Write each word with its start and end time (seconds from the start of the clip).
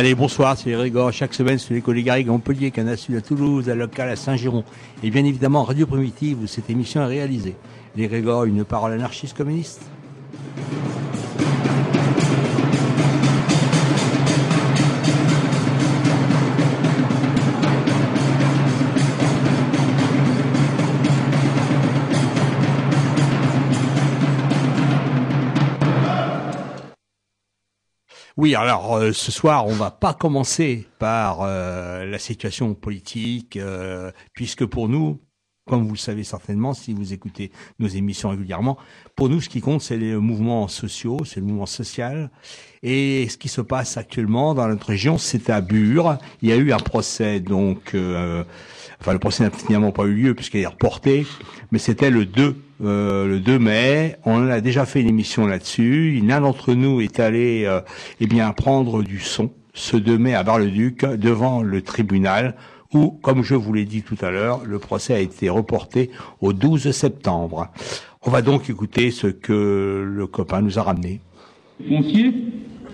Allez, 0.00 0.14
bonsoir, 0.14 0.56
c'est 0.56 0.74
Régor. 0.74 1.12
Chaque 1.12 1.34
semaine, 1.34 1.58
sur 1.58 1.74
les 1.74 1.82
collègues 1.82 2.08
à 2.08 2.18
Montpellier, 2.22 2.70
Canal 2.70 2.96
Sud 2.96 3.16
à 3.16 3.20
Toulouse, 3.20 3.68
à 3.68 3.74
Local 3.74 4.08
à 4.08 4.16
Saint-Giron. 4.16 4.64
Et 5.02 5.10
bien 5.10 5.26
évidemment, 5.26 5.62
Radio 5.62 5.86
Primitive, 5.86 6.38
où 6.42 6.46
cette 6.46 6.70
émission 6.70 7.02
est 7.02 7.06
réalisée. 7.06 7.54
Les 7.96 8.06
Régor, 8.06 8.44
une 8.44 8.64
parole 8.64 8.94
anarchiste 8.94 9.36
communiste? 9.36 9.82
Oui, 28.40 28.54
alors 28.54 28.96
euh, 28.96 29.12
ce 29.12 29.30
soir, 29.30 29.66
on 29.66 29.74
va 29.74 29.90
pas 29.90 30.14
commencer 30.14 30.88
par 30.98 31.42
euh, 31.42 32.06
la 32.06 32.18
situation 32.18 32.72
politique, 32.72 33.58
euh, 33.58 34.12
puisque 34.32 34.64
pour 34.64 34.88
nous, 34.88 35.20
comme 35.66 35.84
vous 35.84 35.92
le 35.92 35.98
savez 35.98 36.24
certainement, 36.24 36.72
si 36.72 36.94
vous 36.94 37.12
écoutez 37.12 37.52
nos 37.78 37.86
émissions 37.86 38.30
régulièrement, 38.30 38.78
pour 39.14 39.28
nous, 39.28 39.42
ce 39.42 39.50
qui 39.50 39.60
compte, 39.60 39.82
c'est 39.82 39.98
les 39.98 40.14
mouvements 40.16 40.68
sociaux, 40.68 41.18
c'est 41.26 41.40
le 41.40 41.44
mouvement 41.44 41.66
social. 41.66 42.30
Et 42.82 43.28
ce 43.28 43.36
qui 43.36 43.50
se 43.50 43.60
passe 43.60 43.98
actuellement 43.98 44.54
dans 44.54 44.68
notre 44.68 44.86
région, 44.86 45.18
c'est 45.18 45.50
à 45.50 45.60
Bure. 45.60 46.16
Il 46.40 46.48
y 46.48 46.52
a 46.52 46.56
eu 46.56 46.72
un 46.72 46.78
procès, 46.78 47.40
donc, 47.40 47.94
enfin, 49.00 49.12
le 49.12 49.18
procès 49.18 49.44
n'a 49.44 49.50
finalement 49.50 49.92
pas 49.92 50.04
eu 50.04 50.14
lieu 50.14 50.34
puisqu'il 50.34 50.60
est 50.60 50.66
reporté, 50.66 51.26
mais 51.72 51.78
c'était 51.78 52.08
le 52.08 52.24
2 52.24 52.56
euh, 52.82 53.26
le 53.26 53.40
2 53.40 53.58
mai. 53.58 54.16
On 54.24 54.48
a 54.48 54.60
déjà 54.60 54.86
fait 54.86 55.00
une 55.00 55.08
émission 55.08 55.46
là-dessus. 55.46 56.20
L'un 56.24 56.40
d'entre 56.40 56.74
nous 56.74 57.00
est 57.00 57.20
allé 57.20 57.64
euh, 57.66 57.80
eh 58.20 58.26
bien 58.26 58.50
prendre 58.52 59.02
du 59.02 59.18
son 59.18 59.50
ce 59.74 59.96
2 59.96 60.18
mai 60.18 60.34
à 60.34 60.42
Bar-le-Duc 60.42 61.04
devant 61.04 61.62
le 61.62 61.82
tribunal 61.82 62.56
où, 62.92 63.10
comme 63.22 63.44
je 63.44 63.54
vous 63.54 63.72
l'ai 63.72 63.84
dit 63.84 64.02
tout 64.02 64.16
à 64.20 64.30
l'heure, 64.30 64.62
le 64.64 64.78
procès 64.78 65.14
a 65.14 65.20
été 65.20 65.48
reporté 65.48 66.10
au 66.40 66.52
12 66.52 66.90
septembre. 66.90 67.68
On 68.26 68.30
va 68.30 68.42
donc 68.42 68.68
écouter 68.68 69.10
ce 69.10 69.28
que 69.28 70.04
le 70.06 70.26
copain 70.26 70.60
nous 70.60 70.78
a 70.78 70.82
ramené. 70.82 71.20
Foncier, 71.88 72.34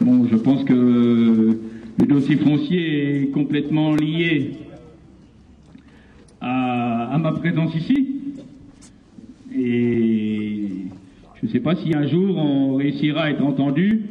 bon, 0.01 0.29
je 0.31 0.37
pense 0.37 0.65
que 0.65 1.59
le 1.99 2.07
dossier 2.07 2.37
foncier 2.37 3.23
est 3.23 3.31
complètement 3.31 3.95
lié 3.95 4.53
à, 6.41 7.15
à 7.15 7.19
ma 7.19 7.33
présence 7.33 7.75
ici. 7.75 8.16
Et 9.59 10.69
je 11.41 11.47
ne 11.47 11.51
sais 11.51 11.61
pas 11.61 11.75
si 11.77 11.95
un 11.95 12.07
jour 12.07 12.37
on 12.37 12.75
réussira 12.75 13.23
à 13.23 13.31
être 13.31 13.43
entendu 13.43 14.03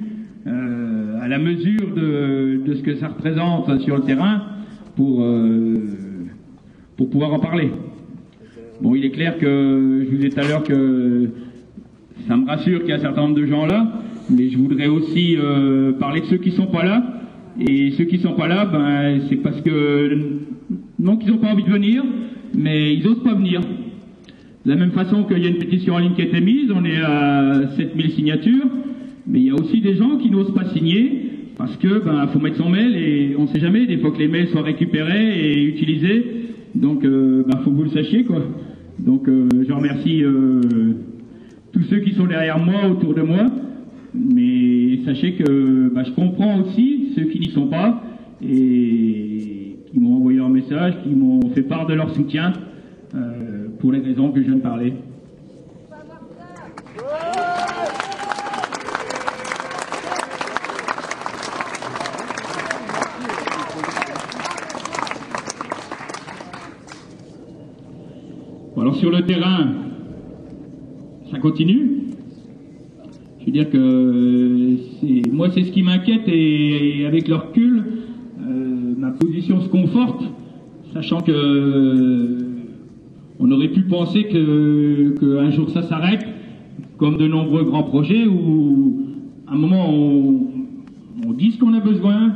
euh, 0.48 1.20
à 1.22 1.28
la 1.28 1.38
mesure 1.38 1.94
de, 1.96 2.74
ce 2.74 2.82
que 2.82 2.96
ça 2.96 3.10
représente 3.10 3.80
sur 3.82 3.96
le 3.96 4.04
terrain 4.04 4.42
pour, 4.96 5.22
euh, 5.22 5.80
pour 6.98 7.10
pouvoir 7.10 7.34
en 7.34 7.40
parler. 7.40 7.70
Bon, 8.82 8.96
il 8.96 9.06
est 9.06 9.12
clair 9.12 9.38
que 9.38 10.04
je 10.06 10.10
vous 10.10 10.18
disais 10.18 10.30
tout 10.30 10.40
à 10.40 10.48
l'heure 10.48 10.64
que 10.64 11.30
ça 12.28 12.38
me 12.38 12.48
rassure 12.48 12.80
qu'il 12.80 12.90
y 12.90 12.94
a 12.94 12.96
un 12.96 13.02
certain 13.02 13.22
nombre 13.22 13.36
de 13.36 13.46
gens 13.46 13.66
là, 13.66 13.88
mais 14.30 14.50
je 14.50 14.58
voudrais 14.58 14.88
aussi 14.88 15.38
euh, 15.38 15.94
parler 15.94 16.22
de 16.22 16.26
ceux 16.26 16.38
qui 16.38 16.52
sont 16.52 16.68
pas 16.68 16.84
là. 16.84 17.04
Et 17.60 17.92
ceux 17.92 18.04
qui 18.04 18.18
sont 18.18 18.34
pas 18.34 18.48
là, 18.48 18.66
ben, 18.66 19.22
c'est 19.30 19.38
parce 19.38 19.62
que 19.62 20.40
non 21.00 21.18
qu'ils 21.18 21.32
n'ont 21.32 21.38
pas 21.38 21.48
envie 21.48 21.64
de 21.64 21.70
venir, 21.70 22.04
mais 22.54 22.96
ils 22.96 23.04
n'osent 23.04 23.24
pas 23.24 23.34
venir. 23.34 23.62
De 24.66 24.72
la 24.72 24.78
même 24.78 24.92
façon 24.92 25.24
qu'il 25.26 25.44
y 25.44 25.46
a 25.46 25.50
une 25.50 25.60
pétition 25.60 25.94
en 25.94 26.00
ligne 26.00 26.14
qui 26.16 26.24
a 26.24 26.26
été 26.26 26.42
mise, 26.42 26.72
on 26.72 26.84
est 26.86 27.00
à 27.00 27.70
7000 27.78 28.12
signatures, 28.14 28.66
mais 29.28 29.40
il 29.40 29.46
y 29.46 29.52
a 29.52 29.54
aussi 29.54 29.80
des 29.80 29.96
gens 29.96 30.18
qui 30.18 30.32
n'osent 30.32 30.56
pas 30.56 30.66
signer 30.74 31.22
parce 31.56 31.78
que 31.78 32.04
ben 32.04 32.28
faut 32.28 32.40
mettre 32.40 32.58
son 32.58 32.70
mail 32.70 32.96
et 32.96 33.36
on 33.38 33.44
ne 33.44 33.48
sait 33.48 33.60
jamais, 33.60 33.86
des 33.86 33.98
fois 33.98 34.10
que 34.10 34.18
les 34.18 34.28
mails 34.28 34.48
soient 34.48 34.64
récupérés 34.64 35.40
et 35.40 35.64
utilisés, 35.66 36.26
donc 36.74 37.06
euh, 37.06 37.44
ben, 37.48 37.60
faut 37.60 37.70
que 37.70 37.76
vous 37.76 37.84
le 37.84 37.90
sachiez 37.92 38.24
quoi. 38.24 38.42
Donc 38.98 39.30
euh, 39.30 39.48
je 39.68 39.72
remercie 39.72 40.24
euh, 40.24 40.62
tous 41.72 41.84
ceux 41.84 42.00
qui 42.00 42.14
sont 42.14 42.26
derrière 42.26 42.58
moi, 42.58 42.90
autour 42.90 43.14
de 43.14 43.22
moi, 43.22 43.46
mais 44.16 45.00
sachez 45.06 45.34
que 45.34 45.94
ben, 45.94 46.04
je 46.06 46.12
comprends 46.12 46.60
aussi 46.62 47.10
ceux 47.16 47.26
qui 47.26 47.40
n'y 47.40 47.52
sont 47.52 47.68
pas 47.68 48.04
et 48.42 49.76
qui 49.92 50.00
m'ont 50.00 50.16
envoyé 50.16 50.40
leur 50.40 50.50
message, 50.50 50.96
qui 51.04 51.10
m'ont 51.10 51.50
fait 51.54 51.62
part 51.62 51.86
de 51.86 51.94
leur 51.94 52.14
soutien. 52.16 52.52
Euh, 53.14 53.65
pour 53.86 53.92
les 53.92 54.00
raisons 54.00 54.32
que 54.32 54.42
je 54.42 54.48
viens 54.48 54.56
de 54.56 54.62
parler. 54.62 54.94
Alors 68.76 68.96
sur 68.96 69.12
le 69.12 69.22
terrain, 69.22 69.68
ça 71.30 71.38
continue. 71.38 72.06
Je 73.42 73.46
veux 73.46 73.52
dire 73.52 73.70
que 73.70 75.30
moi 75.32 75.52
c'est 75.52 75.64
ce 75.64 75.72
qui 75.72 75.84
m'inquiète 75.84 76.24
et, 76.26 77.06
avec 77.06 77.28
le 77.28 77.36
recul, 77.36 77.84
euh, 78.42 78.96
ma 78.98 79.12
position 79.12 79.62
se 79.62 79.70
conforte, 79.70 80.24
sachant 80.92 81.22
que 81.22 82.35
on 83.40 83.52
aurait 83.52 83.70
pu 83.70 83.82
penser 83.82 84.24
que 84.26 85.16
qu'un 85.20 85.52
jour 85.52 85.70
ça 85.70 85.84
s'arrête, 85.84 86.26
comme 86.98 87.18
de 87.18 87.28
nombreux 87.28 87.64
grands 87.64 87.84
projets 87.84 88.26
où 88.26 89.06
à 89.48 89.54
un 89.54 89.58
moment 89.58 89.90
on, 89.90 90.48
on 91.28 91.34
dit 91.34 91.52
ce 91.52 91.60
qu'on 91.60 91.74
a 91.74 91.80
besoin, 91.80 92.34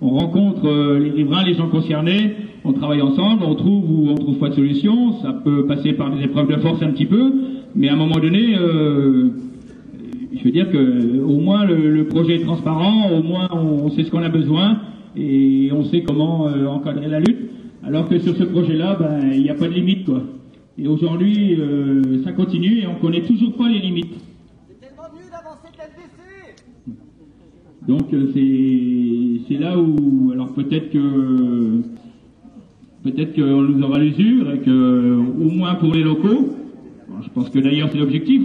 on 0.00 0.10
rencontre 0.10 0.66
euh, 0.66 0.98
les 0.98 1.10
riverains, 1.10 1.44
les 1.44 1.54
gens 1.54 1.68
concernés, 1.68 2.34
on 2.64 2.72
travaille 2.72 3.02
ensemble, 3.02 3.44
on 3.44 3.54
trouve 3.54 3.90
ou 3.90 4.08
on 4.10 4.14
trouve 4.14 4.38
pas 4.38 4.48
de 4.48 4.54
solution. 4.54 5.12
Ça 5.22 5.32
peut 5.32 5.66
passer 5.66 5.92
par 5.92 6.14
des 6.14 6.24
épreuves 6.24 6.48
de 6.48 6.56
force 6.56 6.82
un 6.82 6.90
petit 6.90 7.06
peu, 7.06 7.32
mais 7.74 7.88
à 7.88 7.94
un 7.94 7.96
moment 7.96 8.18
donné, 8.18 8.56
euh, 8.58 9.30
je 10.36 10.44
veux 10.44 10.50
dire 10.50 10.70
que 10.70 11.20
au 11.22 11.38
moins 11.40 11.64
le, 11.64 12.04
projet 12.04 12.36
est 12.36 12.44
transparent, 12.44 13.10
au 13.10 13.22
moins 13.22 13.48
on, 13.52 13.90
sait 13.90 14.04
ce 14.04 14.10
qu'on 14.10 14.22
a 14.22 14.28
besoin 14.28 14.78
et 15.16 15.70
on 15.72 15.84
sait 15.84 16.02
comment 16.02 16.48
euh, 16.48 16.66
encadrer 16.66 17.08
la 17.08 17.20
lutte. 17.20 17.50
Alors 17.86 18.08
que 18.08 18.18
sur 18.18 18.34
ce 18.34 18.44
projet-là, 18.44 18.96
ben, 18.98 19.30
il 19.32 19.42
n'y 19.42 19.50
a 19.50 19.54
pas 19.54 19.68
de 19.68 19.74
limite, 19.74 20.06
quoi. 20.06 20.22
Et 20.78 20.88
aujourd'hui, 20.88 21.54
euh, 21.60 22.24
ça 22.24 22.32
continue 22.32 22.78
et 22.78 22.86
on 22.86 22.94
connaît 22.94 23.22
toujours 23.22 23.54
pas 23.54 23.68
les 23.68 23.78
limites. 23.78 24.14
C'est 24.68 24.80
tellement 24.80 25.04
mieux 25.14 25.30
d'avancer 25.30 25.68
Donc 27.86 28.12
euh, 28.14 29.42
c'est 29.46 29.58
là 29.58 29.78
où, 29.78 30.30
alors 30.32 30.52
peut-être 30.54 30.90
que 30.90 31.82
peut-être 33.04 33.34
qu'on 33.34 33.62
nous 33.62 33.82
aura 33.84 33.98
l'usure 33.98 34.50
et 34.50 34.58
que 34.60 35.16
au 35.16 35.50
moins 35.50 35.74
pour 35.74 35.94
les 35.94 36.02
locaux, 36.02 36.56
je 37.22 37.28
pense 37.28 37.50
que 37.50 37.58
d'ailleurs 37.58 37.90
c'est 37.92 37.98
l'objectif. 37.98 38.42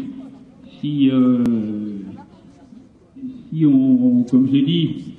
Si 0.82 1.10
euh, 1.10 1.44
si 3.52 3.66
on, 3.66 4.24
comme 4.30 4.48
je 4.48 4.52
l'ai 4.52 4.62
dit, 4.62 5.16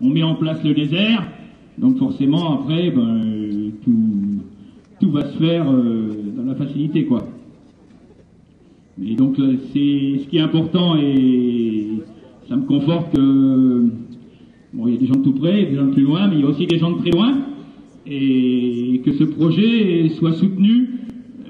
on 0.00 0.10
met 0.10 0.24
en 0.24 0.34
place 0.34 0.62
le 0.62 0.74
désert, 0.74 1.26
donc 1.82 1.98
forcément 1.98 2.60
après, 2.60 2.90
ben, 2.90 3.72
tout, 3.84 4.40
tout 5.00 5.10
va 5.10 5.26
se 5.26 5.36
faire 5.36 5.68
euh, 5.68 6.12
dans 6.36 6.44
la 6.44 6.54
facilité, 6.54 7.04
quoi. 7.04 7.26
Et 9.04 9.16
donc 9.16 9.38
euh, 9.40 9.56
c'est 9.72 10.20
ce 10.22 10.28
qui 10.28 10.36
est 10.36 10.40
important 10.40 10.96
et 10.96 11.88
ça 12.48 12.54
me 12.54 12.62
conforte 12.66 13.12
que 13.16 13.88
bon, 14.74 14.86
il 14.86 14.94
y 14.94 14.96
a 14.96 15.00
des 15.00 15.06
gens 15.06 15.16
de 15.16 15.24
tout 15.24 15.32
près, 15.32 15.64
des 15.64 15.74
gens 15.74 15.86
de 15.86 15.92
plus 15.92 16.04
loin, 16.04 16.28
mais 16.28 16.36
il 16.36 16.42
y 16.42 16.44
a 16.44 16.46
aussi 16.46 16.66
des 16.66 16.78
gens 16.78 16.92
de 16.92 16.98
très 16.98 17.10
loin, 17.10 17.36
et 18.06 19.00
que 19.04 19.12
ce 19.12 19.24
projet 19.24 20.08
soit 20.10 20.34
soutenu 20.34 20.88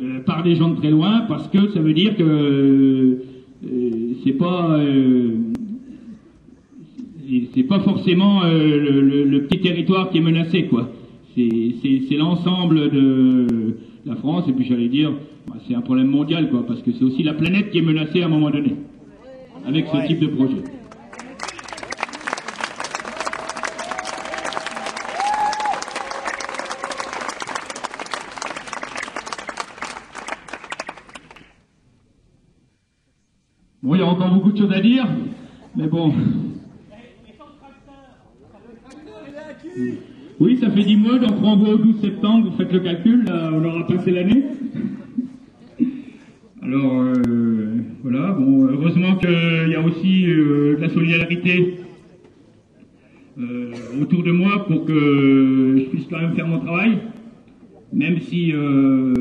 euh, 0.03 0.21
par 0.21 0.43
des 0.43 0.55
gens 0.55 0.71
de 0.71 0.77
très 0.77 0.91
loin, 0.91 1.25
parce 1.29 1.49
que 1.49 1.69
ça 1.73 1.81
veut 1.81 1.93
dire 1.93 2.17
que 2.17 3.19
c'est 4.25 4.33
pas 4.33 4.81
c'est 7.55 7.63
pas 7.63 7.81
forcément 7.81 8.43
le, 8.45 9.25
le, 9.25 9.43
petit 9.45 9.61
territoire 9.61 10.11
qui 10.11 10.19
est 10.19 10.23
menacé, 10.23 10.65
quoi. 10.65 10.91
C'est 11.35 12.17
l'ensemble 12.17 12.91
de 12.91 13.77
la 14.05 14.17
France, 14.17 14.45
et 14.49 14.53
puis 14.53 14.67
j'allais 14.67 14.89
dire, 14.89 15.13
bah, 15.49 15.55
c'est 15.67 15.75
un 15.75 15.81
problème 15.81 16.09
mondial, 16.09 16.51
quoi, 16.51 16.67
parce 16.67 16.83
que 16.83 16.93
c'est 16.93 17.05
aussi 17.05 17.23
la 17.23 17.35
planète 17.35 17.71
qui 17.71 17.79
est 17.79 17.83
menacée 17.83 18.23
à 18.23 18.27
un 18.27 18.29
moment 18.29 18.51
donné, 18.51 18.75
avec 19.67 19.87
ce 19.87 20.07
type 20.07 20.21
de 20.21 20.27
projet. 20.27 20.57
Bon, 33.83 33.95
il 33.95 33.99
y 33.99 34.03
a 34.03 34.07
encore 34.07 34.31
beaucoup 34.33 34.53
de 34.53 34.59
choses 34.59 34.73
à 34.73 34.81
dire, 34.81 35.07
mais 35.75 35.87
bon. 35.87 36.13
Oui, 40.41 40.59
ça 40.61 40.71
fait 40.71 40.83
10 40.83 40.97
mois, 40.97 41.19
donc 41.19 41.39
renvoie 41.41 41.75
au 41.75 41.79
12 41.79 42.01
septembre, 42.01 42.51
vous 42.51 42.57
faites 42.57 42.73
le 42.73 42.81
calcul, 42.81 43.25
on 43.29 43.65
aura 43.65 43.87
passé 43.87 44.11
l'année. 44.11 44.43
Alors, 46.63 47.03
euh, 47.03 47.77
voilà, 48.03 48.33
bon, 48.33 48.67
heureusement 48.67 49.17
qu'il 49.17 49.69
y 49.69 49.75
a 49.75 49.83
aussi 49.83 50.27
euh, 50.27 50.77
de 50.77 50.81
la 50.81 50.89
solidarité 50.89 51.75
euh, 53.39 53.73
autour 54.01 54.23
de 54.23 54.33
moi 54.33 54.65
pour 54.67 54.85
que 54.85 55.77
je 55.79 55.85
puisse 55.91 56.07
quand 56.09 56.21
même 56.21 56.35
faire 56.35 56.47
mon 56.47 56.61
travail, 56.61 56.99
même 57.93 58.21
si, 58.21 58.55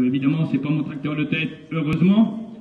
évidemment, 0.05 0.47
c'est 0.51 0.59
pas 0.59 0.69
mon 0.69 0.83
tracteur 0.83 1.15
de 1.15 1.25
tête, 1.25 1.49
heureusement, 1.71 2.55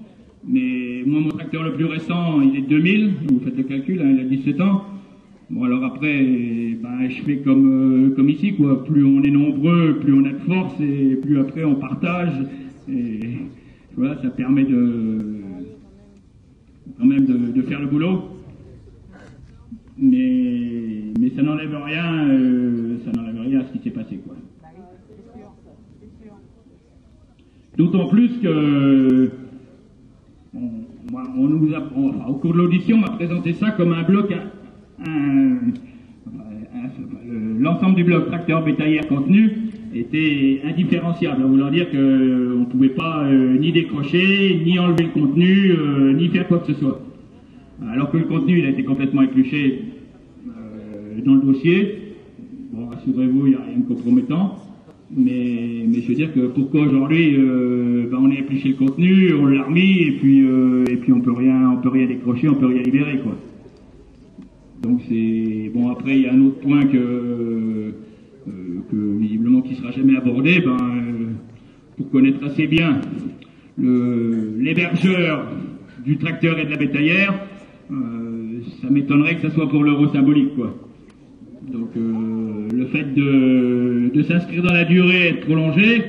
mais 0.47 1.03
moi, 1.07 1.21
mon 1.21 1.31
tracteur 1.31 1.63
le 1.63 1.73
plus 1.75 1.85
récent, 1.85 2.41
il 2.41 2.57
est 2.57 2.63
de 2.63 2.69
2000, 2.69 3.13
vous 3.29 3.41
faites 3.45 3.57
le 3.57 3.63
calcul, 3.63 4.03
hein, 4.03 4.11
il 4.13 4.21
a 4.21 4.25
17 4.25 4.61
ans. 4.61 4.85
Bon 5.51 5.65
alors 5.65 5.83
après, 5.83 6.77
ben, 6.81 7.09
je 7.09 7.23
fais 7.23 7.39
comme 7.39 8.07
euh, 8.07 8.15
comme 8.15 8.29
ici 8.29 8.55
quoi. 8.55 8.85
Plus 8.85 9.05
on 9.05 9.21
est 9.25 9.33
nombreux, 9.33 9.99
plus 10.01 10.13
on 10.13 10.25
a 10.25 10.31
de 10.31 10.39
force 10.39 10.81
et 10.81 11.17
plus 11.17 11.41
après 11.41 11.65
on 11.65 11.75
partage. 11.75 12.35
Et 12.89 13.19
voilà, 13.97 14.23
ça 14.23 14.31
permet 14.31 14.63
de 14.63 15.41
quand 16.97 17.05
même 17.05 17.27
de, 17.27 17.63
faire 17.63 17.81
le 17.81 17.89
boulot. 17.89 18.29
Mais 19.99 21.13
mais 21.19 21.31
ça 21.31 21.43
n'enlève 21.43 21.75
rien, 21.85 22.29
euh, 22.29 22.99
ça 23.05 23.11
n'enlève 23.11 23.41
rien 23.41 23.61
à 23.61 23.65
ce 23.65 23.73
qui 23.73 23.81
s'est 23.83 23.91
passé 23.91 24.21
quoi. 24.25 24.37
D'autant 27.77 28.07
plus 28.07 28.39
que 28.41 29.31
on, 30.55 31.49
nous 31.49 31.75
a, 31.75 32.29
au 32.29 32.35
cours 32.35 32.53
de 32.53 32.59
l'audition, 32.59 32.99
on 32.99 33.01
m'a 33.01 33.11
présenté 33.11 33.53
ça 33.55 33.73
comme 33.73 33.93
un 33.93 34.03
bloc 34.05 34.33
l'ensemble 37.61 37.97
du 37.97 38.05
bloc 38.05 38.27
tracteur 38.27 38.65
bétaillère 38.65 39.07
contenu 39.07 39.51
était 39.95 40.61
indifférenciable, 40.65 41.43
vouloir 41.43 41.71
dire 41.71 41.91
qu'on 41.91 41.97
ne 41.97 42.65
pouvait 42.65 42.91
pas 42.91 43.25
euh, 43.25 43.59
ni 43.59 43.73
décrocher, 43.73 44.61
ni 44.65 44.79
enlever 44.79 45.05
le 45.05 45.21
contenu, 45.21 45.73
euh, 45.73 46.13
ni 46.13 46.29
faire 46.29 46.47
quoi 46.47 46.59
que 46.59 46.73
ce 46.73 46.79
soit. 46.79 47.01
Alors 47.91 48.11
que 48.11 48.19
le 48.19 48.25
contenu, 48.25 48.59
il 48.59 48.67
a 48.67 48.71
été 48.71 48.85
complètement 48.85 49.23
épluché 49.23 49.83
euh, 50.47 51.21
dans 51.25 51.35
le 51.35 51.41
dossier. 51.41 52.15
Bon, 52.73 52.87
rassurez-vous, 52.87 53.47
il 53.47 53.51
n'y 53.51 53.57
a 53.57 53.63
rien 53.63 53.79
de 53.79 53.89
compromettant. 53.89 54.57
Mais, 55.15 55.87
mais 55.89 56.03
je 56.03 56.09
veux 56.09 56.15
dire 56.15 56.33
que 56.33 56.47
pourquoi 56.47 56.83
aujourd'hui 56.83 57.37
ben, 57.37 58.17
on 58.17 58.31
a 58.31 58.35
épluché 58.35 58.69
le 58.69 58.75
contenu, 58.75 59.35
on 59.35 59.47
l'a 59.47 59.65
remis 59.65 60.03
et 60.03 60.13
puis 60.13 60.47
et 60.89 60.97
puis 60.99 61.13
on 61.13 61.21
peut 61.21 61.33
rien 61.33 61.73
on 61.73 61.79
peut 61.79 61.89
rien 61.89 62.07
décrocher, 62.07 62.49
on 62.49 62.55
peut 62.55 62.67
rien 62.67 62.83
libérer 62.83 63.19
quoi. 63.19 63.37
Donc 64.83 65.03
c'est 65.09 65.71
bon 65.75 65.91
après 65.91 66.17
il 66.17 66.23
y 66.23 66.27
a 66.27 66.33
un 66.33 66.41
autre 66.41 66.61
point 66.61 66.87
que, 66.87 66.97
euh, 66.97 67.93
que 68.91 69.19
visiblement 69.19 69.61
qui 69.61 69.75
sera 69.75 69.91
jamais 69.91 70.17
abordé, 70.17 70.61
ben, 70.61 70.77
euh, 70.77 71.27
pour 71.97 72.11
connaître 72.11 72.43
assez 72.45 72.67
bien 72.67 73.01
l'hébergeur 73.79 75.47
du 76.05 76.17
tracteur 76.19 76.59
et 76.59 76.65
de 76.65 76.71
la 76.71 76.77
bétaillère, 76.77 77.35
euh, 77.91 78.61
ça 78.83 78.91
m'étonnerait 78.91 79.37
que 79.37 79.43
ça 79.43 79.51
soit 79.55 79.69
pour 79.69 79.85
l'euro 79.85 80.09
symbolique 80.09 80.55
quoi. 80.55 80.75
Donc 81.71 81.91
le 81.95 82.87
fait 82.87 83.15
de, 83.15 84.11
de 84.15 84.23
s'inscrire 84.23 84.63
dans 84.63 84.73
la 84.73 84.85
durée 84.85 85.29
et 85.29 85.33
de 85.33 85.41
prolonger, 85.41 86.05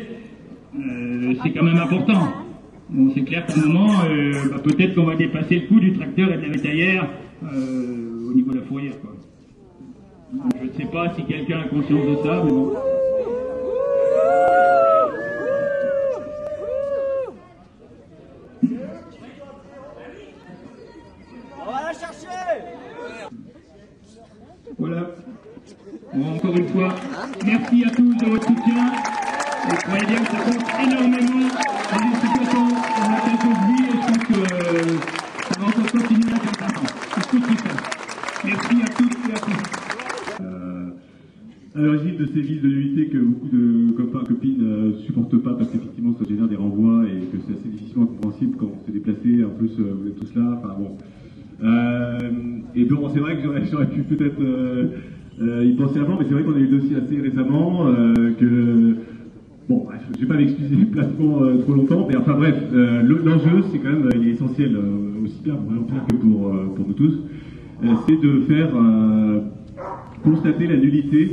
c'est 1.44 1.52
quand 1.52 1.64
même 1.64 1.78
important. 1.78 2.34
Bon, 2.90 3.12
c'est 3.14 3.22
clair 3.22 3.46
qu'à 3.46 3.54
un 3.60 3.68
moment, 3.68 3.92
bah, 4.50 4.62
peut-être 4.64 4.96
qu'on 4.96 5.04
va 5.04 5.16
dépasser 5.16 5.56
le 5.56 5.68
coût 5.68 5.80
du 5.80 5.94
tracteur 5.94 6.32
et 6.32 6.38
de 6.38 6.42
la 6.42 6.50
bétaillère 6.50 7.08
au 8.32 8.34
niveau 8.34 8.52
de 8.52 8.60
la 8.60 8.66
fourrière. 8.66 8.94
Quoi. 9.02 9.12
je 10.60 10.66
ne 10.66 10.72
sais 10.72 10.86
pas 10.86 11.14
si 11.16 11.24
quelqu'un 11.26 11.60
a 11.62 11.68
conscience 11.68 12.06
de 12.06 12.16
ça, 12.24 12.44
mais 12.44 12.52
bon. 12.52 12.74
On 21.60 21.72
va 21.72 21.82
la 21.82 21.94
chercher 21.94 22.28
Voilà. 24.80 25.02
Bon, 26.14 26.36
encore 26.36 26.58
une 26.58 26.68
fois, 26.70 26.96
merci 27.46 27.86
à 27.86 27.90
tous 27.92 28.16
de 28.16 28.26
votre 28.26 28.48
soutien. 28.48 28.94
Et 29.72 29.76
croyez 29.76 30.06
bien 30.06 30.24
que 30.24 30.32
ça 30.32 30.38
compte 30.38 30.84
énormément 30.84 31.48
dans 31.92 32.00
une 32.00 32.16
situation 32.16 32.68
dans 32.68 33.12
laquelle 33.12 33.40
je 33.42 33.50
vis 33.68 33.84
et 33.84 33.92
je 33.92 34.08
pense 34.08 34.18
que 34.18 34.34
euh, 34.34 35.21
à 41.76 41.80
l'origine 41.80 42.18
de 42.18 42.26
ces 42.26 42.42
villes 42.42 42.62
de 42.62 42.68
nullité 42.68 43.08
que 43.08 43.18
beaucoup 43.18 43.48
de 43.48 43.92
copains, 43.92 44.26
copines 44.26 44.58
ne 44.58 44.66
euh, 44.66 44.94
supportent 45.06 45.38
pas 45.38 45.54
parce 45.54 45.70
qu'effectivement 45.70 46.14
ça 46.20 46.26
génère 46.28 46.48
des 46.48 46.58
renvois 46.58 47.04
et 47.06 47.26
que 47.32 47.38
c'est 47.48 47.54
assez 47.54 47.70
difficilement 47.70 48.08
compréhensible 48.08 48.58
quand 48.60 48.72
on 48.76 48.86
se 48.86 48.92
déplacer. 48.92 49.46
En 49.46 49.52
plus, 49.52 49.72
euh, 49.80 49.96
vous 50.00 50.08
êtes 50.08 50.20
tous 50.20 50.36
là. 50.36 50.60
Enfin 50.60 50.76
bon. 50.78 50.98
et 52.76 52.86
bon, 52.86 53.10
c'est 53.14 53.20
vrai 53.20 53.38
que 53.38 53.44
j'aurais 53.72 53.88
pu 53.88 54.04
peut-être 54.04 54.42
y 55.42 55.74
penser 55.74 56.00
avant, 56.00 56.18
mais 56.20 56.26
c'est 56.28 56.34
vrai 56.34 56.44
qu'on 56.44 56.56
a 56.56 56.60
eu 56.60 56.68
le 56.68 56.80
dossier 56.80 56.98
assez 56.98 57.20
récemment 57.20 57.86
que. 58.40 58.96
Bon, 59.70 59.88
je 60.12 60.18
ne 60.18 60.22
vais 60.22 60.28
pas 60.28 60.38
m'excuser 60.38 60.76
placement 60.92 61.40
trop 61.60 61.74
longtemps, 61.74 62.06
mais 62.10 62.18
enfin 62.18 62.34
bref, 62.34 62.56
l'enjeu, 62.74 63.64
c'est 63.72 63.78
quand 63.80 63.92
même 63.92 64.10
il 64.16 64.28
est 64.28 64.32
essentiel 64.32 64.76
aussi 65.24 65.40
bien 65.44 65.56
pour 65.56 65.72
l'Empire 65.72 66.06
que 66.10 66.16
pour, 66.16 66.52
pour 66.76 66.88
nous 66.88 66.94
tous. 66.94 67.20
Euh, 67.84 67.96
c'est 68.08 68.22
de 68.22 68.42
faire 68.42 68.70
euh, 68.76 69.40
constater 70.24 70.68
la 70.68 70.78
nullité 70.78 71.32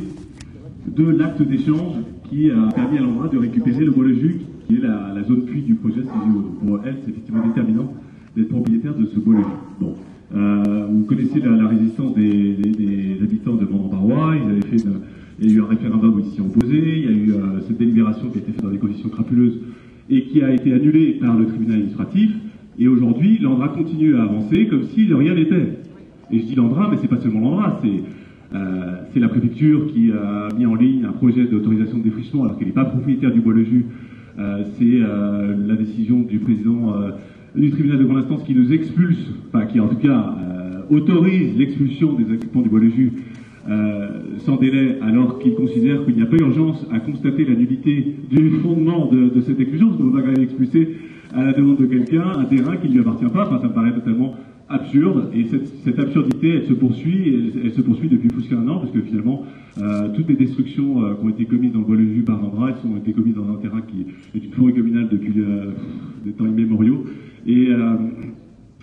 de 0.97 1.04
l'acte 1.11 1.42
d'échange 1.42 1.97
qui 2.28 2.50
a 2.50 2.73
permis 2.73 2.99
à 2.99 3.02
l'endroit 3.02 3.28
de 3.28 3.38
récupérer 3.38 3.85
le 3.85 3.92
jus 4.14 4.40
qui 4.66 4.76
est 4.76 4.80
la, 4.80 5.23
zone 5.26 5.45
puits 5.45 5.62
du 5.62 5.75
projet 5.75 6.02
Pour 6.02 6.80
elle, 6.85 6.97
c'est 7.04 7.11
effectivement 7.11 7.47
déterminant 7.47 7.92
d'être 8.37 8.49
propriétaire 8.49 8.95
de 8.95 9.07
ce 9.07 9.18
jus 9.18 9.45
Bon. 9.80 9.95
Euh, 10.35 10.87
vous 10.90 11.04
connaissez 11.04 11.40
la, 11.40 11.66
résistance 11.66 12.14
des, 12.14 13.18
habitants 13.23 13.54
de 13.54 13.64
Mont-en-Barrois. 13.64 14.35
Ils 14.37 14.50
avaient 14.50 14.76
fait 14.76 14.88
il 15.40 15.47
y 15.47 15.54
a 15.54 15.57
eu 15.57 15.62
un 15.62 15.66
référendum 15.66 16.14
où 16.14 16.18
ils 16.18 16.26
s'y 16.26 16.40
opposés. 16.40 16.99
Il 16.99 17.04
y 17.04 17.09
a 17.09 17.11
eu 17.11 17.33
cette 17.66 17.78
délibération 17.78 18.28
qui 18.28 18.38
a 18.38 18.40
été 18.40 18.52
faite 18.52 18.62
dans 18.62 18.71
des 18.71 18.78
conditions 18.78 19.09
crapuleuses 19.09 19.59
et 20.11 20.23
qui 20.25 20.42
a 20.42 20.52
été 20.52 20.73
annulée 20.73 21.18
par 21.21 21.37
le 21.38 21.47
tribunal 21.47 21.76
administratif. 21.76 22.33
Et 22.78 22.88
aujourd'hui, 22.88 23.38
l'Andra 23.38 23.68
continue 23.68 24.16
à 24.16 24.23
avancer 24.23 24.66
comme 24.66 24.85
si 24.95 25.07
de 25.07 25.14
rien 25.14 25.35
n'était. 25.35 25.78
Et 26.30 26.40
je 26.40 26.45
dis 26.45 26.54
l'Andra, 26.54 26.88
mais 26.90 26.99
c'est 27.00 27.09
pas 27.09 27.21
seulement 27.21 27.40
l'Andra, 27.40 27.80
euh, 28.55 29.02
c'est 29.12 29.21
la 29.21 29.28
préfecture 29.28 29.93
qui 29.93 30.11
a 30.11 30.49
mis 30.57 30.64
en 30.64 30.75
ligne 30.75 31.05
un 31.05 31.12
projet 31.12 31.45
d'autorisation 31.45 31.99
de 31.99 32.05
défrichement 32.05 32.45
alors 32.45 32.59
qu'elle 32.59 32.69
n'est 32.69 32.75
pas 32.75 32.87
propriétaire 32.87 33.33
du 33.33 33.40
bois 33.40 33.52
le 33.52 33.64
jus. 33.64 33.87
Euh, 34.38 34.64
c'est 34.78 35.00
euh, 35.02 35.55
la 35.67 35.75
décision 35.75 36.21
du 36.21 36.38
président 36.38 36.95
du 37.55 37.71
tribunal 37.71 37.99
de 37.99 38.05
grande 38.05 38.19
instance 38.19 38.43
qui 38.45 38.55
nous 38.55 38.73
expulse, 38.73 39.19
enfin 39.49 39.67
qui 39.67 39.81
en 39.81 39.88
tout 39.88 39.97
cas 39.97 40.35
autorise 40.90 41.57
l'expulsion 41.59 42.14
des 42.14 42.33
occupants 42.33 42.62
du 42.62 42.69
bois 42.69 42.81
le 42.81 42.90
jus 42.90 43.12
sans 44.38 44.57
délai 44.57 44.99
alors 45.02 45.38
qu'il 45.38 45.55
considère 45.55 46.05
qu'il 46.05 46.14
n'y 46.14 46.23
a 46.23 46.26
pas 46.26 46.37
urgence 46.37 46.87
à 46.93 47.00
constater 47.00 47.45
la 47.45 47.55
nullité 47.55 48.17
du 48.31 48.50
fondement 48.62 49.11
de, 49.11 49.40
cette 49.40 49.61
exclusion, 49.61 49.88
parce 49.88 50.00
qu'on 50.00 50.11
va 50.11 50.23
quand 50.23 50.33
même 50.33 50.43
expulser 50.43 50.97
à 51.35 51.45
la 51.45 51.52
demande 51.52 51.78
de 51.78 51.87
quelqu'un 51.87 52.25
un 52.38 52.45
terrain 52.45 52.76
qui 52.76 52.88
ne 52.88 52.95
lui 52.95 53.00
appartient 53.00 53.26
pas. 53.26 53.47
Enfin, 53.47 53.59
ça 53.61 53.69
me 53.69 53.75
paraît 53.75 53.93
totalement 53.93 54.37
absurde 54.69 55.31
et 55.35 55.45
cette, 55.47 55.67
cette, 55.85 55.99
absurdité 55.99 56.51
elle 56.51 56.67
se 56.67 56.75
poursuit 56.75 57.53
elle, 57.65 57.73
se 57.73 57.81
poursuit 57.81 58.09
depuis 58.09 58.29
plus 58.29 58.49
qu'un 58.49 58.67
an 58.69 58.79
parce 58.79 58.91
que 58.91 59.01
finalement 59.01 59.45
euh, 59.79 60.09
toutes 60.15 60.29
les 60.29 60.37
destructions 60.37 61.03
euh, 61.03 61.15
qui 61.15 61.25
ont 61.25 61.29
été 61.31 61.45
commises 61.47 61.73
dans 61.73 61.81
le 61.81 61.85
bois 61.87 61.97
le 61.97 62.13
jus 62.13 62.23
par 62.23 62.39
Vendra 62.39 62.71
elles 62.71 62.91
ont 62.91 62.97
été 62.97 63.13
commises 63.13 63.35
dans 63.35 63.51
un 63.51 63.57
terrain 63.57 63.81
qui 63.81 64.07
est 64.35 64.45
une 64.45 64.53
forêt 64.53 64.73
communale 64.73 65.09
depuis 65.11 65.33
euh, 65.39 65.71
des 66.25 66.33
temps 66.33 66.47
immémoriaux. 66.47 67.05
Et, 67.47 67.69
euh, 67.71 67.95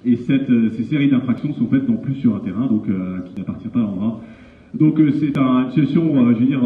et 0.05 0.15
cette, 0.15 0.49
ces 0.73 0.83
séries 0.83 1.09
d'infractions 1.09 1.53
sont 1.53 1.67
faites 1.67 1.87
non 1.87 1.97
plus 1.97 2.15
sur 2.15 2.35
un 2.35 2.39
terrain 2.39 2.67
donc 2.67 2.85
qui 2.85 3.39
n'appartient 3.39 3.67
pas 3.67 3.79
à 3.79 3.83
Vendra 3.83 4.21
donc 4.73 4.99
c'est 5.19 5.37
un, 5.37 5.65
une 5.65 5.69
situation 5.69 6.33
je 6.33 6.39
veux 6.39 6.45
dire 6.45 6.61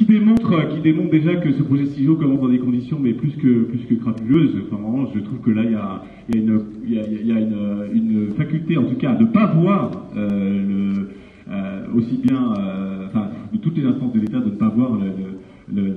qui 0.00 0.06
démontre, 0.06 0.68
qui 0.70 0.80
démontre 0.80 1.10
déjà 1.10 1.34
que 1.36 1.52
ce 1.52 1.62
projet 1.62 1.84
CIGO 1.84 2.16
commence 2.16 2.40
dans 2.40 2.48
des 2.48 2.58
conditions 2.58 2.98
mais 2.98 3.12
plus 3.12 3.32
que 3.32 3.64
plus 3.64 3.80
que 3.80 3.94
crapuleuses. 3.96 4.56
Enfin, 4.66 4.80
vraiment, 4.80 5.06
je 5.14 5.20
trouve 5.20 5.40
que 5.40 5.50
là, 5.50 5.62
il 5.62 5.72
y 5.72 5.74
a, 5.74 6.02
y 6.32 6.38
a, 6.38 6.40
une, 6.40 6.62
y 6.88 6.98
a, 6.98 7.06
y 7.06 7.32
a 7.32 7.40
une, 7.40 7.86
une, 7.92 8.30
faculté, 8.30 8.78
en 8.78 8.84
tout 8.84 8.96
cas, 8.96 9.14
de 9.14 9.24
ne 9.24 9.28
pas 9.28 9.52
voir 9.52 9.90
euh, 10.16 10.30
le, 10.66 11.08
euh, 11.52 11.84
aussi 11.94 12.16
bien, 12.16 12.54
euh, 12.58 13.08
enfin, 13.08 13.28
de 13.52 13.58
toutes 13.58 13.76
les 13.76 13.84
instances 13.84 14.14
de 14.14 14.20
l'État, 14.20 14.38
de 14.38 14.46
ne 14.46 14.56
pas 14.56 14.70
voir 14.70 14.98
le, 14.98 15.76
le, 15.82 15.94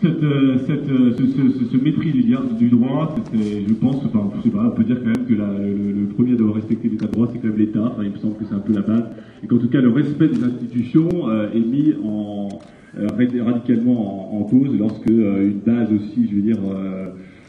cette, 0.00 0.20
cette, 0.66 0.86
ce, 0.86 1.58
ce, 1.58 1.64
ce, 1.64 1.76
mépris 1.76 2.12
du 2.12 2.68
droit, 2.68 3.12
je 3.32 3.74
pense, 3.74 4.04
enfin, 4.04 4.30
je 4.36 4.42
sais 4.42 4.50
pas, 4.50 4.66
on 4.66 4.70
peut 4.70 4.84
dire 4.84 4.98
quand 5.00 5.06
même 5.06 5.26
que 5.26 5.34
le, 5.34 6.00
le, 6.00 6.06
premier 6.14 6.34
à 6.34 6.36
devoir 6.36 6.54
respecter 6.54 6.88
l'État 6.88 7.06
de 7.06 7.12
droit, 7.12 7.28
c'est 7.32 7.40
quand 7.40 7.48
même 7.48 7.58
l'État. 7.58 7.92
Enfin, 7.92 8.04
il 8.04 8.12
me 8.12 8.18
semble 8.18 8.36
que 8.36 8.44
c'est 8.44 8.54
un 8.54 8.60
peu 8.60 8.72
la 8.72 8.82
base, 8.82 9.04
et 9.42 9.48
qu'en 9.48 9.58
tout 9.58 9.68
cas, 9.68 9.80
le 9.80 9.90
respect 9.90 10.28
des 10.28 10.44
institutions 10.44 11.08
euh, 11.28 11.50
est 11.52 11.58
mis 11.58 11.92
en, 12.04 12.48
euh, 12.50 12.58
radicalement 12.96 14.34
en, 14.34 14.40
en, 14.40 14.44
cause 14.44 14.76
lorsque 14.78 15.10
euh, 15.10 15.50
une 15.50 15.58
base 15.58 15.88
aussi, 15.92 16.28
je 16.30 16.36
veux 16.36 16.42
dire, 16.42 16.58
euh, 16.64 17.06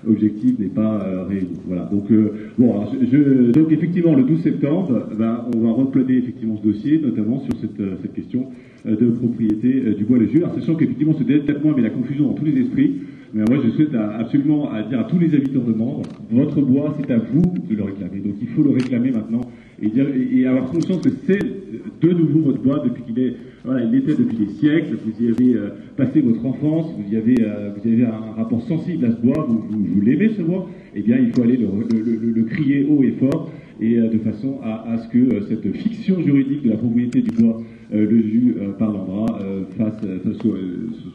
objective 0.07 0.59
n'est 0.59 0.67
pas 0.67 1.25
réunie. 1.27 1.57
Voilà. 1.65 1.89
Donc, 1.91 2.11
bon, 2.59 2.85
donc 3.51 3.71
effectivement, 3.71 4.13
le 4.13 4.21
12 4.21 4.41
septembre, 4.41 5.07
ben, 5.17 5.45
on 5.55 5.59
va 5.61 5.71
replaner 5.71 6.17
effectivement 6.17 6.57
ce 6.61 6.67
dossier, 6.67 6.99
notamment 6.99 7.39
sur 7.39 7.55
cette, 7.59 8.13
question 8.13 8.45
de 8.85 9.07
propriété 9.07 9.95
du 9.97 10.05
bois 10.05 10.19
le. 10.19 10.43
Alors, 10.43 10.53
sachant 10.53 10.75
qu'effectivement, 10.75 11.15
ce 11.17 11.23
délai 11.23 11.39
de 11.39 11.47
4 11.47 11.63
mois 11.63 11.75
met 11.75 11.81
la 11.81 11.89
confusion 11.89 12.27
dans 12.27 12.33
tous 12.33 12.45
les 12.45 12.61
esprits. 12.61 13.01
Mais 13.35 13.43
moi, 13.49 13.61
je 13.61 13.69
souhaite 13.71 13.93
absolument 13.93 14.71
à 14.71 14.81
dire 14.83 15.01
à 15.01 15.03
tous 15.03 15.19
les 15.19 15.35
habitants 15.35 15.59
de 15.59 15.73
Mende, 15.73 16.07
votre 16.31 16.61
bois, 16.61 16.95
c'est 16.97 17.11
à 17.11 17.17
vous 17.17 17.41
de 17.69 17.75
le 17.75 17.83
réclamer. 17.83 18.21
Donc, 18.21 18.35
il 18.41 18.47
faut 18.47 18.63
le 18.63 18.69
réclamer 18.69 19.11
maintenant 19.11 19.41
et, 19.81 19.89
dire, 19.89 20.07
et 20.07 20.45
avoir 20.45 20.71
conscience 20.71 21.01
que 21.01 21.09
c'est 21.27 21.39
de 22.01 22.13
nouveau 22.13 22.39
votre 22.39 22.61
bois 22.61 22.81
depuis 22.85 23.03
qu'il 23.03 23.19
est 23.21 23.33
voilà, 23.65 23.83
il 23.83 23.91
l'était 23.91 24.13
depuis 24.15 24.37
des 24.37 24.47
siècles. 24.53 24.95
Vous 25.05 25.21
y 25.21 25.27
avez 25.27 25.53
euh, 25.53 25.69
passé 25.97 26.21
votre 26.21 26.45
enfance, 26.45 26.93
vous 26.97 27.13
y 27.13 27.17
avez, 27.17 27.35
euh, 27.41 27.71
vous 27.75 27.91
avez 27.91 28.05
un 28.05 28.35
rapport 28.37 28.61
sensible 28.61 29.03
à 29.03 29.11
ce 29.11 29.17
bois, 29.17 29.45
vous, 29.49 29.65
vous, 29.69 30.01
l'aimez 30.01 30.29
ce 30.37 30.41
bois. 30.41 30.69
Eh 30.95 31.01
bien, 31.01 31.17
il 31.17 31.33
faut 31.33 31.41
aller 31.41 31.57
le, 31.57 31.67
le, 31.91 32.03
le, 32.03 32.31
le 32.31 32.43
crier 32.43 32.87
haut 32.89 33.03
et 33.03 33.15
fort, 33.19 33.51
et 33.81 33.97
euh, 33.97 34.07
de 34.07 34.19
façon 34.19 34.59
à, 34.63 34.93
à 34.93 34.97
ce 34.99 35.09
que 35.09 35.17
euh, 35.17 35.41
cette 35.49 35.69
fiction 35.75 36.21
juridique 36.21 36.63
de 36.63 36.69
la 36.69 36.77
propriété 36.77 37.21
du 37.21 37.31
bois, 37.31 37.57
euh, 37.57 37.63
le 37.91 38.21
jus 38.21 38.55
par 38.79 38.91
l'endroit, 38.91 39.39
fasse, 39.77 40.01
soit, 40.41 40.57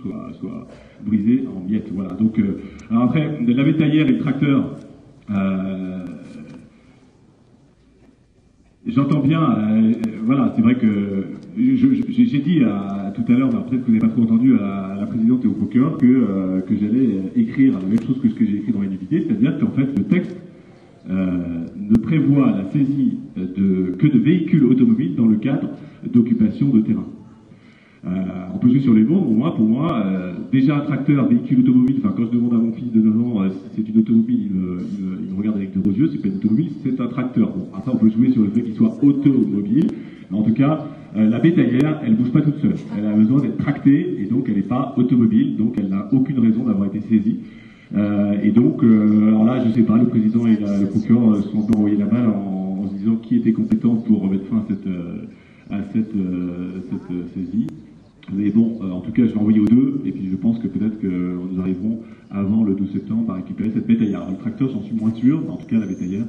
soit, 0.02 0.32
soit 0.38 0.68
brisée 1.04 1.44
en 1.46 1.68
miettes. 1.68 1.90
Voilà. 1.92 2.10
Donc, 2.14 2.40
alors 2.90 3.04
après, 3.04 3.38
la 3.46 3.64
bétaillère 3.64 4.06
et 4.06 4.12
le 4.12 4.18
tracteur. 4.18 4.76
J'entends 8.86 9.20
bien, 9.20 9.42
euh, 9.42 9.92
voilà, 10.24 10.52
c'est 10.56 10.62
vrai 10.62 10.74
que 10.74 11.26
j'ai 11.56 12.38
dit 12.38 12.64
à, 12.64 13.12
tout 13.14 13.30
à 13.30 13.36
l'heure, 13.36 13.50
peut-être 13.50 13.82
que 13.82 13.86
vous 13.86 13.92
n'avez 13.92 14.00
pas 14.00 14.08
trop 14.08 14.22
entendu 14.22 14.56
à, 14.58 14.96
la 14.98 15.06
présidente 15.06 15.44
et 15.44 15.48
au 15.48 15.52
procureur 15.52 15.98
que, 15.98 16.06
euh, 16.06 16.60
que 16.62 16.74
j'allais 16.74 17.08
écrire 17.36 17.74
la 17.74 17.86
même 17.86 18.00
chose 18.00 18.18
que 18.22 18.28
ce 18.30 18.34
que 18.34 18.46
j'ai 18.46 18.56
écrit 18.56 18.72
dans 18.72 18.80
l'invité, 18.80 19.26
c'est-à-dire 19.26 19.58
qu'en 19.58 19.70
fait 19.70 19.86
le 19.96 20.04
texte 20.04 20.34
euh, 21.08 21.66
ne 21.76 21.96
prévoit 21.96 22.50
la 22.50 22.64
saisie 22.72 23.18
de, 23.36 23.94
que 23.98 24.06
de 24.06 24.18
véhicules 24.18 24.64
automobiles 24.64 25.14
dans 25.16 25.26
le 25.26 25.36
cadre 25.36 25.70
d'occupation 26.12 26.68
de 26.68 26.80
terrain. 26.80 27.06
Euh, 28.06 28.08
on 28.54 28.58
peut 28.58 28.68
jouer 28.68 28.80
sur 28.80 28.94
les 28.94 29.04
mots, 29.04 29.20
pour 29.20 29.32
moi, 29.32 29.54
pour 29.54 29.66
moi 29.66 30.02
euh, 30.06 30.32
déjà 30.50 30.78
un 30.78 30.80
tracteur, 30.80 31.28
véhicule 31.28 31.60
automobile, 31.60 31.96
enfin 31.98 32.14
quand 32.16 32.24
je 32.24 32.30
demande 32.30 32.54
à 32.54 32.56
mon 32.56 32.72
fils 32.72 32.90
de 32.90 33.00
9 33.00 33.20
ans 33.20 33.42
euh, 33.42 33.50
si 33.50 33.76
c'est 33.76 33.88
une 33.88 33.98
automobile, 33.98 34.48
il 34.50 34.56
me, 34.56 34.78
il, 35.22 35.32
me, 35.32 35.38
regarde 35.38 35.56
avec 35.56 35.74
de 35.74 35.80
gros 35.80 35.92
yeux, 35.92 36.08
c'est 36.10 36.20
pas 36.20 36.28
une 36.28 36.36
automobile, 36.36 36.70
c'est 36.82 36.98
un 36.98 37.08
tracteur. 37.08 37.50
Bon, 37.50 37.68
après 37.74 37.92
on 37.92 37.96
peut 37.96 38.08
jouer 38.08 38.30
sur 38.30 38.42
le 38.42 38.48
fait 38.48 38.62
qu'il 38.62 38.74
soit 38.74 38.96
automobile, 39.02 39.88
en 40.32 40.42
tout 40.42 40.54
cas, 40.54 40.86
euh, 41.16 41.28
la 41.28 41.40
bétaillère, 41.40 42.00
elle 42.04 42.14
bouge 42.14 42.30
pas 42.30 42.40
toute 42.40 42.58
seule. 42.58 42.76
Elle 42.96 43.06
a 43.06 43.12
besoin 43.12 43.40
d'être 43.40 43.58
tractée, 43.58 44.16
et 44.20 44.26
donc 44.26 44.46
elle 44.48 44.56
n'est 44.56 44.62
pas 44.62 44.94
automobile, 44.96 45.56
donc 45.56 45.74
elle 45.76 45.88
n'a 45.88 46.08
aucune 46.12 46.38
raison 46.38 46.64
d'avoir 46.64 46.86
été 46.86 47.00
saisie. 47.00 47.40
Euh, 47.94 48.40
et 48.42 48.50
donc, 48.50 48.82
alors 48.82 49.44
là, 49.44 49.64
je 49.64 49.72
sais 49.72 49.82
pas, 49.82 49.96
le 49.96 50.06
président 50.06 50.46
et 50.46 50.56
la, 50.56 50.78
le 50.78 50.86
procureur 50.86 51.36
se 51.36 51.48
sont 51.50 51.66
envoyé 51.74 51.96
la 51.96 52.06
balle 52.06 52.28
en, 52.28 52.88
se 52.88 52.94
disant 52.94 53.16
qui 53.16 53.36
était 53.36 53.52
compétent 53.52 53.96
pour 53.96 54.28
mettre 54.30 54.46
fin 54.46 54.58
à 54.58 54.64
cette, 54.68 54.86
à 55.70 55.82
cette, 55.92 56.12
cette 56.12 57.34
saisie. 57.34 57.66
Mais 58.32 58.50
bon, 58.50 58.78
euh, 58.82 58.90
en 58.90 59.00
tout 59.00 59.12
cas, 59.12 59.22
je 59.26 59.32
vais 59.32 59.38
envoyer 59.38 59.60
aux 59.60 59.66
deux, 59.66 60.00
et 60.04 60.12
puis 60.12 60.28
je 60.30 60.36
pense 60.36 60.58
que 60.58 60.68
peut-être 60.68 61.00
que 61.00 61.06
nous 61.06 61.60
arriverons 61.60 62.00
avant 62.30 62.62
le 62.62 62.74
12 62.74 62.92
septembre 62.92 63.32
à 63.32 63.36
récupérer 63.36 63.70
cette 63.74 63.86
bétaillère. 63.86 64.28
le 64.30 64.36
tracteur, 64.36 64.68
j'en 64.70 64.82
suis 64.82 64.94
moins 64.94 65.12
sûr, 65.14 65.42
mais 65.44 65.50
en 65.50 65.56
tout 65.56 65.66
cas 65.66 65.78
la 65.78 65.86
bétaillère. 65.86 66.26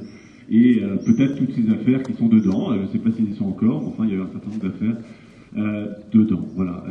Et 0.50 0.80
euh, 0.82 0.96
peut-être 0.96 1.36
toutes 1.36 1.54
ces 1.54 1.70
affaires 1.70 2.02
qui 2.02 2.14
sont 2.14 2.26
dedans, 2.26 2.72
euh, 2.72 2.78
je 2.78 2.82
ne 2.82 2.86
sais 2.88 2.98
pas 2.98 3.10
s'ils 3.12 3.30
y 3.30 3.36
sont 3.36 3.46
encore, 3.46 3.86
enfin 3.86 4.04
il 4.06 4.14
y 4.14 4.16
a 4.16 4.22
un 4.22 4.28
certain 4.32 4.50
nombre 4.50 4.62
d'affaires 4.62 4.96
euh, 4.96 5.21
dedans. 5.54 6.46
Voilà. 6.56 6.82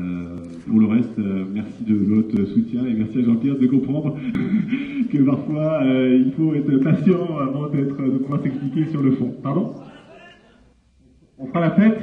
pour 0.67 0.79
le 0.79 0.85
reste, 0.85 1.17
merci 1.17 1.83
de 1.83 1.95
votre 1.95 2.45
soutien 2.49 2.85
et 2.85 2.93
merci 2.93 3.19
à 3.19 3.23
Jean-Pierre 3.23 3.57
de 3.57 3.67
comprendre 3.67 4.15
que 5.11 5.17
parfois 5.17 5.81
il 5.83 6.31
faut 6.37 6.53
être 6.53 6.77
patient 6.77 7.37
avant 7.39 7.69
d'être 7.69 8.01
de 8.01 8.17
pouvoir 8.19 8.41
s'expliquer 8.41 8.85
sur 8.91 9.01
le 9.01 9.11
fond. 9.11 9.33
Pardon? 9.41 9.73
On 11.39 11.47
fera 11.47 11.61
la 11.61 11.71
fête? 11.71 11.99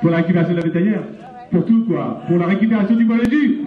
Pour 0.00 0.10
la 0.10 0.16
récupération 0.18 0.54
de 0.54 0.60
la 0.60 0.64
bétaillère? 0.64 1.02
Pour 1.50 1.64
tout 1.66 1.84
quoi, 1.84 2.22
pour 2.26 2.38
la 2.38 2.46
récupération 2.46 2.96
du 2.96 3.04
bois 3.04 3.16
jus. 3.30 3.60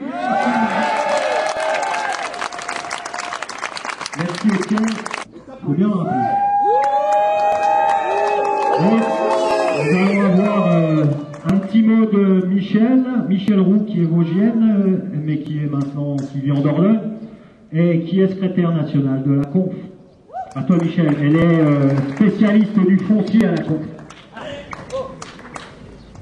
Merci 4.17 4.47
Étienne. 4.47 4.89
Faut 5.63 5.73
bien 5.73 5.87
un 5.87 6.52
de 11.83 12.45
Michel, 12.47 13.03
Michel 13.27 13.59
Roux 13.59 13.83
qui 13.85 14.01
est 14.01 14.05
vosgienne, 14.05 14.75
euh, 14.77 14.97
mais 15.25 15.39
qui 15.39 15.59
est 15.59 15.69
maintenant, 15.69 16.15
qui 16.15 16.39
vit 16.39 16.51
en 16.51 16.61
Dordogne, 16.61 16.99
et 17.73 18.01
qui 18.01 18.21
est 18.21 18.27
secrétaire 18.27 18.71
national 18.71 19.23
de 19.23 19.33
la 19.33 19.45
Conf. 19.45 19.73
À 20.55 20.63
toi 20.63 20.77
Michel, 20.81 21.13
elle 21.21 21.35
est 21.35 21.59
euh, 21.59 21.89
spécialiste 22.15 22.79
du 22.79 22.97
foncier 22.99 23.45
à 23.45 23.51
la 23.51 23.63
Conf. 23.63 23.81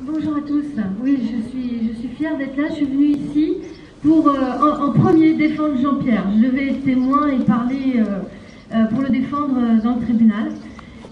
Bonjour 0.01 0.37
à 0.37 0.41
tous. 0.41 0.65
Oui, 1.03 1.19
je 1.21 1.49
suis, 1.49 1.89
je 1.89 1.99
suis 1.99 2.09
fière 2.09 2.37
d'être 2.37 2.57
là. 2.57 2.63
Je 2.69 2.75
suis 2.75 2.85
venue 2.85 3.09
ici 3.09 3.57
pour, 4.01 4.29
euh, 4.29 4.87
en, 4.87 4.91
premier, 4.93 5.33
défendre 5.35 5.77
Jean-Pierre. 5.79 6.25
Je 6.35 6.47
devais 6.47 6.69
être 6.69 6.83
témoin 6.83 7.27
et 7.27 7.43
parler 7.43 8.01
pour 8.89 9.01
le 9.01 9.09
défendre 9.09 9.59
dans 9.83 9.95
le 9.95 10.01
tribunal. 10.01 10.49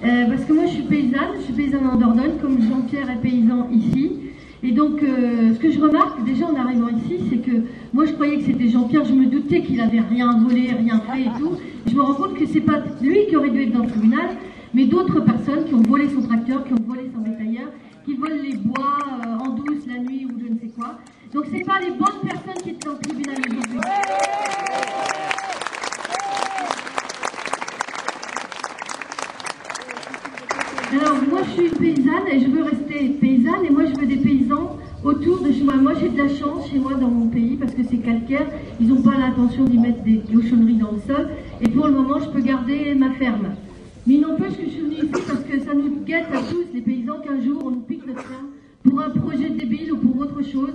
parce 0.02 0.46
que 0.46 0.54
moi, 0.54 0.64
je 0.66 0.72
suis 0.72 0.84
paysanne. 0.84 1.38
Je 1.38 1.44
suis 1.44 1.54
paysanne 1.54 1.86
en 1.86 1.98
Dordogne, 1.98 2.38
comme 2.42 2.60
Jean-Pierre 2.62 3.12
est 3.12 3.22
paysan 3.22 3.68
ici. 3.72 4.29
Et 4.62 4.72
donc, 4.72 5.00
ce 5.00 5.58
que 5.58 5.72
je 5.72 5.80
remarque 5.80 6.24
déjà 6.26 6.46
en 6.46 6.56
arrivant 6.56 6.90
ici, 6.90 7.20
c'est 7.30 7.38
que 7.38 7.64
moi, 7.94 8.06
je 8.06 8.12
croyais 8.12 8.38
que 8.38 8.44
c'était 8.44 8.68
Jean-Pierre. 8.68 9.06
Je 9.06 9.14
me 9.14 9.26
doutais 9.26 9.62
qu'il 9.62 9.80
avait 9.80 10.02
rien 10.02 10.38
volé, 10.38 10.72
rien 10.72 11.00
fait 11.00 11.22
et 11.22 11.40
tout. 11.40 11.54
Je 11.88 11.96
me 11.96 12.02
rends 12.02 12.16
compte 12.16 12.38
que 12.38 12.46
c'est 12.46 12.62
pas 12.62 12.80
lui 13.02 13.28
qui 13.28 13.36
aurait 13.38 13.52
dû 13.52 13.64
être 13.64 13.72
dans 13.72 13.84
le 13.84 13.90
tribunal, 13.90 14.30
mais 14.74 14.86
d'autres 14.86 15.22
personnes 15.22 15.64
qui 15.66 15.74
ont 15.74 15.82
volé 15.82 16.10
son 16.10 16.22
tracteur, 16.22 16.66
qui 16.66 16.74
ont 16.74 16.86
volé 16.86 17.10
son 17.14 17.22
bétailleur 17.22 17.70
qui 18.10 18.16
volent 18.16 18.42
les 18.42 18.56
bois 18.56 18.98
euh, 19.26 19.38
en 19.38 19.50
douce 19.50 19.86
la 19.88 20.00
nuit 20.00 20.26
ou 20.26 20.40
je 20.40 20.52
ne 20.52 20.60
sais 20.60 20.70
quoi. 20.76 20.98
Donc 21.34 21.46
c'est 21.52 21.64
pas 21.64 21.80
les 21.80 21.92
bonnes 21.92 22.22
personnes 22.24 22.62
qui 22.64 22.76
sont 22.84 22.92
au 22.92 22.96
tribunal 22.96 23.38
aujourd'hui. 23.48 23.80
Alors 30.92 31.18
moi 31.30 31.42
je 31.44 31.62
suis 31.62 31.70
paysanne 31.70 32.28
et 32.32 32.40
je 32.40 32.48
veux 32.48 32.64
rester 32.64 33.10
paysanne 33.22 33.64
et 33.64 33.70
moi 33.70 33.84
je 33.86 34.00
veux 34.00 34.08
des 34.08 34.18
paysans 34.18 34.76
autour 35.04 35.40
de 35.40 35.52
chez 35.52 35.64
moi. 35.64 35.76
Moi 35.76 35.94
j'ai 35.94 36.10
de 36.10 36.18
la 36.18 36.28
chance 36.28 36.68
chez 36.72 36.80
moi 36.80 36.96
dans 36.96 37.10
mon 37.10 37.28
pays 37.28 37.58
parce 37.58 37.76
que 37.76 37.84
c'est 37.84 37.98
calcaire, 37.98 38.48
ils 38.82 38.88
n'ont 38.88 39.04
pas 39.04 39.16
l'intention 39.16 39.66
d'y 39.66 39.78
mettre 39.78 40.02
des 40.04 40.20
cochonneries 40.34 40.78
dans 40.78 40.92
le 40.92 41.00
sol 41.06 41.30
et 41.62 41.68
pour 41.70 41.86
le 41.86 41.94
moment 41.94 42.20
je 42.20 42.30
peux 42.30 42.42
garder 42.42 42.96
ma 42.96 43.12
ferme. 43.12 43.50
Mais 44.08 44.16
il 44.16 44.22
n'empêche 44.22 44.54
je 44.66 44.68
suis 44.68 44.82
venue 44.82 44.96
ici 44.96 45.24
parce 45.28 45.44
que 45.44 45.60
ça 45.60 45.76
nous 45.76 46.04
guette 46.08 46.26
à 46.34 46.40
tous, 46.40 46.74
les 46.74 46.82
paysans, 46.82 47.20
qu'un 47.24 47.40
jour 47.40 47.62
on 47.66 47.70
nous 47.70 47.82
pique 47.82 48.08
notre 48.08 48.24
ferme 48.24 48.48
pour 48.84 49.00
un 49.00 49.10
projet 49.12 49.50
débile 49.52 49.94
ou 49.94 49.98
pour 49.98 50.20
autre 50.22 50.42
chose. 50.42 50.74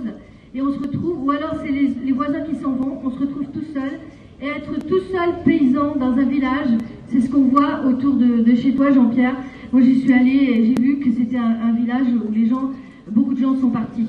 Et 0.53 0.61
on 0.61 0.71
se 0.71 0.79
retrouve, 0.79 1.25
ou 1.25 1.31
alors 1.31 1.55
c'est 1.61 1.71
les, 1.71 2.13
voisins 2.13 2.39
qui 2.39 2.55
s'en 2.55 2.71
vont, 2.71 2.99
on 3.03 3.11
se 3.11 3.19
retrouve 3.19 3.47
tout 3.53 3.65
seul. 3.73 3.99
Et 4.41 4.47
être 4.47 4.79
tout 4.87 4.99
seul 5.11 5.43
paysan 5.43 5.95
dans 5.97 6.13
un 6.13 6.23
village, 6.23 6.69
c'est 7.07 7.19
ce 7.19 7.29
qu'on 7.29 7.47
voit 7.49 7.81
autour 7.85 8.13
de 8.13 8.55
chez 8.55 8.73
toi, 8.73 8.91
Jean-Pierre. 8.91 9.35
Moi, 9.71 9.81
j'y 9.81 10.01
suis 10.01 10.13
allée 10.13 10.31
et 10.31 10.65
j'ai 10.65 10.81
vu 10.81 10.99
que 10.99 11.11
c'était 11.11 11.37
un, 11.37 11.73
village 11.73 12.07
où 12.07 12.31
les 12.31 12.47
gens, 12.47 12.71
beaucoup 13.09 13.33
de 13.33 13.39
gens 13.39 13.59
sont 13.59 13.69
partis. 13.69 14.07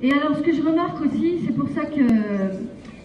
Et 0.00 0.12
alors, 0.12 0.36
ce 0.36 0.42
que 0.42 0.52
je 0.52 0.62
remarque 0.62 1.04
aussi, 1.04 1.38
c'est 1.44 1.54
pour 1.54 1.68
ça 1.70 1.84
que, 1.84 2.02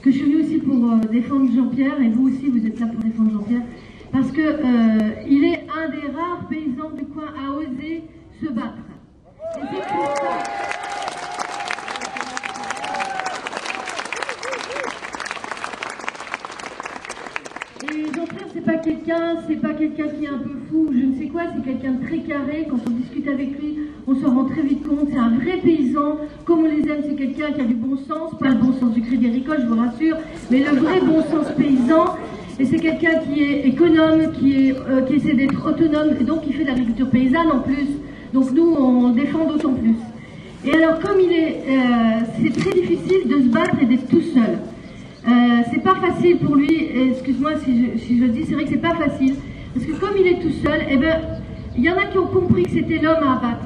que 0.01 0.11
je 0.11 0.17
suis 0.17 0.23
venue 0.23 0.43
aussi 0.43 0.57
pour 0.59 0.91
euh, 0.91 0.97
défendre 1.11 1.51
Jean-Pierre, 1.53 2.01
et 2.01 2.09
vous 2.09 2.27
aussi, 2.27 2.49
vous 2.49 2.65
êtes 2.65 2.79
là 2.79 2.87
pour 2.87 3.03
défendre 3.03 3.31
Jean-Pierre, 3.31 3.63
parce 4.11 4.31
que 4.31 4.41
euh, 4.41 5.11
il 5.29 5.43
est 5.43 5.65
un 5.75 5.89
des 5.89 6.07
rares 6.15 6.47
paysans 6.49 6.91
du 6.97 7.05
coin 7.05 7.27
à 7.37 7.51
oser 7.51 8.03
se 8.41 8.49
battre. 8.51 8.77
Et 17.83 18.05
Jean-Pierre, 18.15 18.47
c'est 18.53 18.56
pas 18.67 18.75
quelqu'un, 18.75 19.37
c'est 19.47 19.61
pas 19.61 19.73
quelqu'un 19.73 20.09
qui 20.09 20.25
est 20.25 20.27
un 20.27 20.39
peu 20.39 20.49
fou, 20.69 20.89
je 20.91 21.05
ne 21.05 21.15
sais 21.17 21.27
quoi, 21.27 21.43
c'est 21.55 21.63
quelqu'un 21.63 21.93
de 21.93 22.05
très 22.05 22.19
carré. 22.19 22.67
Quand 22.69 22.79
on 22.85 22.89
discute 22.91 23.25
avec 23.29 23.57
lui, 23.57 23.77
on 24.05 24.13
se 24.13 24.25
rend 24.25 24.43
très 24.43 24.61
vite 24.61 24.85
compte. 24.85 25.07
C'est 25.09 25.17
un 25.17 25.29
vrai 25.29 25.59
paysan, 25.63 26.17
comme 26.43 26.59
on 26.59 26.67
les 26.67 26.81
aime, 26.89 27.01
c'est 27.07 27.15
quelqu'un 27.15 27.53
qui 27.53 27.61
a 27.61 27.63
du 27.63 27.75
bon 27.75 27.95
sens, 27.95 28.37
pas 28.37 28.49
le 28.49 28.55
bon 28.55 28.73
sens 28.73 28.91
du 28.93 29.01
crédit 29.01 29.27
agricole, 29.27 29.59
je 29.61 29.67
vous 29.67 29.79
rassure, 29.79 30.17
mais 30.51 30.59
le 30.59 30.79
vrai 30.81 30.99
bon 30.99 31.21
sens 31.21 31.49
paysan. 31.57 32.15
Et 32.59 32.65
c'est 32.65 32.79
quelqu'un 32.79 33.19
qui 33.19 33.41
est 33.41 33.67
économe, 33.67 34.33
qui, 34.33 34.73
euh, 34.73 35.05
essaie 35.11 35.33
d'être 35.33 35.65
autonome, 35.65 36.09
et 36.19 36.23
donc 36.25 36.41
qui 36.41 36.51
fait 36.51 36.63
de 36.63 36.67
l'agriculture 36.67 37.09
paysanne 37.09 37.51
en 37.53 37.59
plus. 37.59 37.87
Donc 38.33 38.51
nous, 38.51 38.75
on 38.77 39.11
défend 39.11 39.45
d'autant 39.45 39.73
plus. 39.73 39.95
Et 40.65 40.73
alors, 40.75 40.99
comme 40.99 41.21
il 41.21 41.31
est, 41.31 41.63
euh, 41.69 42.25
c'est 42.41 42.59
très 42.59 42.71
difficile 42.71 43.29
de 43.29 43.43
se 43.43 43.47
battre 43.47 43.75
et 43.81 43.85
d'être 43.85 44.09
tout 44.09 44.21
seul. 44.33 44.59
Euh, 45.27 45.61
c'est 45.69 45.83
pas 45.83 45.95
facile 45.95 46.37
pour 46.37 46.55
lui, 46.55 47.09
excuse-moi 47.11 47.57
si 47.57 47.91
je, 47.91 47.97
si 47.97 48.15
dis, 48.29 48.45
c'est 48.45 48.53
vrai 48.53 48.63
que 48.63 48.69
c'est 48.69 48.77
pas 48.77 48.95
facile, 48.95 49.35
parce 49.73 49.85
que 49.85 49.91
comme 49.99 50.15
il 50.17 50.25
est 50.25 50.39
tout 50.39 50.53
seul, 50.63 50.85
eh 50.89 50.95
ben, 50.95 51.19
il 51.75 51.83
y 51.83 51.89
en 51.89 51.97
a 51.97 52.05
qui 52.05 52.17
ont 52.17 52.27
compris 52.27 52.63
que 52.63 52.69
c'était 52.69 52.99
l'homme 52.99 53.23
à 53.27 53.33
abattre. 53.33 53.65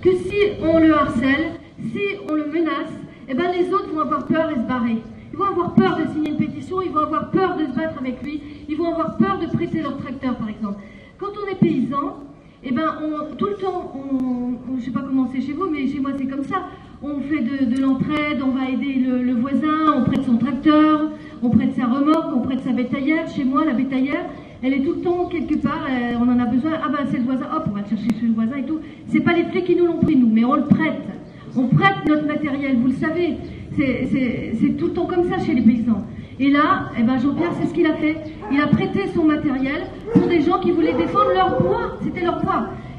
Que 0.00 0.14
si 0.14 0.36
on 0.62 0.78
le 0.78 0.94
harcèle, 0.94 1.54
si 1.92 2.00
on 2.30 2.34
le 2.34 2.46
menace, 2.46 2.92
eh 3.28 3.34
ben, 3.34 3.50
les 3.58 3.72
autres 3.72 3.92
vont 3.92 4.02
avoir 4.02 4.26
peur 4.26 4.50
et 4.52 4.54
se 4.54 4.68
barrer. 4.68 5.02
Ils 5.32 5.36
vont 5.36 5.46
avoir 5.46 5.74
peur 5.74 5.96
de 5.96 6.12
signer 6.12 6.30
une 6.30 6.36
pétition, 6.36 6.80
ils 6.80 6.92
vont 6.92 7.00
avoir 7.00 7.32
peur 7.32 7.56
de 7.56 7.64
se 7.64 7.72
battre 7.72 7.98
avec 7.98 8.22
lui, 8.22 8.40
ils 8.68 8.76
vont 8.76 8.92
avoir 8.92 9.16
peur 9.16 9.40
de 9.40 9.46
prêter 9.46 9.82
leur 9.82 9.96
tracteur, 9.96 10.36
par 10.36 10.48
exemple. 10.48 10.78
Quand 11.18 11.32
on 11.44 11.50
est 11.50 11.56
paysan, 11.56 12.18
eh 12.62 12.70
ben, 12.70 12.94
tout 13.36 13.46
le 13.46 13.54
temps, 13.54 13.92
je 14.78 14.84
sais 14.84 14.92
pas 14.92 15.00
comment 15.00 15.28
c'est 15.34 15.40
chez 15.40 15.54
vous, 15.54 15.68
mais 15.68 15.88
chez 15.88 15.98
moi 15.98 16.12
c'est 16.16 16.26
comme 16.26 16.44
ça. 16.44 16.66
On 17.02 17.20
fait 17.20 17.42
de, 17.42 17.74
de 17.74 17.80
l'entraide, 17.80 18.40
on 18.42 18.50
va 18.50 18.70
aider 18.70 18.94
le, 18.94 19.22
le, 19.22 19.34
voisin, 19.34 19.94
on 19.96 20.04
prête 20.04 20.24
son 20.24 20.36
tracteur, 20.38 21.10
on 21.42 21.50
prête 21.50 21.74
sa 21.74 21.86
remorque, 21.86 22.34
on 22.34 22.40
prête 22.40 22.60
sa 22.60 22.72
bétaillère. 22.72 23.28
Chez 23.28 23.44
moi, 23.44 23.64
la 23.64 23.72
bétaillère, 23.72 24.24
elle 24.62 24.72
est 24.72 24.80
tout 24.80 24.94
le 24.94 25.00
temps 25.00 25.26
quelque 25.26 25.56
part, 25.56 25.86
euh, 25.90 26.14
on 26.20 26.28
en 26.28 26.38
a 26.38 26.46
besoin. 26.46 26.72
Ah 26.82 26.88
ben 26.88 27.04
c'est 27.10 27.18
le 27.18 27.24
voisin, 27.24 27.46
hop, 27.54 27.64
on 27.68 27.74
va 27.74 27.80
le 27.82 27.88
chercher 27.88 28.08
chez 28.18 28.26
le 28.26 28.32
voisin 28.32 28.56
et 28.56 28.64
tout. 28.64 28.78
C'est 29.08 29.20
pas 29.20 29.34
les 29.34 29.44
flics 29.44 29.64
qui 29.64 29.76
nous 29.76 29.86
l'ont 29.86 29.98
pris 29.98 30.16
nous, 30.16 30.30
mais 30.30 30.44
on 30.44 30.54
le 30.54 30.64
prête. 30.64 31.02
On 31.56 31.66
prête 31.68 32.04
notre 32.06 32.26
matériel, 32.26 32.76
vous 32.76 32.88
le 32.88 32.94
savez. 32.94 33.36
C'est 33.76 34.76
tout 34.78 34.86
le 34.86 34.92
temps 34.92 35.06
comme 35.06 35.28
ça 35.28 35.38
chez 35.38 35.54
les 35.54 35.62
paysans. 35.62 36.04
Et 36.40 36.50
là, 36.50 36.90
eh 36.98 37.02
ben 37.02 37.18
Jean-Pierre, 37.18 37.52
c'est 37.60 37.68
ce 37.68 37.74
qu'il 37.74 37.86
a 37.86 37.94
fait. 37.94 38.16
Il 38.50 38.60
a 38.60 38.66
prêté 38.66 39.06
son 39.14 39.24
matériel 39.24 39.82
pour 40.12 40.26
des 40.26 40.40
gens 40.40 40.58
qui 40.58 40.72
voulaient 40.72 40.94
défendre 40.94 41.30
leur 41.32 41.60
bois. 41.60 41.98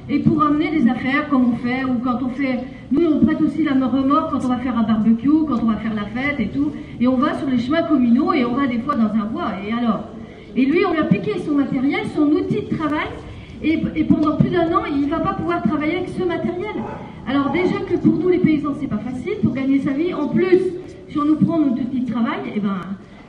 Et 0.09 0.19
pour 0.19 0.41
amener 0.43 0.69
des 0.69 0.89
affaires, 0.89 1.29
comme 1.29 1.53
on 1.53 1.55
fait, 1.57 1.83
ou 1.83 1.95
quand 2.03 2.19
on 2.21 2.29
fait... 2.29 2.59
Nous, 2.91 3.05
on 3.05 3.25
prête 3.25 3.41
aussi 3.41 3.63
la 3.63 3.73
remorque 3.73 4.31
quand 4.31 4.45
on 4.45 4.49
va 4.49 4.57
faire 4.57 4.77
un 4.77 4.83
barbecue, 4.83 5.45
quand 5.47 5.63
on 5.63 5.65
va 5.65 5.77
faire 5.77 5.93
la 5.93 6.05
fête 6.05 6.39
et 6.39 6.49
tout. 6.49 6.71
Et 6.99 7.07
on 7.07 7.17
va 7.17 7.33
sur 7.33 7.49
les 7.49 7.57
chemins 7.57 7.83
communaux 7.83 8.33
et 8.33 8.45
on 8.45 8.53
va 8.53 8.67
des 8.67 8.79
fois 8.79 8.95
dans 8.95 9.11
un 9.11 9.25
bois. 9.25 9.53
Et 9.67 9.71
alors 9.71 10.05
Et 10.55 10.65
lui, 10.65 10.85
on 10.85 10.91
lui 10.91 10.99
a 10.99 11.05
piqué 11.05 11.39
son 11.39 11.53
matériel, 11.53 12.01
son 12.15 12.27
outil 12.27 12.61
de 12.69 12.75
travail. 12.77 13.07
Et, 13.63 14.03
pendant 14.03 14.37
plus 14.37 14.49
d'un 14.49 14.71
an, 14.73 14.83
il 14.87 15.01
ne 15.01 15.09
va 15.09 15.19
pas 15.19 15.33
pouvoir 15.33 15.63
travailler 15.63 15.97
avec 15.97 16.09
ce 16.09 16.23
matériel. 16.23 16.75
Alors 17.27 17.49
déjà 17.51 17.79
que 17.79 17.95
pour 17.95 18.13
nous, 18.13 18.29
les 18.29 18.39
paysans, 18.39 18.75
c'est 18.79 18.87
pas 18.87 18.99
facile 18.99 19.37
pour 19.41 19.53
gagner 19.53 19.79
sa 19.79 19.91
vie. 19.91 20.13
En 20.13 20.27
plus, 20.27 20.59
si 21.09 21.17
on 21.17 21.25
nous 21.25 21.37
prend 21.37 21.59
notre 21.59 21.81
outil 21.81 22.01
de 22.01 22.11
travail, 22.11 22.39
eh 22.55 22.59
ben... 22.59 22.81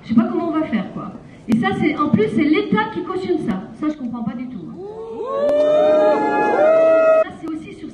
Je 0.07 0.15
sais 0.15 0.21
pas 0.21 0.29
comment 0.31 0.51
on 0.51 0.53
va 0.53 0.67
faire, 0.67 0.93
quoi. 0.93 1.15
Et 1.49 1.57
ça, 1.59 1.69
c'est 1.81 1.97
en 1.99 2.11
plus, 2.11 2.29
c'est 2.37 2.45
l'État 2.45 2.91
qui 2.95 3.03
cautionne 3.03 3.39
ça. 3.41 3.63
Ça, 3.81 3.89
je 3.89 3.99
comprends 3.99 4.23
pas 4.23 4.37
du 4.37 4.47
tout. 4.47 4.71
Sur 5.49 6.26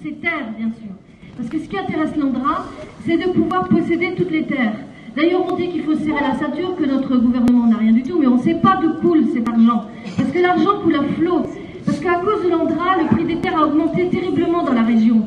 ses 0.02 0.12
terres, 0.14 0.52
bien 0.58 0.68
sûr. 0.68 0.92
Parce 1.36 1.48
que 1.48 1.58
ce 1.58 1.68
qui 1.68 1.78
intéresse 1.78 2.16
l'Andra, 2.16 2.66
c'est 3.06 3.16
de 3.16 3.30
pouvoir 3.32 3.68
posséder 3.68 4.14
toutes 4.16 4.30
les 4.30 4.44
terres. 4.44 4.74
D'ailleurs, 5.16 5.44
on 5.50 5.56
dit 5.56 5.68
qu'il 5.68 5.82
faut 5.82 5.94
serrer 5.94 6.20
la 6.20 6.34
ceinture, 6.34 6.76
que 6.76 6.84
notre 6.84 7.16
gouvernement 7.16 7.66
n'a 7.66 7.76
rien 7.76 7.92
du 7.92 8.02
tout, 8.02 8.18
mais 8.18 8.26
on 8.26 8.36
ne 8.36 8.42
sait 8.42 8.54
pas 8.54 8.78
d'où 8.80 8.94
coule 9.00 9.26
cet 9.32 9.48
argent. 9.48 9.84
Parce 10.16 10.30
que 10.30 10.38
l'argent 10.38 10.80
coule 10.82 10.96
à 10.96 11.02
flot. 11.02 11.42
Parce 11.84 11.98
qu'à 12.00 12.14
cause 12.24 12.44
de 12.44 12.50
l'Andra, 12.50 12.96
le 12.98 13.08
prix 13.08 13.24
des 13.24 13.36
terres 13.36 13.58
a 13.58 13.66
augmenté 13.66 14.08
terriblement 14.08 14.62
dans 14.62 14.72
la 14.72 14.82
région. 14.82 15.26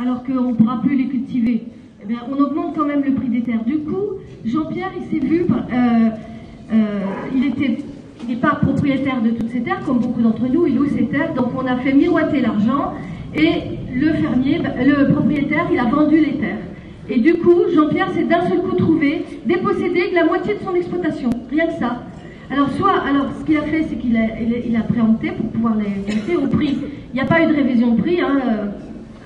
Alors 0.00 0.22
qu'on 0.22 0.50
ne 0.50 0.54
pourra 0.54 0.80
plus 0.80 0.96
les 0.96 1.06
cultiver. 1.06 1.64
Eh 2.08 2.14
on 2.30 2.40
augmente 2.40 2.76
quand 2.76 2.86
même 2.86 3.02
le 3.02 3.12
prix 3.12 3.28
des 3.28 3.42
terres. 3.42 3.64
Du 3.64 3.78
coup, 3.78 4.18
Jean-Pierre, 4.44 4.92
il 4.96 5.10
s'est 5.10 5.26
vu, 5.26 5.42
euh, 5.42 6.10
euh, 6.72 7.00
il 7.34 7.52
il 8.22 8.34
n'est 8.34 8.40
pas 8.40 8.56
propriétaire 8.56 9.22
de 9.22 9.30
toutes 9.30 9.50
ces 9.50 9.60
terres, 9.60 9.80
comme 9.84 9.98
beaucoup 9.98 10.20
d'entre 10.20 10.46
nous, 10.48 10.66
il 10.66 10.76
loue 10.76 10.88
ses 10.88 11.06
terres, 11.06 11.34
donc 11.34 11.48
on 11.56 11.66
a 11.66 11.76
fait 11.76 11.92
miroiter 11.92 12.40
l'argent, 12.40 12.94
et 13.34 13.78
le 13.94 14.12
fermier, 14.14 14.60
le 14.84 15.12
propriétaire, 15.12 15.66
il 15.72 15.78
a 15.78 15.84
vendu 15.84 16.18
les 16.18 16.34
terres. 16.38 16.58
Et 17.08 17.20
du 17.20 17.34
coup, 17.34 17.62
Jean-Pierre 17.74 18.10
s'est 18.12 18.24
d'un 18.24 18.46
seul 18.48 18.58
coup 18.58 18.76
trouvé 18.76 19.24
dépossédé 19.46 20.10
de 20.10 20.14
la 20.14 20.24
moitié 20.24 20.54
de 20.54 20.60
son 20.60 20.74
exploitation, 20.74 21.30
rien 21.50 21.66
que 21.66 21.74
ça. 21.74 22.02
Alors, 22.50 22.70
soit, 22.72 23.02
alors 23.06 23.26
ce 23.38 23.44
qu'il 23.44 23.56
a 23.56 23.62
fait, 23.62 23.84
c'est 23.88 23.96
qu'il 23.96 24.16
a, 24.16 24.40
il 24.40 24.76
a, 24.76 24.80
préempté 24.80 25.32
pour 25.32 25.50
pouvoir 25.50 25.74
les 25.76 26.34
vendre 26.34 26.44
au 26.44 26.46
prix. 26.48 26.78
Il 27.12 27.14
n'y 27.14 27.20
a 27.20 27.26
pas 27.26 27.42
eu 27.42 27.46
de 27.46 27.54
révision 27.54 27.94
de 27.94 28.00
prix, 28.00 28.20
hein, 28.20 28.40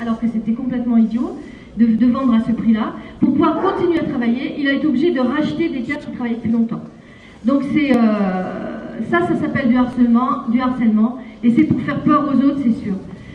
alors 0.01 0.19
que 0.21 0.27
c'était 0.27 0.53
complètement 0.53 0.97
idiot 0.97 1.39
de, 1.77 1.87
de 1.87 2.07
vendre 2.07 2.35
à 2.35 2.41
ce 2.41 2.53
prix-là. 2.53 2.95
Pour 3.21 3.33
pouvoir 3.33 3.61
continuer 3.61 4.01
à 4.01 4.05
travailler, 4.05 4.57
il 4.59 4.69
a 4.69 4.73
été 4.73 4.87
obligé 4.87 5.13
de 5.13 5.21
racheter 5.21 5.69
des 5.69 5.83
terres 5.83 6.01
qui 6.01 6.11
travaillaient 6.13 6.37
plus 6.37 6.51
longtemps. 6.51 6.83
Donc 7.45 7.63
c'est 7.73 7.97
euh, 7.97 9.01
ça, 9.11 9.27
ça 9.27 9.35
s'appelle 9.37 9.69
du 9.69 9.77
harcèlement, 9.77 10.49
du 10.49 10.61
harcèlement, 10.61 11.19
et 11.43 11.51
c'est 11.51 11.65
pour 11.65 11.81
faire 11.81 12.01
peur 12.03 12.25
aux 12.29 12.37
autres, 12.45 12.59
c'est 12.63 12.85
sûr. 12.85 12.95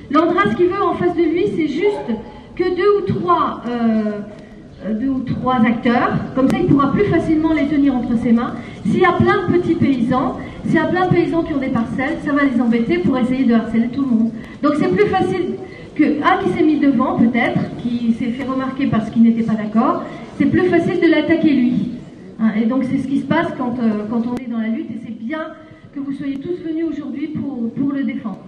L'Andra, 0.09 0.49
ce 0.51 0.55
qu'il 0.55 0.67
veut 0.67 0.81
en 0.81 0.93
face 0.93 1.15
de 1.15 1.23
lui, 1.23 1.45
c'est 1.55 1.67
juste 1.67 2.09
que 2.55 2.63
deux 2.63 2.97
ou 2.99 3.19
trois, 3.19 3.61
euh, 3.67 4.93
deux 4.93 5.09
ou 5.09 5.19
trois 5.19 5.55
acteurs, 5.55 6.11
comme 6.33 6.49
ça, 6.49 6.57
il 6.59 6.67
pourra 6.67 6.91
plus 6.91 7.05
facilement 7.05 7.53
les 7.53 7.67
tenir 7.67 7.93
entre 7.95 8.17
ses 8.17 8.31
mains. 8.31 8.53
S'il 8.85 8.99
y 8.99 9.05
a 9.05 9.13
plein 9.13 9.47
de 9.47 9.57
petits 9.57 9.75
paysans, 9.75 10.37
s'il 10.65 10.75
y 10.75 10.79
a 10.79 10.85
plein 10.85 11.07
de 11.07 11.13
paysans 11.13 11.43
qui 11.43 11.53
ont 11.53 11.59
des 11.59 11.67
parcelles, 11.67 12.17
ça 12.25 12.31
va 12.31 12.43
les 12.45 12.61
embêter 12.61 12.99
pour 12.99 13.17
essayer 13.17 13.43
de 13.43 13.53
harceler 13.53 13.89
tout 13.89 14.01
le 14.01 14.07
monde. 14.07 14.31
Donc 14.63 14.73
c'est 14.79 14.89
plus 14.89 15.07
facile 15.07 15.55
que 15.95 16.21
un 16.23 16.43
qui 16.43 16.49
s'est 16.51 16.63
mis 16.63 16.79
devant, 16.79 17.17
peut-être, 17.17 17.59
qui 17.81 18.13
s'est 18.13 18.31
fait 18.31 18.45
remarquer 18.45 18.87
parce 18.87 19.09
qu'il 19.09 19.23
n'était 19.23 19.43
pas 19.43 19.55
d'accord, 19.55 20.03
c'est 20.37 20.45
plus 20.45 20.65
facile 20.65 21.01
de 21.01 21.07
l'attaquer 21.07 21.53
lui. 21.53 21.91
Hein, 22.39 22.51
et 22.61 22.65
donc 22.65 22.83
c'est 22.83 22.99
ce 22.99 23.07
qui 23.07 23.19
se 23.19 23.25
passe 23.25 23.47
quand, 23.57 23.75
euh, 23.79 24.05
quand 24.09 24.21
on 24.25 24.35
est 24.37 24.49
dans 24.49 24.59
la 24.59 24.69
lutte, 24.69 24.91
et 24.91 24.99
c'est 25.05 25.17
bien 25.17 25.47
que 25.93 25.99
vous 25.99 26.13
soyez 26.13 26.37
tous 26.37 26.63
venus 26.63 26.85
aujourd'hui 26.85 27.27
pour 27.27 27.91
le 27.91 28.03
défendre. 28.03 28.45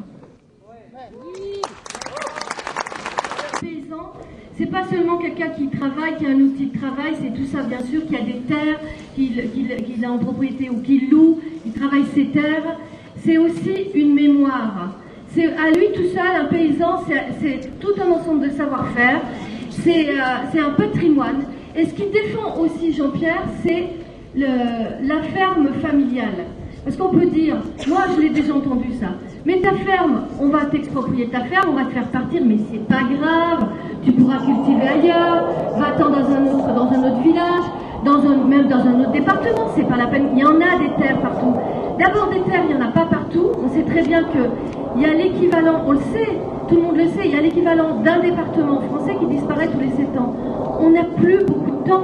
Paysan, 3.61 4.13
c'est 4.57 4.65
pas 4.65 4.85
seulement 4.89 5.17
quelqu'un 5.17 5.49
qui 5.49 5.67
travaille, 5.69 6.17
qui 6.17 6.25
a 6.25 6.29
un 6.29 6.41
outil 6.41 6.67
de 6.67 6.77
travail, 6.77 7.13
c'est 7.21 7.33
tout 7.33 7.45
ça 7.45 7.63
bien 7.63 7.79
sûr, 7.81 8.05
qui 8.05 8.15
a 8.15 8.21
des 8.21 8.39
terres, 8.47 8.79
qu'il 9.15 9.35
qu 9.35 9.63
qu 9.65 10.05
a 10.05 10.11
en 10.11 10.17
propriété 10.17 10.69
ou 10.69 10.81
qu'il 10.81 11.09
loue, 11.09 11.39
il 11.65 11.71
travaille 11.73 12.05
ses 12.13 12.27
terres. 12.27 12.77
C'est 13.23 13.37
aussi 13.37 13.87
une 13.93 14.13
mémoire. 14.13 14.95
C'est 15.29 15.53
à 15.53 15.71
lui 15.71 15.87
tout 15.93 16.07
seul, 16.13 16.35
un 16.41 16.45
paysan, 16.45 17.03
c'est 17.41 17.79
tout 17.79 17.93
un 18.01 18.11
ensemble 18.11 18.49
de 18.49 18.53
savoir-faire, 18.53 19.21
c'est 19.69 20.09
euh, 20.09 20.65
un 20.65 20.71
patrimoine. 20.71 21.43
Et 21.75 21.85
ce 21.85 21.93
qui 21.93 22.07
défend 22.07 22.57
aussi 22.59 22.93
Jean-Pierre, 22.93 23.43
c'est 23.63 23.89
la 24.35 25.21
ferme 25.33 25.69
familiale. 25.81 26.45
Parce 26.83 26.95
qu'on 26.95 27.09
peut 27.09 27.27
dire, 27.27 27.57
moi 27.87 28.05
je 28.15 28.21
l'ai 28.21 28.29
déjà 28.29 28.55
entendu 28.55 28.89
ça, 28.99 29.13
mais 29.45 29.59
ta 29.61 29.71
ferme, 29.71 30.21
on 30.41 30.49
va 30.49 30.65
t'exproprier 30.65 31.27
ta 31.27 31.41
ferme, 31.41 31.69
on 31.71 31.75
va 31.75 31.85
te 31.85 31.91
faire 31.91 32.07
partir, 32.07 32.41
mais 32.45 32.57
c'est 32.71 32.85
pas 32.87 33.03
grave, 33.03 33.69
tu 34.03 34.11
pourras 34.11 34.37
cultiver 34.37 34.87
ailleurs, 34.87 35.47
va-t'en 35.77 36.09
dans 36.09 36.29
un 36.29 36.45
autre, 36.45 36.73
dans 36.73 36.91
un 36.91 37.03
autre 37.07 37.21
village, 37.21 37.63
dans 38.05 38.19
un, 38.19 38.37
même 38.45 38.67
dans 38.67 38.79
un 38.79 38.99
autre 39.01 39.11
département, 39.11 39.67
c'est 39.75 39.87
pas 39.87 39.97
la 39.97 40.07
peine, 40.07 40.29
il 40.33 40.39
y 40.39 40.45
en 40.45 40.55
a 40.55 40.77
des 40.79 41.01
terres 41.01 41.19
partout. 41.21 41.53
D'abord 41.99 42.29
des 42.29 42.41
terres, 42.41 42.63
il 42.69 42.75
n'y 42.75 42.81
en 42.81 42.85
a 42.85 42.91
pas 42.91 43.05
partout, 43.05 43.47
on 43.63 43.69
sait 43.69 43.83
très 43.83 44.03
bien 44.03 44.23
qu'il 44.23 45.01
y 45.01 45.05
a 45.05 45.13
l'équivalent, 45.13 45.83
on 45.87 45.93
le 45.93 45.99
sait, 45.99 46.37
tout 46.67 46.75
le 46.75 46.81
monde 46.81 46.97
le 46.97 47.07
sait, 47.07 47.25
il 47.25 47.31
y 47.31 47.37
a 47.37 47.41
l'équivalent 47.41 47.99
d'un 48.03 48.19
département 48.19 48.81
français 48.81 49.15
qui 49.19 49.25
disparaît 49.25 49.67
tous 49.67 49.79
les 49.79 49.89
7 49.89 50.17
ans. 50.17 50.33
On 50.79 50.91
n'a 50.91 51.03
plus 51.03 51.43
beaucoup 51.45 51.71
de 51.71 51.89
temps, 51.89 52.03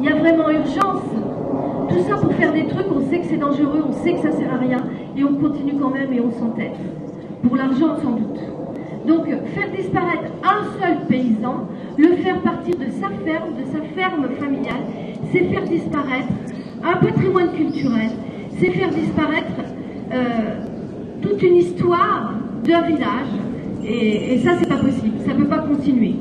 il 0.00 0.08
y 0.08 0.12
a 0.12 0.16
vraiment 0.16 0.50
urgence. 0.50 1.02
Tout 1.88 2.00
ça 2.08 2.16
pour 2.16 2.32
faire 2.34 2.52
des 2.52 2.66
trucs, 2.66 2.86
on 2.94 3.08
sait 3.10 3.18
que 3.18 3.26
c'est 3.26 3.36
dangereux, 3.36 3.84
on 3.88 3.92
sait 3.92 4.14
que 4.14 4.20
ça 4.20 4.32
sert 4.32 4.52
à 4.52 4.58
rien, 4.58 4.78
et 5.16 5.24
on 5.24 5.34
continue 5.34 5.74
quand 5.80 5.90
même 5.90 6.12
et 6.12 6.20
on 6.20 6.30
s'entête. 6.32 6.76
Pour 7.42 7.56
l'argent, 7.56 7.96
sans 8.02 8.12
doute. 8.12 8.40
Donc, 9.06 9.26
faire 9.26 9.70
disparaître 9.76 10.30
un 10.42 10.80
seul 10.80 11.06
paysan, 11.08 11.68
le 11.98 12.16
faire 12.16 12.40
partir 12.40 12.74
de 12.76 12.86
sa 13.00 13.08
ferme, 13.24 13.50
de 13.58 13.64
sa 13.70 13.82
ferme 13.94 14.28
familiale, 14.40 14.82
c'est 15.30 15.44
faire 15.44 15.64
disparaître 15.64 16.32
un 16.82 16.96
patrimoine 16.96 17.52
culturel, 17.52 18.10
c'est 18.58 18.70
faire 18.70 18.90
disparaître 18.90 19.52
euh, 20.12 20.16
toute 21.20 21.42
une 21.42 21.56
histoire 21.56 22.32
d'un 22.64 22.82
village, 22.82 23.28
et, 23.86 24.38
ça, 24.38 24.52
c'est 24.58 24.68
pas 24.68 24.76
possible, 24.76 25.18
ça 25.26 25.34
peut 25.34 25.44
pas 25.44 25.58
continuer. 25.58 26.14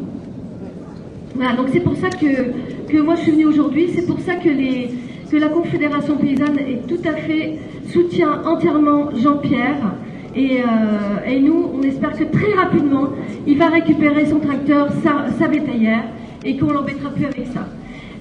Voilà, 1.36 1.56
donc 1.56 1.68
c'est 1.72 1.80
pour 1.80 1.96
ça 1.96 2.10
que, 2.10 2.92
que 2.92 3.02
moi 3.02 3.16
je 3.16 3.22
suis 3.22 3.32
venue 3.32 3.46
aujourd'hui, 3.46 3.90
c'est 3.96 4.06
pour 4.06 4.20
ça 4.20 4.36
que 4.36 4.50
les, 4.50 4.92
la 5.40 5.50
Confédération 5.50 6.18
paysanne 6.18 6.58
est 6.60 6.88
tout 6.88 7.02
à 7.08 7.14
fait 7.14 7.60
soutient 7.92 8.42
entièrement 8.46 9.10
Jean-Pierre. 9.16 9.96
Et, 10.36 10.62
euh, 10.62 11.30
et, 11.30 11.40
nous, 11.40 11.70
on 11.76 11.82
espère 11.84 12.12
que 12.18 12.24
très 12.24 12.54
rapidement, 12.54 13.10
il 13.46 13.58
va 13.58 13.68
récupérer 13.68 14.26
son 14.26 14.40
tracteur, 14.40 14.90
sa, 15.04 15.48
bétaillère, 15.48 16.04
et 16.44 16.58
qu'on 16.58 16.72
l'embêtera 16.72 17.12
plus 17.12 17.26
avec 17.26 17.46
ça. 17.54 17.68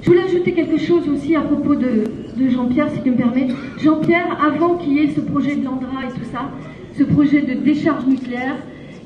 Je 0.02 0.08
voulais 0.08 0.24
ajouter 0.24 0.52
quelque 0.52 0.78
chose 0.78 1.08
aussi 1.08 1.34
à 1.36 1.40
propos 1.40 1.74
de, 1.74 2.04
Jean-Pierre, 2.50 2.90
si 2.90 3.00
tu 3.02 3.10
me 3.10 3.16
permets. 3.16 3.48
Jean-Pierre, 3.78 4.38
avant 4.44 4.74
qu'il 4.74 4.94
y 4.94 4.98
ait 5.00 5.10
ce 5.14 5.20
projet 5.20 5.54
de 5.54 5.62
et 5.62 5.64
tout 5.64 6.26
ça, 6.32 6.50
ce 6.98 7.04
projet 7.04 7.40
de 7.40 7.54
décharge 7.54 8.04
nucléaire, 8.06 8.56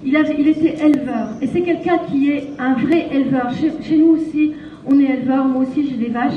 il, 0.04 0.48
était 0.48 0.84
éleveur. 0.84 1.30
Et 1.42 1.46
c'est 1.46 1.62
quelqu'un 1.62 1.98
qui 2.10 2.30
est 2.30 2.48
un 2.58 2.74
vrai 2.74 3.08
éleveur. 3.12 3.50
Chez, 3.82 3.98
nous 3.98 4.16
aussi, 4.16 4.52
on 4.86 4.98
est 4.98 5.04
éleveur. 5.04 5.44
Moi 5.44 5.62
aussi, 5.62 5.88
j'ai 5.88 5.96
des 5.96 6.10
vaches. 6.10 6.32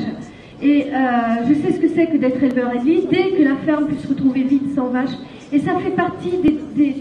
Et 0.62 0.86
euh, 0.86 1.48
je 1.48 1.54
sais 1.54 1.74
ce 1.74 1.80
que 1.80 1.88
c'est 1.88 2.08
que 2.08 2.18
d'être 2.18 2.42
éleveur. 2.44 2.74
Et 2.76 2.80
l'idée 2.80 3.34
que 3.38 3.44
la 3.44 3.56
ferme 3.58 3.88
puisse 3.88 4.02
se 4.02 4.08
retrouver 4.08 4.44
vide 4.44 4.74
sans 4.76 4.88
vaches, 4.88 5.16
et 5.52 5.60
ça 5.60 5.76
fait 5.80 5.92
partie 5.92 6.34
des, 6.44 6.96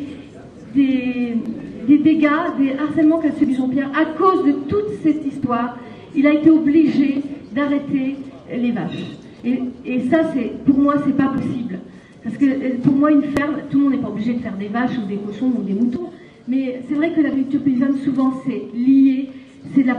des, 0.75 1.99
dégâts, 1.99 2.29
des 2.59 2.73
harcèlements 2.79 3.19
qu'a 3.19 3.33
subi 3.33 3.55
Jean-Pierre. 3.55 3.91
À 3.99 4.05
cause 4.17 4.45
de 4.45 4.53
toute 4.53 5.03
cette 5.03 5.27
histoire, 5.27 5.77
il 6.15 6.27
a 6.27 6.33
été 6.33 6.51
obligé 6.51 7.23
d'arrêter 7.53 8.17
les 8.51 8.71
vaches. 8.71 9.05
Et, 9.45 9.61
et 9.85 10.01
ça, 10.09 10.19
pour 10.65 10.79
moi, 10.79 10.95
c'est 11.05 11.17
pas 11.17 11.29
possible. 11.29 11.81
Parce 12.23 12.37
que 12.37 12.77
pour 12.77 12.95
moi, 12.95 13.11
une 13.11 13.23
ferme, 13.23 13.57
tout 13.71 13.79
le 13.79 13.85
monde 13.85 13.93
n'est 13.95 13.99
pas 14.01 14.09
obligé 14.09 14.35
de 14.35 14.41
faire 14.41 14.57
des 14.57 14.69
vaches 14.69 14.99
ou 15.03 15.09
des 15.09 15.17
cochons 15.17 15.53
ou 15.59 15.63
des 15.63 15.75
moutons. 15.75 16.11
Mais 16.47 16.83
c'est 16.89 16.95
vrai 16.95 17.13
que 17.13 17.21
l'agriculture 17.21 17.63
paysanne, 17.63 17.99
souvent, 17.99 18.33
c'est 18.47 18.63
lié, 18.75 19.29
c'est 19.75 19.83
la 19.83 19.97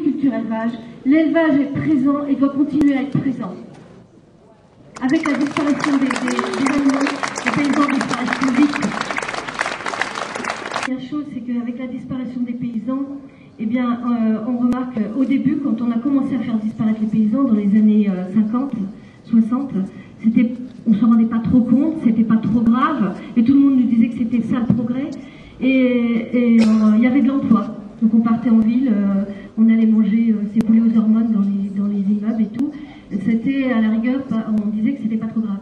polyculture 0.00 0.34
élevage. 0.34 0.72
L'élevage 1.04 1.60
est 1.60 1.72
présent 1.72 2.26
et 2.26 2.34
doit 2.34 2.50
continuer 2.50 2.96
à 2.96 3.02
être 3.02 3.18
présent. 3.18 3.54
Avec 5.02 5.30
la 5.30 5.38
disparition 5.38 5.92
des, 5.96 6.06
des, 6.06 6.36
les 6.36 7.50
paysans 7.52 7.90
disparaissent 7.90 8.38
plus 8.38 8.62
vite. 8.62 8.78
La 10.88 11.00
chose, 11.00 11.24
c'est 11.32 11.40
qu'avec 11.40 11.78
la 11.78 11.86
disparition 11.86 12.40
des 12.42 12.52
paysans, 12.52 13.06
eh 13.58 13.66
bien, 13.66 13.92
euh, 13.92 14.38
on 14.46 14.58
remarque 14.58 14.98
au 15.16 15.24
début, 15.24 15.58
quand 15.58 15.80
on 15.80 15.90
a 15.90 15.98
commencé 15.98 16.34
à 16.34 16.40
faire 16.40 16.58
disparaître 16.58 17.00
les 17.00 17.06
paysans 17.06 17.44
dans 17.44 17.54
les 17.54 17.78
années 17.78 18.08
euh, 18.10 18.34
50, 18.34 18.72
60, 19.24 19.70
c'était, 20.22 20.52
on 20.86 20.94
s'en 20.94 21.08
rendait 21.08 21.24
pas 21.26 21.38
trop 21.38 21.60
compte, 21.60 21.94
c'était 22.04 22.24
pas 22.24 22.36
trop 22.36 22.60
grave, 22.60 23.14
et 23.36 23.44
tout 23.44 23.54
le 23.54 23.60
monde 23.60 23.76
nous 23.76 23.86
disait 23.86 24.08
que 24.08 24.18
c'était 24.18 24.42
ça 24.42 24.60
le 24.66 24.74
progrès, 24.74 25.10
et 25.60 26.56
il 26.56 26.62
euh, 26.62 26.98
y 26.98 27.06
avait 27.06 27.22
de 27.22 27.28
l'emploi. 27.28 27.80
Donc 28.02 28.14
on 28.14 28.20
partait 28.20 28.50
en 28.50 28.58
ville, 28.58 28.90
euh, 28.90 29.24
on 29.58 29.68
allait 29.68 29.86
manger 29.86 30.34
ses 30.52 30.60
poulets 30.60 30.80
aux 30.80 30.98
hormones 30.98 31.32
dans 31.32 31.40
les, 31.40 31.70
dans 31.76 31.86
les 31.86 32.00
immeubles 32.00 32.42
et 32.42 32.56
tout. 32.56 32.70
C'était 33.24 33.72
à 33.72 33.80
la 33.80 33.90
rigueur, 33.90 34.20
on 34.48 34.68
disait 34.68 34.94
que 34.94 35.02
c'était 35.02 35.16
pas 35.16 35.26
trop 35.26 35.40
grave. 35.40 35.58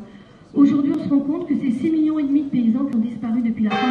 Aujourd'hui, 0.55 0.93
on 0.99 1.05
se 1.05 1.09
rend 1.09 1.21
compte 1.21 1.49
que 1.49 1.55
c'est 1.55 1.71
6 1.71 1.91
millions 1.91 2.19
et 2.19 2.25
demi 2.25 2.43
de 2.43 2.49
paysans 2.49 2.85
qui 2.87 2.97
ont 2.97 3.01
disparu 3.01 3.43
depuis 3.43 3.65
la 3.65 3.71
fin 3.71 3.87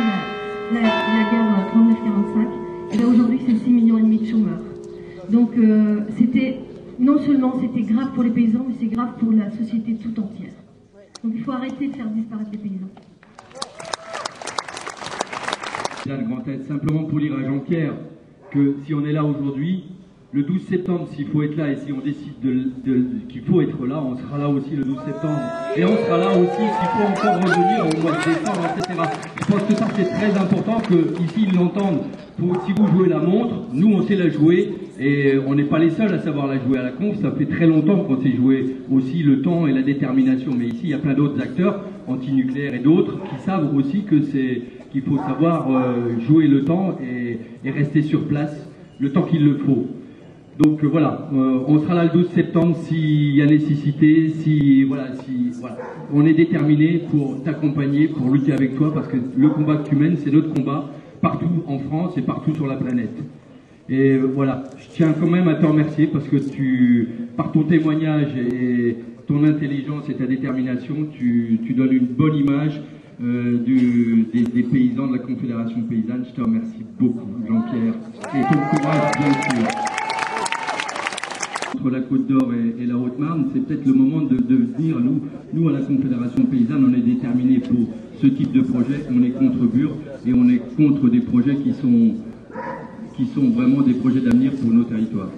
de 0.71 0.75
la, 0.75 0.81
guerre 0.81 1.69
39-45. 1.73 2.93
Et 2.93 2.97
là 2.97 3.07
aujourd'hui, 3.07 3.39
c'est 3.45 3.55
6 3.55 3.69
millions 3.69 3.97
et 3.97 4.01
demi 4.01 4.19
de 4.19 4.25
chômeurs. 4.25 4.61
Donc 5.29 5.57
euh, 5.57 6.01
c'était 6.17 6.59
non 6.99 7.19
seulement 7.19 7.53
c'était 7.59 7.81
grave 7.81 8.11
pour 8.13 8.23
les 8.23 8.31
paysans, 8.31 8.65
mais 8.67 8.75
c'est 8.79 8.87
grave 8.87 9.13
pour 9.19 9.31
la 9.31 9.51
société 9.51 9.95
tout 9.95 10.19
entière. 10.19 10.53
Donc 11.23 11.33
il 11.35 11.43
faut 11.43 11.51
arrêter 11.51 11.87
de 11.87 11.95
faire 11.95 12.07
disparaître 12.07 12.49
les 12.51 12.57
paysans. 12.57 12.89
Jeanne 16.05 16.25
Grand-Tête, 16.25 16.63
simplement 16.67 17.03
pour 17.03 17.19
dire 17.19 17.33
à 17.37 17.43
que 18.51 18.75
si 18.85 18.93
on 18.93 19.05
est 19.05 19.11
là 19.11 19.23
aujourd'hui, 19.23 19.83
le 20.33 20.43
12 20.43 20.61
septembre, 20.67 21.07
s'il 21.15 21.27
faut 21.27 21.41
être 21.41 21.55
là 21.55 21.71
et 21.71 21.77
si 21.77 21.91
on 21.93 21.99
décide 21.99 22.39
de, 22.43 23.05
qu'il 23.29 23.41
faut 23.41 23.61
être 23.61 23.85
là, 23.85 24.01
on 24.03 24.17
sera 24.17 24.37
là 24.37 24.49
aussi 24.49 24.75
le 24.75 24.83
12 24.83 24.97
septembre. 25.05 25.39
Et 25.75 25.85
on 25.85 25.95
sera 25.95 26.17
là 26.17 26.31
aussi 26.31 26.57
s'il 26.57 26.89
faut 26.89 27.07
encore 27.07 27.41
revenir 27.41 27.85
au 27.85 28.01
mois 28.01 28.11
de 28.11 28.29
décembre, 28.29 28.67
etc. 28.77 29.01
Je 29.39 29.45
pense 29.45 29.63
que 29.63 29.75
ça 29.75 29.87
c'est 29.95 30.09
très 30.09 30.37
important 30.37 30.79
que 30.81 31.21
ici 31.23 31.47
ils 31.47 31.55
l'entendent. 31.55 32.03
Si 32.65 32.73
vous 32.73 32.87
jouez 32.87 33.09
la 33.09 33.19
montre, 33.19 33.55
nous 33.73 33.93
on 33.93 34.03
sait 34.03 34.15
la 34.15 34.29
jouer 34.29 34.73
et 34.99 35.37
on 35.47 35.55
n'est 35.55 35.63
pas 35.63 35.79
les 35.79 35.91
seuls 35.91 36.13
à 36.13 36.19
savoir 36.19 36.47
la 36.47 36.59
jouer 36.59 36.77
à 36.77 36.83
la 36.83 36.91
conf. 36.91 37.19
Ça 37.21 37.31
fait 37.31 37.45
très 37.45 37.65
longtemps 37.65 38.03
qu'on 38.03 38.21
sait 38.21 38.35
jouer 38.35 38.75
aussi 38.91 39.23
le 39.23 39.41
temps 39.41 39.65
et 39.65 39.71
la 39.71 39.81
détermination. 39.81 40.51
Mais 40.55 40.67
ici 40.67 40.81
il 40.83 40.89
y 40.89 40.93
a 40.93 40.99
plein 40.99 41.13
d'autres 41.13 41.41
acteurs 41.41 41.85
antinucléaires 42.05 42.75
et 42.75 42.79
d'autres 42.79 43.17
qui 43.29 43.41
savent 43.43 43.73
aussi 43.75 44.03
que 44.03 44.21
c'est 44.21 44.61
qu'il 44.97 45.09
faut 45.09 45.17
savoir 45.17 45.69
euh, 45.69 46.19
jouer 46.27 46.47
le 46.47 46.63
temps 46.63 46.97
et, 47.01 47.39
rester 47.69 48.01
sur 48.01 48.27
place 48.27 48.67
le 48.99 49.11
temps 49.11 49.23
qu'il 49.23 49.43
le 49.43 49.55
faut. 49.57 49.87
Donc 50.57 50.83
euh, 50.83 50.87
voilà, 50.87 51.29
euh, 51.33 51.59
on 51.67 51.79
sera 51.79 51.93
là 51.93 52.05
le 52.05 52.09
12 52.09 52.29
septembre 52.29 52.75
s'il 52.75 53.35
y 53.35 53.41
a 53.41 53.45
nécessité, 53.45 54.29
si 54.29 54.83
voilà, 54.83 55.13
si 55.15 55.51
voilà, 55.59 55.77
on 56.13 56.25
est 56.25 56.33
déterminé 56.33 57.03
pour 57.11 57.43
t'accompagner, 57.43 58.07
pour 58.07 58.31
lutter 58.31 58.53
avec 58.53 58.75
toi, 58.75 58.91
parce 58.93 59.07
que 59.07 59.17
le 59.35 59.49
combat 59.49 59.75
que 59.77 59.89
tu 59.89 59.95
mènes, 59.95 60.17
c'est 60.17 60.31
notre 60.31 60.51
combat 60.53 60.89
partout 61.21 61.63
en 61.67 61.77
France 61.77 62.17
et 62.17 62.21
partout 62.21 62.55
sur 62.55 62.65
la 62.65 62.77
planète. 62.77 63.17
Et 63.89 64.17
voilà, 64.17 64.63
je 64.77 64.87
tiens 64.89 65.13
quand 65.19 65.29
même 65.29 65.47
à 65.47 65.55
te 65.55 65.65
remercier 65.65 66.07
parce 66.07 66.27
que 66.27 66.37
tu, 66.37 67.07
par 67.35 67.51
ton 67.51 67.63
témoignage 67.63 68.35
et 68.35 68.95
ton 69.27 69.43
intelligence 69.43 70.09
et 70.09 70.13
ta 70.13 70.25
détermination, 70.25 71.07
tu 71.11 71.73
donnes 71.75 71.93
une 71.93 72.07
bonne 72.07 72.35
image 72.35 72.81
euh, 73.23 73.57
du, 73.57 74.27
des, 74.33 74.63
paysans 74.63 75.07
de 75.07 75.13
la 75.13 75.19
Confédération 75.19 75.81
paysanne. 75.81 76.25
Je 76.27 76.35
te 76.35 76.41
remercie 76.41 76.85
beaucoup, 76.99 77.29
Jean-Pierre, 77.47 77.93
et 78.35 78.41
ton 78.43 78.77
courage, 78.77 79.11
bien 79.17 79.33
sûr 79.33 79.67
entre 81.75 81.89
la 81.91 81.99
Côte 81.99 82.27
d'Or 82.27 82.53
et, 82.53 82.81
et, 82.81 82.85
la 82.85 82.97
Haute-Marne, 82.97 83.49
c'est 83.53 83.59
peut-être 83.59 83.85
le 83.85 83.93
moment 83.93 84.21
de, 84.21 84.37
de, 84.37 84.55
venir. 84.55 84.99
Nous, 84.99 85.21
nous, 85.53 85.69
à 85.69 85.73
la 85.73 85.81
Confédération 85.81 86.43
paysanne, 86.45 86.85
on 86.89 86.93
est 86.93 87.01
déterminés 87.01 87.59
pour 87.59 87.87
ce 88.21 88.27
type 88.27 88.51
de 88.51 88.61
projet. 88.61 89.05
On 89.11 89.21
est 89.21 89.31
contre 89.31 89.65
Bure 89.65 89.91
et 90.25 90.33
on 90.33 90.49
est 90.49 90.61
contre 90.75 91.09
des 91.09 91.19
projets 91.19 91.55
qui 91.57 91.73
sont, 91.73 92.15
qui 93.15 93.25
sont 93.27 93.49
vraiment 93.49 93.81
des 93.81 93.93
projets 93.93 94.21
d'avenir 94.21 94.53
pour 94.53 94.71
nos 94.71 94.83
territoires. 94.83 95.29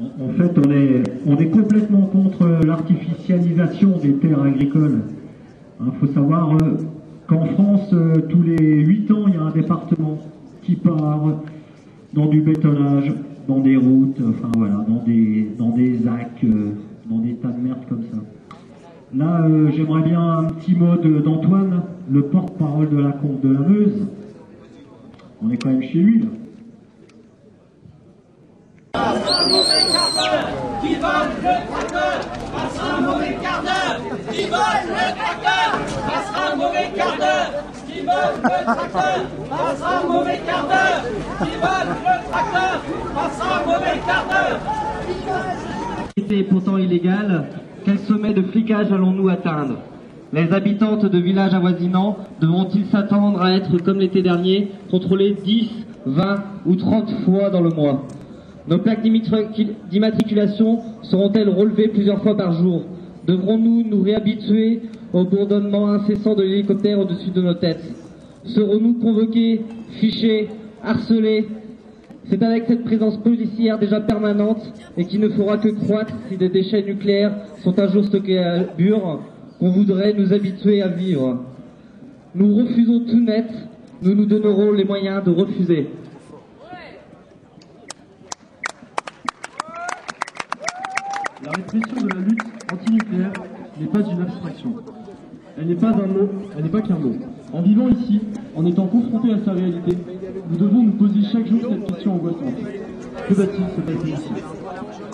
En 0.00 0.28
fait, 0.30 0.58
on 0.58 1.36
est, 1.36 1.50
complètement 1.50 2.06
contre 2.06 2.46
l'artificialisation 2.66 3.98
des 3.98 4.14
terres 4.14 4.42
agricoles. 4.42 5.02
Il 5.80 5.92
faut 6.00 6.12
savoir 6.12 6.54
euh, 6.54 6.78
qu'en 7.28 7.44
France, 7.46 7.90
euh, 7.92 8.20
tous 8.28 8.42
les 8.42 8.80
8 8.80 9.10
ans, 9.12 9.24
il 9.28 9.34
y 9.34 9.36
a 9.36 9.42
un 9.42 9.50
département 9.50 10.18
qui 10.62 10.74
part 10.74 11.38
dans 12.12 12.26
du 12.26 12.40
bétonnage, 12.40 13.12
dans 13.46 13.60
des 13.60 13.76
routes, 13.76 14.20
enfin 14.20 14.50
voilà, 14.56 14.84
dans 14.88 15.02
des, 15.04 15.48
dans 15.58 15.70
des 15.70 15.94
euh, 15.94 16.72
dans 17.08 17.18
des 17.18 17.34
tas 17.34 17.48
de 17.50 17.60
merde 17.60 17.80
comme 17.88 18.02
ça. 18.10 18.18
Là, 19.14 19.46
j'aimerais 19.76 20.02
bien 20.02 20.38
un 20.38 20.44
petit 20.44 20.74
mot 20.74 20.96
d'Antoine, 20.96 21.82
le 22.10 22.22
porte-parole 22.22 22.90
de 22.90 22.98
la 22.98 23.12
Comte 23.12 23.40
de 23.42 23.52
la 23.52 23.60
Meuse. 23.60 24.08
On 25.40 25.50
est 25.50 25.56
quand 25.56 25.70
même 25.70 25.82
chez 25.82 25.98
lui. 26.00 26.24
Qui 30.80 30.94
vole. 30.94 31.30
Qui 46.16 46.44
pourtant 46.44 46.78
illégal. 46.78 47.48
Quel 47.84 47.98
sommet 47.98 48.32
de 48.32 48.42
flicage 48.42 48.92
allons-nous 48.92 49.28
atteindre? 49.28 49.78
Les 50.32 50.52
habitantes 50.52 51.04
de 51.04 51.18
villages 51.18 51.54
avoisinants 51.54 52.16
devront-ils 52.40 52.86
s'attendre 52.86 53.42
à 53.42 53.52
être, 53.54 53.76
comme 53.78 53.98
l'été 53.98 54.22
dernier, 54.22 54.70
contrôlés 54.90 55.36
10, 55.44 55.68
20 56.06 56.44
ou 56.66 56.76
30 56.76 57.10
fois 57.24 57.50
dans 57.50 57.60
le 57.60 57.70
mois? 57.70 58.02
Nos 58.66 58.78
plaques 58.78 59.02
d'immatriculation 59.02 60.78
seront-elles 61.02 61.50
relevées 61.50 61.88
plusieurs 61.88 62.22
fois 62.22 62.34
par 62.36 62.52
jour? 62.52 62.84
Devrons-nous 63.26 63.84
nous 63.84 64.02
réhabituer 64.02 64.80
au 65.12 65.24
bourdonnement 65.24 65.88
incessant 65.88 66.34
de 66.34 66.42
l'hélicoptère 66.42 66.98
au-dessus 66.98 67.30
de 67.30 67.42
nos 67.42 67.54
têtes? 67.54 67.84
Serons-nous 68.44 68.94
convoqués, 68.94 69.60
fichés, 70.00 70.48
harcelés? 70.82 71.46
C'est 72.30 72.42
avec 72.42 72.64
cette 72.66 72.84
présence 72.84 73.18
policière 73.18 73.78
déjà 73.78 74.00
permanente 74.00 74.72
et 74.96 75.04
qui 75.04 75.18
ne 75.18 75.28
fera 75.28 75.58
que 75.58 75.68
croître 75.68 76.14
si 76.30 76.38
des 76.38 76.48
déchets 76.48 76.82
nucléaires 76.82 77.36
sont 77.62 77.78
un 77.78 77.88
jour 77.88 78.04
stockés 78.06 78.38
à 78.38 78.60
Bure 78.78 79.20
qu'on 79.58 79.70
voudrait 79.70 80.14
nous 80.14 80.32
habituer 80.32 80.80
à 80.80 80.88
vivre. 80.88 81.44
Nous 82.34 82.56
refusons 82.56 83.00
tout 83.00 83.20
net, 83.20 83.46
nous 84.02 84.14
nous 84.14 84.24
donnerons 84.24 84.72
les 84.72 84.84
moyens 84.84 85.22
de 85.22 85.30
refuser. 85.30 85.88
La 91.44 91.50
répression 91.50 92.06
de 92.06 92.14
la 92.14 92.20
lutte 92.20 92.40
antinucléaire 92.72 93.32
n'est 93.78 93.86
pas 93.86 94.00
une 94.00 94.22
abstraction. 94.22 94.74
Elle 95.58 95.66
n'est 95.66 95.74
pas 95.74 95.88
un 95.88 96.06
mot, 96.06 96.28
elle 96.56 96.62
n'est 96.62 96.70
pas 96.70 96.80
qu'un 96.80 96.98
mot. 96.98 97.14
En 97.52 97.60
vivant 97.60 97.88
ici, 97.88 98.22
en 98.56 98.64
étant 98.64 98.86
confrontés 98.86 99.32
à 99.32 99.44
sa 99.44 99.52
réalité, 99.52 99.98
nous 100.48 100.56
devons 100.56 100.82
nous 100.82 100.92
poser 100.92 101.20
chaque 101.30 101.46
jour 101.46 101.60
cette 101.68 101.84
question 101.84 102.14
angoissante. 102.14 102.54
Que 103.28 103.34
va-t-il 103.34 103.64
se 103.76 103.80
passer 103.82 104.10
ici? 104.10 104.30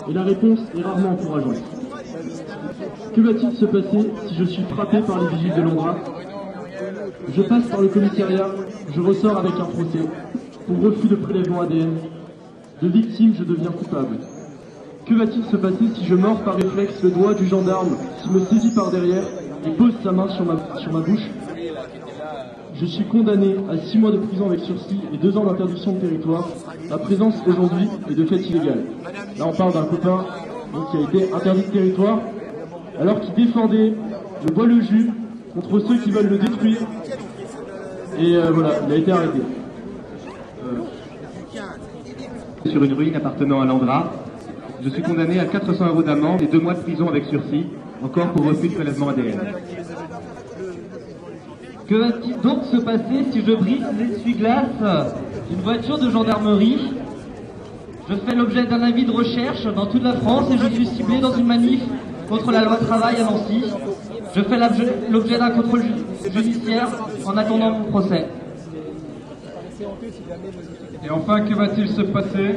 Et 0.09 0.13
la 0.13 0.23
réponse 0.23 0.59
est 0.77 0.81
rarement 0.81 1.11
encourageante. 1.11 1.63
Que 3.13 3.21
va-t-il 3.21 3.51
se 3.51 3.65
passer 3.65 4.11
si 4.27 4.35
je 4.35 4.43
suis 4.45 4.63
frappé 4.63 5.01
par 5.01 5.21
les 5.21 5.35
vigiles 5.35 5.55
de 5.55 5.61
Londra 5.63 5.97
Je 7.35 7.41
passe 7.41 7.67
par 7.67 7.81
le 7.81 7.89
commissariat, 7.89 8.47
je 8.95 9.01
ressors 9.01 9.37
avec 9.37 9.53
un 9.59 9.65
procès 9.65 10.07
pour 10.65 10.79
refus 10.81 11.07
de 11.07 11.15
prélèvement 11.15 11.61
ADN. 11.61 11.91
De 12.81 12.87
victime, 12.87 13.33
je 13.37 13.43
deviens 13.43 13.71
coupable. 13.71 14.17
Que 15.11 15.17
va-t-il 15.17 15.43
se 15.43 15.57
passer 15.57 15.89
si 15.93 16.05
je 16.05 16.15
mords 16.15 16.39
par 16.39 16.55
réflexe 16.55 17.03
le 17.03 17.11
doigt 17.11 17.33
du 17.33 17.45
gendarme 17.45 17.97
qui 18.23 18.29
me 18.29 18.39
saisit 18.45 18.73
par 18.73 18.91
derrière 18.91 19.23
et 19.65 19.71
pose 19.71 19.91
sa 20.01 20.13
main 20.13 20.29
sur 20.29 20.45
ma, 20.45 21.01
bouche? 21.01 21.29
Je 22.75 22.85
suis 22.85 23.03
condamné 23.03 23.57
à 23.69 23.77
6 23.77 23.97
mois 23.97 24.11
de 24.13 24.19
prison 24.19 24.45
avec 24.45 24.61
sursis 24.61 25.01
et 25.13 25.17
2 25.17 25.35
ans 25.35 25.43
d'interdiction 25.43 25.91
de 25.91 25.99
territoire. 25.99 26.47
Ma 26.89 26.97
présence 26.97 27.35
aujourd'hui 27.45 27.89
est 28.09 28.15
de 28.15 28.25
fait 28.25 28.37
illégale. 28.37 28.85
Là, 29.37 29.47
on 29.47 29.51
parle 29.51 29.73
d'un 29.73 29.83
copain 29.83 30.25
qui 30.91 30.97
a 30.97 31.01
été 31.01 31.33
interdit 31.33 31.63
de 31.63 31.71
territoire 31.71 32.19
alors 32.97 33.19
qu'il 33.19 33.33
défendait 33.33 33.93
le 34.47 34.53
bois 34.53 34.65
le 34.65 34.79
jus 34.79 35.11
contre 35.53 35.79
ceux 35.89 35.97
qui 35.97 36.11
veulent 36.11 36.29
le 36.29 36.37
détruire. 36.37 36.87
Et 38.17 38.37
euh, 38.37 38.51
voilà, 38.53 38.75
il 38.87 38.93
a 38.93 38.95
été 38.95 39.11
arrêté. 39.11 39.41
sur 42.65 42.83
une 42.83 42.93
ruine 42.93 43.15
appartenant 43.15 43.59
à 43.59 43.65
Landra. 43.65 44.09
Je 44.83 44.89
suis 44.89 45.03
condamné 45.03 45.39
à 45.39 45.45
400 45.45 45.87
euros 45.87 46.01
d'amende 46.01 46.41
et 46.41 46.47
deux 46.47 46.59
mois 46.59 46.73
de 46.73 46.79
prison 46.79 47.07
avec 47.07 47.25
sursis, 47.25 47.67
encore 48.03 48.31
pour 48.31 48.45
refus 48.45 48.69
de 48.69 48.73
prélèvement 48.73 49.09
ADN. 49.09 49.39
Que 51.87 51.95
va-t-il 51.95 52.39
donc 52.39 52.63
se 52.65 52.77
passer 52.77 53.25
si 53.31 53.43
je 53.45 53.51
brise 53.53 53.83
l'essuie-glace 53.99 55.09
d'une 55.49 55.59
voiture 55.59 55.99
de 55.99 56.09
gendarmerie? 56.09 56.93
Je 58.09 58.15
fais 58.15 58.35
l'objet 58.35 58.65
d'un 58.65 58.81
avis 58.81 59.05
de 59.05 59.11
recherche 59.11 59.65
dans 59.75 59.85
toute 59.85 60.03
la 60.03 60.13
France 60.13 60.49
et 60.51 60.57
je 60.57 60.73
suis 60.73 60.87
ciblé 60.87 61.19
dans 61.19 61.33
une 61.33 61.45
manif 61.45 61.81
contre 62.27 62.51
la 62.51 62.63
loi 62.63 62.77
travail 62.77 63.17
à 63.17 63.23
Nancy. 63.25 63.65
Je 64.35 64.41
fais 64.41 64.57
l'objet 65.11 65.37
d'un 65.37 65.51
contrôle 65.51 65.83
judiciaire 66.33 66.87
en 67.25 67.37
attendant 67.37 67.71
mon 67.71 67.83
procès. 67.85 68.27
Et 71.03 71.09
enfin, 71.09 71.41
que 71.41 71.53
va-t-il 71.53 71.89
se 71.89 72.01
passer 72.01 72.55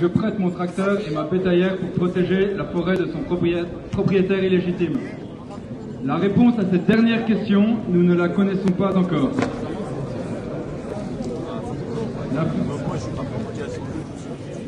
je 0.00 0.06
prête 0.06 0.38
mon 0.38 0.50
tracteur 0.50 0.98
et 1.06 1.14
ma 1.14 1.24
bétaillère 1.24 1.76
pour 1.78 1.90
protéger 1.90 2.54
la 2.56 2.64
forêt 2.64 2.96
de 2.96 3.06
son 3.06 3.20
propriétaire 3.90 4.44
illégitime 4.44 4.98
La 6.04 6.16
réponse 6.16 6.54
à 6.58 6.62
cette 6.70 6.86
dernière 6.86 7.24
question, 7.26 7.76
nous 7.88 8.02
ne 8.02 8.14
la 8.14 8.28
connaissons 8.28 8.72
pas 8.78 8.96
encore. 8.96 9.30
La... 12.34 12.44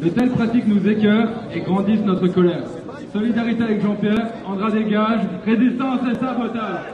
De 0.03 0.09
telles 0.09 0.31
pratiques 0.31 0.67
nous 0.67 0.89
écœurent 0.89 1.31
et 1.55 1.61
grandissent 1.61 2.05
notre 2.05 2.29
colère. 2.29 2.65
Solidarité 3.13 3.63
avec 3.63 3.83
Jean-Pierre, 3.83 4.33
Andra 4.47 4.71
dégage, 4.71 5.21
résistance 5.45 6.01
et 6.11 6.15
sabotage. 6.15 6.85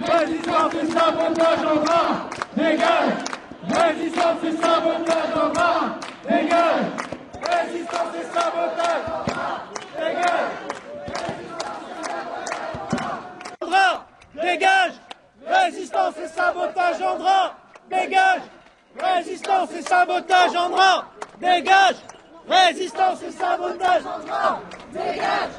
Résistance 0.00 0.74
et 0.82 0.92
sabotage 1.10 1.64
en 1.64 1.76
bas 1.84 2.28
Dégage 2.56 3.14
Résistance 3.68 4.44
et 4.44 4.56
sabotage 4.56 5.36
en 5.36 5.48
bas 5.50 5.98
Dégage 6.28 6.86
Résistance 7.42 8.14
et 8.14 8.24
sabotage 8.32 9.04
Dégage 9.96 10.52
Andra 13.60 14.06
Dégage 14.34 14.92
Résistance 15.46 16.14
et 16.18 16.28
sabotage 16.28 17.02
Andra 17.02 17.54
Dégage 17.90 18.42
Résistance 18.98 19.72
et 19.72 19.82
sabotage 19.82 20.56
Andra 20.56 21.04
Dégage 21.40 21.96
Résistance 22.48 23.22
et 23.22 23.32
sabotage 23.32 24.02
Andra 24.06 24.60
Dégage 24.92 25.50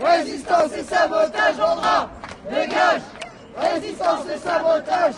Résistance 0.00 0.72
et 0.72 0.82
sabotage 0.82 1.60
Andra 1.60 2.10
Dégage 2.50 3.02
Résistance 3.60 4.24
et 4.34 4.38
sabotage. 4.38 5.14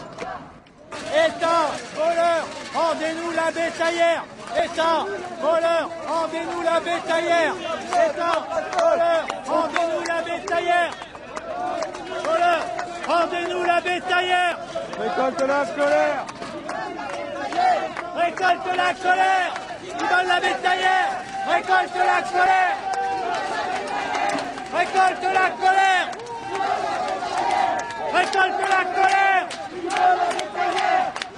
État, 1.12 1.70
voleur, 1.94 2.46
rendez-nous 2.74 3.30
la 3.32 3.50
bétaillère. 3.50 4.24
État, 4.56 5.04
voleur, 5.40 5.90
rendez-nous 6.08 6.62
la 6.62 6.80
bétaillère. 6.80 7.54
État, 7.92 8.46
voleur, 8.78 9.26
rendez-nous 9.46 10.04
la 10.06 10.22
bétaillère. 10.22 10.90
Voleur, 12.24 12.60
rendez-nous 13.06 13.64
la 13.64 13.80
bétaillère. 13.80 14.58
Récolte 14.98 15.40
la 15.40 15.64
colère. 15.66 16.26
Récolte 18.16 18.76
la 18.76 18.94
colère. 18.94 19.54
Ils 19.84 20.06
veulent 20.06 20.28
la 20.28 20.40
bétaillère. 20.40 21.10
Récolte 21.48 21.96
la 21.96 22.22
colère. 22.22 22.76
Récolte 24.72 25.34
la 25.34 25.50
colère 25.50 26.10
Récolte 28.12 28.60
la 28.60 28.84
colère. 28.96 29.46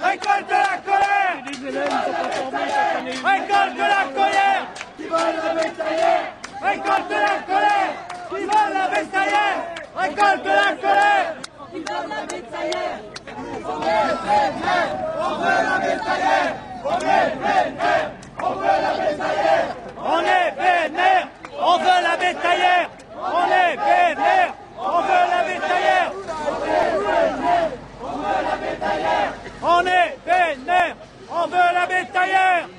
Récolte 0.01 0.49
la 0.49 0.77
colère. 0.85 1.35
Récolte 3.23 3.77
la 3.77 4.03
colère. 4.13 4.61
Qui 4.97 5.03
veulent 5.03 5.39
la 5.43 5.53
bétaillère 5.53 6.25
Récolte 6.61 7.11
la 7.11 7.35
colère. 7.45 7.91
Qui 8.29 8.35
veulent 8.35 8.73
la 8.73 8.87
bétaillère 8.87 9.59
Récolte 9.95 10.45
la 10.45 10.75
colère. 10.81 11.35
La 11.73 11.99
On 15.19 15.35
veut 15.35 15.59
la 15.63 15.77
On 16.85 16.99
est 17.01 17.35
vénère. 17.43 18.07
On 18.41 18.57
veut 18.57 18.77
la 18.81 18.95
bétaillère 18.97 19.69
On 19.97 20.21
est 20.21 20.51
vénère 20.55 21.27
On 21.59 21.77
veut 21.77 21.99
la 22.03 22.15
bétaillère 22.17 22.89
On 23.17 23.45
est 23.45 23.75
vénère 23.75 24.53
On 24.77 25.01
veut 25.01 25.25
la 25.31 25.43
bétaillère 25.43 26.11
on 28.01 28.17
veut 28.17 28.43
la 28.43 28.55
bétaillère 28.57 29.33
On 29.65 29.79
est 29.81 30.17
vénère 30.25 30.97
On 31.31 31.47
veut 31.47 31.55
la 31.55 31.85
bétaillère 31.87 32.69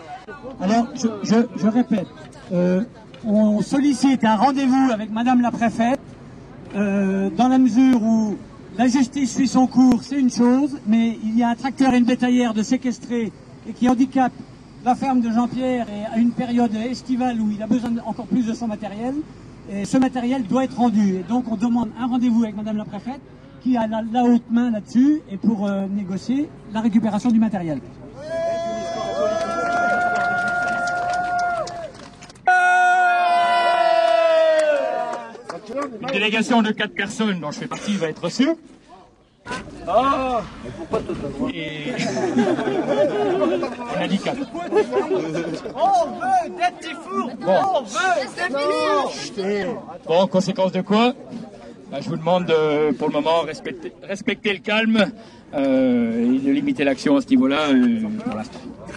Alors, 0.60 0.86
je, 0.94 1.66
répète, 1.66 2.06
euh, 2.52 2.82
on 3.24 3.62
sollicite 3.62 4.22
un 4.24 4.36
rendez-vous 4.36 4.90
avec 4.92 5.10
Madame 5.10 5.40
la 5.40 5.50
préfète, 5.50 6.00
euh, 6.76 7.30
dans 7.30 7.48
la 7.48 7.58
mesure 7.58 8.02
où 8.02 8.36
la 8.76 8.86
justice 8.86 9.34
suit 9.34 9.48
son 9.48 9.66
cours, 9.66 10.02
c'est 10.02 10.20
une 10.20 10.30
chose, 10.30 10.78
mais 10.86 11.18
il 11.24 11.38
y 11.38 11.42
a 11.42 11.48
un 11.48 11.54
tracteur 11.54 11.94
et 11.94 11.98
une 11.98 12.04
bétaillère 12.04 12.52
de 12.52 12.62
séquestrés 12.62 13.32
et 13.66 13.72
qui 13.72 13.88
handicapent 13.88 14.32
la 14.84 14.94
ferme 14.94 15.22
de 15.22 15.30
Jean-Pierre 15.30 15.86
et 15.88 16.14
à 16.14 16.18
une 16.18 16.32
période 16.32 16.74
estivale 16.74 17.40
où 17.40 17.50
il 17.50 17.62
a 17.62 17.66
besoin 17.66 17.92
encore 18.04 18.26
plus 18.26 18.46
de 18.46 18.52
son 18.52 18.66
matériel. 18.66 19.14
Et 19.72 19.86
ce 19.86 19.96
matériel 19.96 20.42
doit 20.42 20.64
être 20.64 20.76
rendu. 20.76 21.14
Et 21.14 21.22
donc 21.26 21.50
on 21.50 21.56
demande 21.56 21.88
un 21.98 22.06
rendez-vous 22.06 22.42
avec 22.42 22.56
Madame 22.56 22.76
la 22.76 22.84
préfète 22.84 23.20
qui 23.64 23.78
a 23.78 23.86
la, 23.86 24.02
la 24.12 24.24
haute 24.24 24.50
main 24.50 24.70
là-dessus 24.70 25.22
et 25.30 25.38
pour 25.38 25.66
euh, 25.66 25.86
négocier 25.86 26.50
la 26.72 26.82
récupération 26.82 27.30
du 27.30 27.40
matériel. 27.40 27.80
Une 36.02 36.06
délégation 36.08 36.60
de 36.60 36.72
quatre 36.72 36.94
personnes 36.94 37.40
dont 37.40 37.50
je 37.50 37.60
fais 37.60 37.66
partie 37.66 37.96
va 37.96 38.08
être 38.08 38.22
reçue. 38.24 38.50
Ah 39.88 40.42
Et... 41.52 41.92
On 43.96 44.02
a 44.02 44.08
dit 44.08 44.18
quatre. 44.18 44.40
On 44.62 44.74
veut 44.74 44.82
des 46.50 46.70
petits 46.78 46.94
fours 46.94 47.30
Bon. 47.40 47.58
On 47.74 47.82
veut 47.82 49.48
des 49.48 49.64
fours 49.64 49.82
Bon, 50.06 50.26
conséquence 50.26 50.72
de 50.72 50.82
quoi? 50.82 51.14
Je 52.00 52.08
vous 52.08 52.16
demande 52.16 52.46
de, 52.46 52.92
pour 52.92 53.08
le 53.08 53.14
moment, 53.14 53.42
respecter, 53.42 53.92
respecter 54.02 54.52
le 54.52 54.58
calme 54.58 55.06
euh, 55.54 56.34
et 56.34 56.38
de 56.38 56.50
limiter 56.50 56.82
l'action 56.84 57.16
à 57.16 57.20
ce 57.20 57.28
niveau-là 57.28 57.68
euh. 57.70 58.00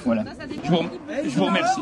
Voilà. 0.03 0.23
Je 0.63 0.69
vous, 0.69 0.77
je 1.23 1.37
vous 1.37 1.45
remercie. 1.45 1.81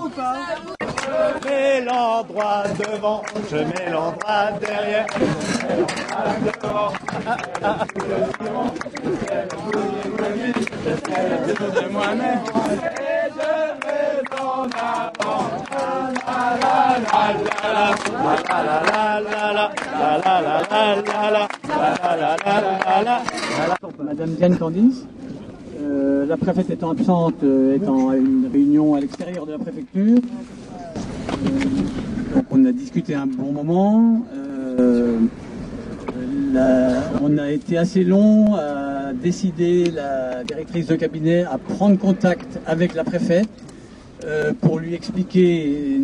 Je 0.81 1.47
mets 1.47 1.81
l'endroit 1.85 2.63
devant, 2.79 3.21
je 3.49 3.57
mets 3.57 3.91
l'endroit 3.91 4.51
derrière. 4.59 5.05
Je 5.17 5.25
mets 12.97 13.14
Madame 24.03 24.29
Diane 24.35 24.57
Candice, 24.57 25.05
euh, 25.81 26.25
la 26.25 26.37
préfète 26.37 26.69
étant 26.69 26.91
absente, 26.91 27.43
euh, 27.43 27.75
étant 27.75 28.09
à 28.09 28.15
une 28.15 28.49
réunion 28.51 28.95
à 28.95 28.99
l'extérieur 28.99 29.45
de 29.45 29.51
la 29.51 29.57
préfecture, 29.57 30.17
euh, 30.17 32.35
donc 32.35 32.45
on 32.51 32.65
a 32.65 32.71
discuté 32.71 33.15
un 33.15 33.27
bon 33.27 33.51
moment. 33.51 34.21
On 37.21 37.37
a 37.37 37.51
été 37.51 37.77
assez 37.77 38.03
long. 38.03 38.55
à 38.55 38.94
décidé, 39.21 39.91
la 39.91 40.43
directrice 40.43 40.87
de 40.87 40.95
cabinet, 40.95 41.43
à 41.43 41.57
prendre 41.57 41.97
contact 41.97 42.59
avec 42.65 42.93
la 42.95 43.03
préfète 43.03 43.47
euh, 44.23 44.53
pour 44.59 44.79
lui 44.79 44.93
expliquer 44.93 45.99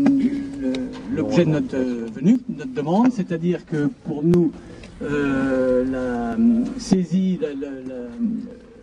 l'objet 1.15 1.45
de 1.45 1.50
notre 1.52 1.76
euh, 1.76 2.06
venue, 2.13 2.39
de 2.50 2.60
notre 2.60 2.74
demande, 2.74 3.12
c'est-à-dire 3.12 3.65
que 3.65 3.89
pour 4.06 4.24
nous, 4.24 4.52
euh, 5.04 5.84
la 5.89 6.38
saisie, 6.80 7.39
la- 7.41 7.50
la- 7.50 7.71
la- 7.71 8.10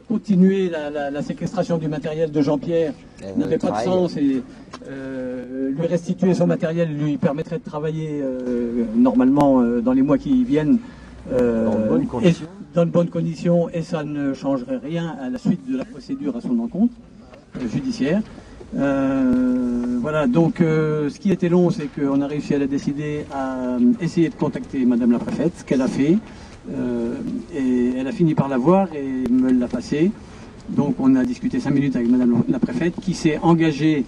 continuer 0.08 0.70
la, 0.70 0.88
la- 0.90 1.10
la 1.10 1.22
séquestration 1.22 1.76
du 1.76 1.86
matériel 1.86 2.30
de 2.32 2.40
Jean-Pierre 2.40 2.94
n'avait 3.36 3.58
pas 3.58 3.68
de 3.68 3.72
sens 3.84 4.16
et 4.16 4.42
euh, 4.90 5.70
lui 5.70 5.86
restituer 5.86 6.32
son 6.34 6.46
matériel 6.46 6.88
lui 6.96 7.18
permettrait 7.18 7.58
de 7.58 7.64
travailler 7.64 8.20
euh, 8.22 8.84
normalement 8.96 9.60
euh, 9.60 9.80
dans 9.80 9.92
les 9.92 10.00
mois 10.02 10.16
qui 10.16 10.44
viennent 10.44 10.78
euh, 11.32 11.66
Dans 11.66 11.78
de 11.78 11.88
bonnes 11.88 12.02
et-. 12.24 12.32
Dans 12.74 12.84
de 12.84 12.90
bonnes 12.90 13.10
conditions 13.10 13.68
et 13.70 13.82
ça 13.82 14.04
ne 14.04 14.34
changerait 14.34 14.78
rien 14.78 15.16
à 15.20 15.30
la 15.30 15.38
suite 15.38 15.68
de 15.70 15.76
la 15.76 15.84
procédure 15.84 16.36
à 16.36 16.40
son 16.40 16.58
encontre 16.60 16.94
euh, 17.56 17.68
judiciaire. 17.68 18.22
Euh, 18.76 19.98
voilà, 20.00 20.26
donc 20.26 20.60
euh, 20.60 21.08
ce 21.08 21.18
qui 21.18 21.32
était 21.32 21.48
long, 21.48 21.70
c'est 21.70 21.86
qu'on 21.86 22.20
a 22.20 22.26
réussi 22.26 22.54
à 22.54 22.58
la 22.58 22.66
décider 22.66 23.24
à 23.32 23.56
euh, 23.56 23.78
essayer 24.00 24.28
de 24.28 24.34
contacter 24.34 24.84
Madame 24.84 25.12
la 25.12 25.18
préfète, 25.18 25.52
ce 25.58 25.64
qu'elle 25.64 25.82
a 25.82 25.88
fait. 25.88 26.18
Euh, 26.70 27.14
et 27.54 27.94
elle 27.96 28.06
a 28.06 28.12
fini 28.12 28.34
par 28.34 28.48
la 28.48 28.58
voir 28.58 28.88
et 28.94 29.28
me 29.30 29.50
l'a 29.50 29.68
passé. 29.68 30.12
Donc 30.68 30.96
on 30.98 31.16
a 31.16 31.24
discuté 31.24 31.60
cinq 31.60 31.70
minutes 31.70 31.96
avec 31.96 32.10
Madame 32.10 32.42
la 32.48 32.58
préfète 32.58 32.94
qui 33.00 33.14
s'est 33.14 33.38
engagée 33.38 34.04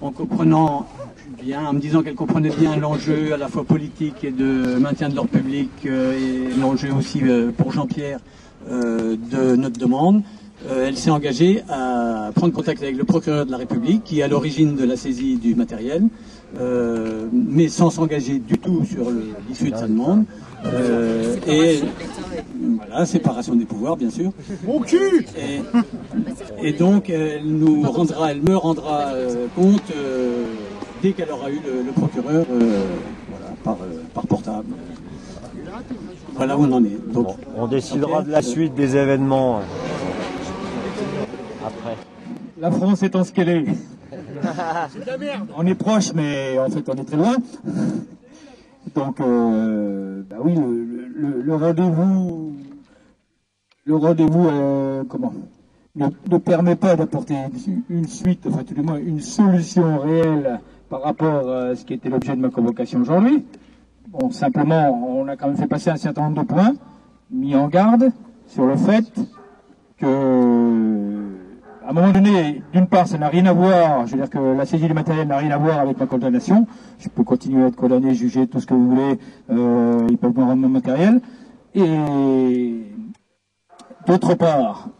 en 0.00 0.12
comprenant 0.12 0.86
bien, 1.44 1.66
en 1.66 1.74
me 1.74 1.78
disant 1.78 2.02
qu'elle 2.02 2.14
comprenait 2.14 2.50
bien 2.50 2.76
l'enjeu 2.76 3.34
à 3.34 3.36
la 3.36 3.48
fois 3.48 3.64
politique 3.64 4.24
et 4.24 4.30
de 4.30 4.78
maintien 4.78 5.10
de 5.10 5.14
l'ordre 5.14 5.30
public 5.30 5.68
euh, 5.84 6.18
et 6.18 6.58
l'enjeu 6.58 6.90
aussi 6.92 7.20
euh, 7.22 7.50
pour 7.50 7.70
Jean-Pierre 7.70 8.20
euh, 8.70 9.16
de 9.30 9.54
notre 9.56 9.78
demande. 9.78 10.22
Elle 10.70 10.96
s'est 10.96 11.10
engagée 11.10 11.62
à 11.68 12.30
prendre 12.34 12.54
contact 12.54 12.82
avec 12.82 12.96
le 12.96 13.04
procureur 13.04 13.44
de 13.44 13.50
la 13.50 13.58
République 13.58 14.02
qui 14.02 14.20
est 14.20 14.22
à 14.22 14.28
l'origine 14.28 14.76
de 14.76 14.84
la 14.84 14.96
saisie 14.96 15.36
du 15.36 15.54
matériel, 15.54 16.04
mais 17.32 17.68
sans 17.68 17.90
s'engager 17.90 18.38
du 18.38 18.56
tout 18.56 18.82
sur 18.86 19.10
l'issue 19.46 19.70
de 19.70 19.76
sa 19.76 19.88
demande. 19.88 20.24
Euh, 20.66 21.36
et 21.46 21.80
voilà, 22.88 23.06
séparation 23.06 23.54
des 23.54 23.64
pouvoirs, 23.64 23.96
bien 23.96 24.10
sûr. 24.10 24.30
Mon 24.66 24.80
cul 24.80 25.26
et, 25.36 25.60
et 26.66 26.72
donc, 26.72 27.10
elle 27.10 27.44
nous 27.44 27.82
rendra, 27.82 28.30
elle 28.32 28.42
me 28.42 28.56
rendra 28.56 29.12
euh, 29.12 29.46
compte 29.54 29.82
euh, 29.94 30.44
dès 31.04 31.12
qu'elle 31.12 31.30
aura 31.30 31.50
eu 31.50 31.60
le, 31.62 31.82
le 31.82 31.92
procureur, 31.92 32.46
euh, 32.50 32.86
voilà, 33.28 33.54
par, 33.62 33.74
euh, 33.82 34.02
par 34.14 34.26
portable. 34.26 34.68
Voilà 36.34 36.56
où 36.56 36.62
on 36.64 36.72
en 36.72 36.82
est. 36.82 37.12
Donc, 37.12 37.28
On 37.58 37.66
décidera 37.66 38.22
de 38.22 38.30
la 38.30 38.40
suite 38.40 38.74
des 38.74 38.96
événements. 38.96 39.58
euh, 39.58 39.62
Après. 41.66 41.96
La 42.58 42.70
France 42.70 43.02
étant 43.02 43.22
ce 43.22 43.32
qu'elle 43.32 43.50
est. 43.50 43.64
On 45.58 45.66
est 45.66 45.74
proche, 45.74 46.14
mais 46.14 46.58
en 46.58 46.70
fait, 46.70 46.88
on 46.88 46.94
est 46.94 47.04
très 47.04 47.18
loin. 47.18 47.36
Donc, 48.94 49.20
euh, 49.20 50.22
bah 50.30 50.36
oui, 50.42 50.54
le, 50.54 51.28
le- 51.28 51.42
le 51.42 51.54
rendez-vous, 51.54 52.54
le 53.84 53.96
rendez-vous, 53.96 54.48
euh, 54.48 55.02
comment, 55.06 55.34
ne, 55.96 56.06
ne 56.30 56.38
permet 56.38 56.76
pas 56.76 56.96
d'apporter 56.96 57.34
une, 57.68 57.82
une 57.98 58.08
suite, 58.08 58.46
enfin 58.48 58.62
tout 58.66 58.72
du 58.74 58.80
moins 58.82 58.96
une 58.96 59.20
solution 59.20 59.98
réelle 59.98 60.60
par 60.94 61.02
rapport 61.02 61.50
à 61.50 61.74
ce 61.74 61.84
qui 61.84 61.94
était 61.94 62.08
l'objet 62.08 62.36
de 62.36 62.40
ma 62.40 62.50
convocation 62.50 63.00
aujourd'hui. 63.00 63.44
Bon, 64.06 64.30
simplement, 64.30 64.92
on 64.92 65.26
a 65.26 65.34
quand 65.34 65.48
même 65.48 65.56
fait 65.56 65.66
passer 65.66 65.90
un 65.90 65.96
certain 65.96 66.22
nombre 66.22 66.42
de 66.42 66.46
points, 66.46 66.74
mis 67.32 67.56
en 67.56 67.66
garde 67.66 68.12
sur 68.46 68.64
le 68.64 68.76
fait 68.76 69.04
que, 69.98 71.32
à 71.84 71.90
un 71.90 71.92
moment 71.92 72.12
donné, 72.12 72.62
d'une 72.72 72.86
part, 72.86 73.08
ça 73.08 73.18
n'a 73.18 73.26
rien 73.26 73.44
à 73.46 73.52
voir, 73.52 74.06
je 74.06 74.12
veux 74.12 74.18
dire 74.18 74.30
que 74.30 74.38
la 74.38 74.64
saisie 74.66 74.86
du 74.86 74.94
matériel 74.94 75.26
n'a 75.26 75.38
rien 75.38 75.50
à 75.50 75.58
voir 75.58 75.80
avec 75.80 75.98
ma 75.98 76.06
condamnation. 76.06 76.64
Je 77.00 77.08
peux 77.08 77.24
continuer 77.24 77.64
à 77.64 77.66
être 77.66 77.76
condamné, 77.76 78.14
jugé, 78.14 78.46
tout 78.46 78.60
ce 78.60 78.66
que 78.66 78.74
vous 78.74 78.88
voulez, 78.88 79.18
euh, 79.50 80.06
ils 80.08 80.16
peuvent 80.16 80.38
me 80.38 80.44
rendre 80.44 80.62
mon 80.62 80.68
matériel. 80.68 81.20
Et 81.74 82.84
d'autre 84.06 84.34
part, 84.34 84.90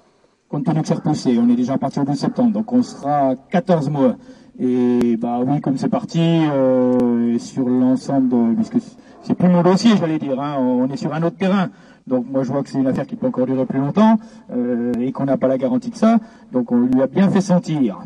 compte 0.49 0.65
tenu 0.65 0.83
que 0.83 0.89
c'est 0.89 0.95
repoussé, 0.95 1.39
on 1.39 1.49
est 1.49 1.55
déjà 1.55 1.79
parti 1.79 2.01
au 2.01 2.05
12 2.05 2.19
septembre, 2.19 2.51
donc 2.51 2.73
on 2.73 2.83
sera 2.83 3.29
à 3.29 3.37
14 3.37 3.91
mois. 3.91 4.17
Et 4.59 5.17
bah 5.17 5.41
oui, 5.45 5.61
comme 5.61 5.77
c'est 5.77 5.89
parti 5.89 6.21
euh, 6.21 7.39
sur 7.39 7.69
l'ensemble 7.69 8.55
puisque 8.55 8.77
c'est 9.23 9.35
plus 9.35 9.49
mon 9.49 9.63
dossier, 9.63 9.97
j'allais 9.97 10.19
dire, 10.19 10.41
hein, 10.41 10.57
on 10.59 10.89
est 10.91 10.97
sur 10.97 11.13
un 11.13 11.23
autre 11.23 11.37
terrain. 11.37 11.71
Donc 12.07 12.27
moi 12.31 12.43
je 12.43 12.53
vois 12.53 12.63
que 12.63 12.69
c'est 12.69 12.79
une 12.79 12.87
affaire 12.87 13.07
qui 13.07 13.17
peut 13.17 13.27
encore 13.27 13.47
durer 13.47 13.65
plus 13.65 13.79
longtemps 13.79 14.19
euh, 14.53 14.93
et 15.01 15.11
qu'on 15.11 15.25
n'a 15.25 15.37
pas 15.37 15.49
la 15.49 15.59
garantie 15.59 15.91
de 15.91 15.97
ça. 15.97 16.19
Donc 16.53 16.71
on 16.71 16.77
lui 16.81 17.03
a 17.03 17.07
bien 17.07 17.29
fait 17.31 17.41
sentir 17.41 18.05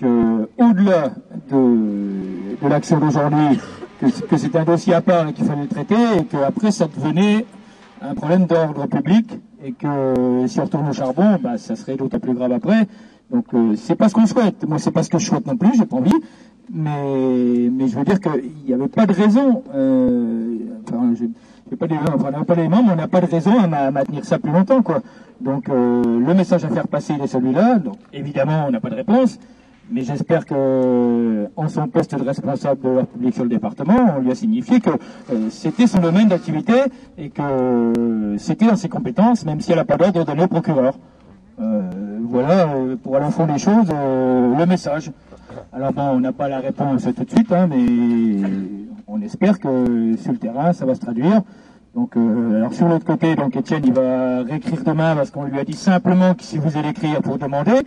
que 0.00 0.48
au-delà 0.58 1.12
de, 1.50 2.56
de 2.62 2.68
l'action 2.68 2.98
d'aujourd'hui, 2.98 3.60
que, 4.00 4.06
que 4.26 4.36
c'est 4.36 4.56
un 4.56 4.64
dossier 4.64 4.94
à 4.94 5.00
part 5.00 5.28
et 5.28 5.32
qu'il 5.32 5.44
fallait 5.44 5.62
le 5.62 5.68
traiter 5.68 6.18
et 6.18 6.24
qu'après 6.24 6.70
ça 6.70 6.88
devenait 6.88 7.46
un 8.02 8.14
problème 8.14 8.46
d'ordre 8.46 8.86
public 8.86 9.38
et 9.64 9.72
que 9.72 10.46
si 10.46 10.60
on 10.60 10.64
retourne 10.64 10.88
au 10.88 10.92
charbon, 10.92 11.38
bah, 11.42 11.58
ça 11.58 11.76
serait 11.76 11.96
d'autant 11.96 12.18
plus 12.18 12.34
grave 12.34 12.52
après. 12.52 12.86
Donc 13.30 13.46
euh, 13.54 13.74
c'est 13.76 13.96
pas 13.96 14.08
ce 14.08 14.14
qu'on 14.14 14.26
souhaite. 14.26 14.66
Moi 14.68 14.78
c'est 14.78 14.90
pas 14.90 15.02
ce 15.02 15.10
que 15.10 15.18
je 15.18 15.26
souhaite 15.26 15.46
non 15.46 15.56
plus, 15.56 15.70
j'ai 15.76 15.86
pas 15.86 15.96
envie. 15.96 16.12
Mais, 16.72 17.68
mais 17.72 17.86
je 17.86 17.96
veux 17.96 18.04
dire 18.04 18.20
qu'il 18.20 18.50
n'y 18.66 18.74
avait 18.74 18.88
pas 18.88 19.06
de 19.06 19.12
raison. 19.12 19.62
Euh, 19.74 20.56
enfin, 20.88 21.12
je, 21.14 21.24
j'ai 21.70 21.76
pas 21.76 21.86
des, 21.86 21.94
enfin, 21.94 22.28
on 22.28 22.30
n'a 22.38 22.44
pas 22.44 22.54
on 22.56 22.96
n'a 22.96 23.08
pas 23.08 23.20
de 23.20 23.26
raison 23.26 23.58
à, 23.58 23.66
ma- 23.68 23.86
à 23.86 23.90
maintenir 23.92 24.24
ça 24.24 24.38
plus 24.38 24.50
longtemps, 24.50 24.82
quoi. 24.82 25.00
Donc 25.40 25.68
euh, 25.68 26.02
le 26.18 26.34
message 26.34 26.64
à 26.64 26.68
faire 26.68 26.88
passer 26.88 27.14
il 27.16 27.22
est 27.22 27.28
celui-là. 27.28 27.78
Donc 27.78 27.98
évidemment 28.12 28.64
on 28.66 28.70
n'a 28.72 28.80
pas 28.80 28.90
de 28.90 28.96
réponse. 28.96 29.38
Mais 29.88 30.02
j'espère 30.02 30.44
que, 30.44 31.46
en 31.54 31.68
son 31.68 31.86
poste 31.86 32.16
de 32.16 32.24
responsable 32.24 32.82
de 32.82 32.88
l'ordre 32.88 33.06
public 33.08 33.32
sur 33.34 33.44
le 33.44 33.50
département, 33.50 34.16
on 34.16 34.20
lui 34.20 34.32
a 34.32 34.34
signifié 34.34 34.80
que 34.80 34.90
euh, 34.90 35.48
c'était 35.50 35.86
son 35.86 36.00
domaine 36.00 36.26
d'activité 36.26 36.72
et 37.16 37.30
que 37.30 38.34
c'était 38.36 38.66
dans 38.66 38.74
ses 38.74 38.88
compétences, 38.88 39.44
même 39.46 39.60
si 39.60 39.70
elle 39.70 39.78
n'a 39.78 39.84
pas 39.84 39.96
d'ordre 39.96 40.24
donné 40.24 40.42
au 40.42 40.48
procureur. 40.48 40.98
Euh, 41.58 42.20
voilà, 42.28 42.68
euh, 42.68 42.96
pour 42.96 43.16
aller 43.16 43.26
au 43.26 43.30
fond 43.30 43.46
des 43.46 43.58
choses, 43.58 43.88
euh, 43.90 44.56
le 44.56 44.66
message. 44.66 45.10
Alors 45.72 45.92
bon, 45.92 46.02
on 46.02 46.20
n'a 46.20 46.32
pas 46.32 46.48
la 46.48 46.60
réponse 46.60 47.04
tout 47.04 47.24
de 47.24 47.30
suite, 47.30 47.50
hein, 47.50 47.66
mais 47.66 48.46
on 49.06 49.22
espère 49.22 49.58
que 49.58 50.16
sur 50.18 50.32
le 50.32 50.38
terrain, 50.38 50.72
ça 50.74 50.84
va 50.84 50.94
se 50.94 51.00
traduire. 51.00 51.42
Donc, 51.94 52.14
alors 52.16 52.74
sur 52.74 52.88
l'autre 52.88 53.06
côté, 53.06 53.36
donc 53.36 53.56
Étienne, 53.56 53.82
il 53.86 53.92
va 53.94 54.42
réécrire 54.42 54.84
demain 54.84 55.16
parce 55.16 55.30
qu'on 55.30 55.44
lui 55.44 55.58
a 55.58 55.64
dit 55.64 55.72
simplement 55.72 56.34
que 56.34 56.42
si 56.42 56.58
vous 56.58 56.76
allez 56.76 56.90
écrire 56.90 57.22
pour 57.22 57.38
demander, 57.38 57.86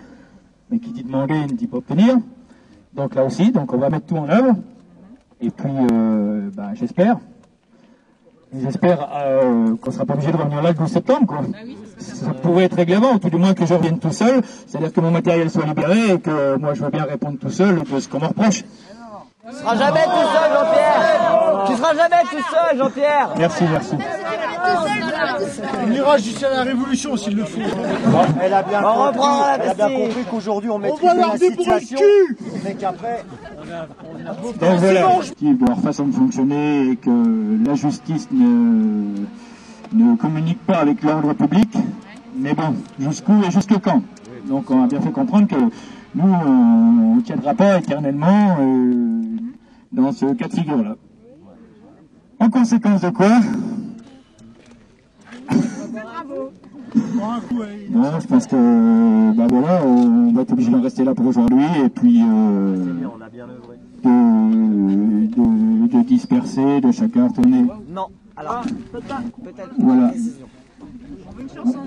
mais 0.71 0.79
qui 0.79 0.91
dit 0.91 1.03
demander 1.03 1.41
ne 1.41 1.53
dit 1.53 1.67
pas 1.67 1.77
obtenir. 1.77 2.17
Donc 2.95 3.13
là 3.13 3.23
aussi, 3.23 3.51
donc 3.51 3.71
on 3.71 3.77
va 3.77 3.91
mettre 3.91 4.07
tout 4.07 4.17
en 4.17 4.27
œuvre. 4.27 4.55
Et 5.41 5.51
puis, 5.51 5.69
ben, 5.91 6.71
j'espère, 6.73 7.17
j'espère 8.55 9.09
euh, 9.13 9.75
qu'on 9.81 9.91
sera 9.91 10.05
pas 10.05 10.13
obligé 10.13 10.31
de 10.31 10.37
revenir 10.37 10.61
là 10.61 10.69
le 10.69 10.75
12 10.75 10.91
septembre, 10.91 11.27
quoi. 11.27 11.41
Ça 11.97 12.33
pourrait 12.41 12.65
être 12.65 12.75
réglé 12.75 12.95
avant, 12.95 13.13
ou 13.13 13.19
tout 13.19 13.29
du 13.29 13.37
moins 13.37 13.53
que 13.53 13.65
je 13.65 13.73
revienne 13.73 13.99
tout 13.99 14.11
seul, 14.11 14.41
c'est-à-dire 14.67 14.93
que 14.93 15.01
mon 15.01 15.11
matériel 15.11 15.49
soit 15.49 15.65
libéré 15.65 16.13
et 16.13 16.19
que 16.19 16.55
moi 16.57 16.73
je 16.73 16.83
veux 16.83 16.89
bien 16.89 17.03
répondre 17.03 17.37
tout 17.39 17.49
seul 17.49 17.83
de 17.83 17.99
ce 17.99 18.07
qu'on 18.07 18.19
me 18.19 18.27
reproche. 18.27 18.63
Tu 19.49 19.55
seras 19.55 19.75
jamais 19.75 20.03
tout 20.03 20.11
seul, 20.11 20.51
Jean-Pierre 20.53 21.63
Tu 21.65 21.75
seras 21.75 21.95
jamais 21.95 22.21
tout 22.29 22.45
seul, 22.51 22.77
Jean-Pierre 22.77 23.29
Merci, 23.37 23.63
merci. 23.71 23.95
On 25.83 25.91
ira 25.91 26.17
jusqu'à 26.17 26.49
la 26.49 26.63
révolution 26.63 27.17
s'il 27.17 27.35
le 27.35 27.45
faut. 27.45 27.59
Elle 28.41 28.53
a 28.53 28.61
bien 28.63 28.81
On 28.83 29.11
compris, 29.11 29.27
elle 29.55 29.69
a 29.69 29.73
bien 29.73 29.89
compris 29.89 30.23
qu'aujourd'hui 30.29 30.69
on 30.69 30.77
maîtrise 30.77 31.13
la 31.15 31.37
situation, 31.37 31.97
cul 31.97 32.37
mais 32.63 32.75
qu'après... 32.75 33.23
Donc 33.69 34.79
voilà, 34.79 35.19
de 35.41 35.65
leur 35.65 35.79
façon 35.79 36.07
de 36.07 36.13
fonctionner 36.13 36.91
et 36.91 36.95
que 36.95 37.65
la 37.65 37.75
justice 37.75 38.27
ne, 38.31 39.25
ne 39.93 40.15
communique 40.15 40.65
pas 40.65 40.77
avec 40.77 41.03
l'ordre 41.03 41.33
public. 41.33 41.69
Mais 42.35 42.53
bon, 42.53 42.75
jusqu'où 42.99 43.41
et 43.43 43.51
jusque 43.51 43.77
quand? 43.79 44.01
Donc 44.47 44.71
on 44.71 44.83
a 44.83 44.87
bien 44.87 45.01
fait 45.01 45.11
comprendre 45.11 45.47
que 45.47 45.55
nous, 46.15 46.33
on 46.33 47.15
ne 47.15 47.21
tiendra 47.21 47.53
pas 47.53 47.77
éternellement 47.77 48.57
euh, 48.59 49.21
dans 49.91 50.11
ce 50.11 50.33
cas 50.33 50.47
de 50.47 50.53
figure-là. 50.53 50.95
En 52.39 52.49
conséquence 52.49 53.01
de 53.01 53.09
quoi? 53.09 53.39
Bon, 57.89 58.19
je 58.19 58.27
pense 58.27 58.47
que 58.47 59.33
bah 59.33 59.47
voilà, 59.49 59.85
on 59.85 60.31
va 60.33 60.41
être 60.41 60.51
obligé 60.53 60.71
d'en 60.71 60.81
rester 60.81 61.03
là 61.03 61.13
pour 61.13 61.25
aujourd'hui 61.27 61.65
et 61.83 61.89
puis 61.89 62.21
euh, 62.21 62.93
de, 64.03 65.25
de, 65.27 65.97
de 65.97 66.03
disperser, 66.03 66.81
de 66.81 66.91
chacun 66.91 67.27
retourner. 67.27 67.65
Non, 67.89 68.07
alors... 68.35 68.63
Peut-être. 68.91 69.71
Voilà. 69.77 70.13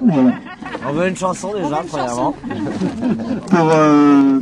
Voilà. 0.02 0.32
On 0.88 0.92
veut 0.92 1.08
une 1.08 1.16
chanson 1.16 1.52
déjà, 1.54 1.82
premièrement. 1.88 2.32
Pour 3.50 3.70
euh, 3.70 4.40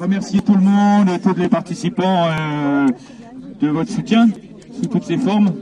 remercier 0.00 0.40
tout 0.40 0.54
le 0.54 0.60
monde 0.60 1.08
et 1.08 1.18
tous 1.20 1.34
les 1.34 1.48
participants 1.48 2.26
euh, 2.26 2.88
de 3.60 3.68
votre 3.68 3.90
soutien 3.90 4.28
sous 4.80 4.86
toutes 4.88 5.04
ses 5.04 5.18
formes. 5.18 5.52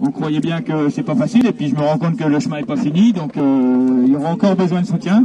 On 0.00 0.10
croyait 0.10 0.40
bien 0.40 0.62
que 0.62 0.88
c'est 0.88 1.02
pas 1.02 1.14
facile, 1.14 1.46
et 1.46 1.52
puis 1.52 1.68
je 1.68 1.74
me 1.74 1.82
rends 1.82 1.98
compte 1.98 2.16
que 2.16 2.24
le 2.24 2.40
chemin 2.40 2.58
est 2.58 2.66
pas 2.66 2.76
fini, 2.76 3.12
donc 3.12 3.36
euh, 3.36 4.02
il 4.04 4.12
y 4.12 4.16
aura 4.16 4.30
encore 4.30 4.56
besoin 4.56 4.80
de 4.80 4.86
soutien. 4.86 5.24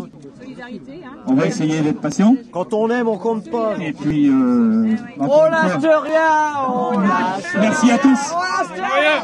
On 1.28 1.34
va 1.34 1.48
essayer 1.48 1.82
d'être 1.82 2.02
patient. 2.02 2.36
Quand 2.52 2.74
on 2.74 2.90
aime, 2.90 3.08
on 3.08 3.18
compte 3.18 3.50
pas. 3.50 3.78
Et 3.80 3.94
puis, 3.94 4.28
euh, 4.28 4.96
On 5.18 5.24
encore 5.24 5.46
une 5.46 5.52
lâche 5.52 5.80
fois, 5.80 6.02
rien 6.02 6.70
On 6.74 7.00
lâche 7.00 7.56
Merci 7.60 7.92
à 7.92 7.98
tous. 7.98 8.20
On 8.34 8.40
lâche 8.40 8.72
rien 8.80 9.24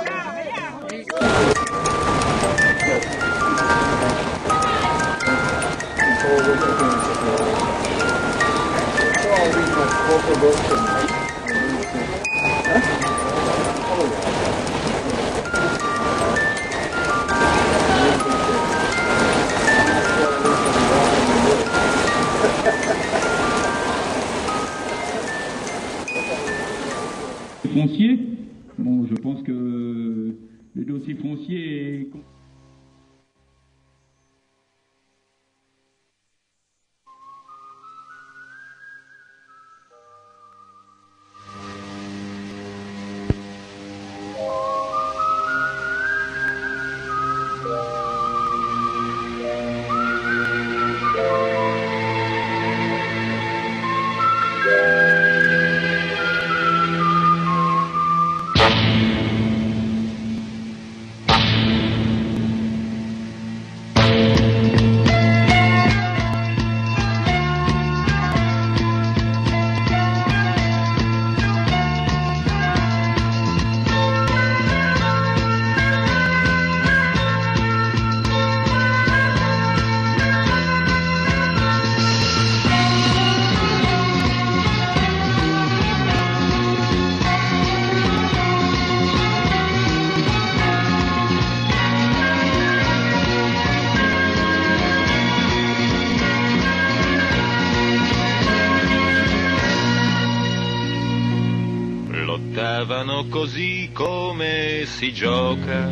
così 103.42 103.90
come 103.92 104.84
si 104.86 105.12
gioca. 105.12 105.90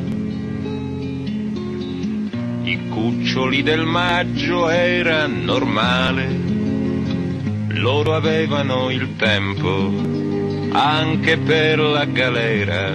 I 2.61 2.89
cuccioli 2.89 3.63
del 3.63 3.85
maggio 3.85 4.69
era 4.69 5.25
normale. 5.25 6.27
Loro 7.69 8.13
avevano 8.13 8.91
il 8.91 9.15
tempo 9.15 9.91
anche 10.73 11.39
per 11.39 11.79
la 11.79 12.05
galera. 12.05 12.93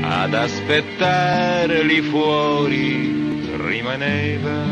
Ad 0.00 0.34
aspettare 0.34 1.84
lì 1.84 2.00
fuori 2.00 3.58
rimaneva 3.64 4.64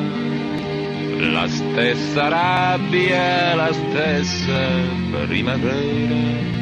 la 1.31 1.47
stessa 1.47 2.27
rabbia, 2.27 3.55
la 3.55 3.73
stessa 3.73 4.69
primavera. 5.29 6.60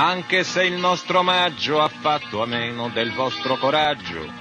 Anche 0.00 0.44
se 0.44 0.62
il 0.62 0.74
nostro 0.74 1.24
maggio 1.24 1.80
ha 1.80 1.88
fatto 1.88 2.40
a 2.40 2.46
meno 2.46 2.88
del 2.88 3.12
vostro 3.14 3.56
coraggio. 3.56 4.32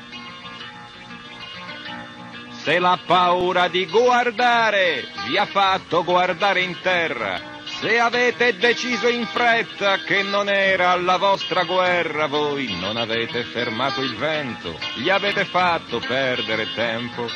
Se 2.62 2.78
la 2.78 2.99
paura 3.03 3.68
di 3.68 3.88
guardare 3.88 5.08
vi 5.26 5.36
ha 5.36 5.47
fatto 5.47 6.03
guardare 6.03 6.62
in 6.62 6.80
terra, 6.80 7.41
se 7.80 7.97
avete 7.97 8.55
deciso 8.58 9.08
in 9.08 9.26
fretta 9.26 9.97
che 9.97 10.22
non 10.22 10.47
era 10.47 10.95
la 10.95 11.18
vostra 11.18 11.64
guerra, 11.64 12.28
voi 12.28 12.78
non 12.80 12.95
avete 12.95 13.41
fermato 13.41 14.01
il 14.01 14.16
vento, 14.16 14.78
gli 14.97 15.10
avete 15.10 15.43
fatto 15.45 15.97
perdere 15.97 16.72
tempo. 16.76 17.28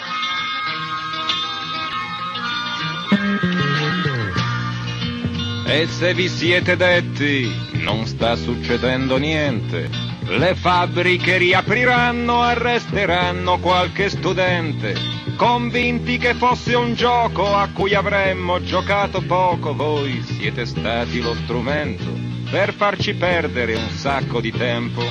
E 5.65 5.87
se 5.87 6.13
vi 6.13 6.27
siete 6.27 6.75
detti 6.75 7.49
non 7.81 8.05
sta 8.05 8.35
succedendo 8.35 9.17
niente, 9.17 9.89
le 10.27 10.55
fabbriche 10.55 11.37
riapriranno, 11.37 12.41
arresteranno 12.41 13.59
qualche 13.59 14.09
studente, 14.09 14.95
convinti 15.35 16.17
che 16.17 16.33
fosse 16.33 16.75
un 16.75 16.93
gioco 16.93 17.55
a 17.55 17.69
cui 17.73 17.93
avremmo 17.93 18.61
giocato 18.61 19.21
poco, 19.21 19.73
voi 19.73 20.21
siete 20.23 20.65
stati 20.65 21.21
lo 21.21 21.33
strumento 21.35 22.21
per 22.49 22.73
farci 22.73 23.13
perdere 23.13 23.75
un 23.75 23.89
sacco 23.91 24.41
di 24.41 24.51
tempo. 24.51 25.01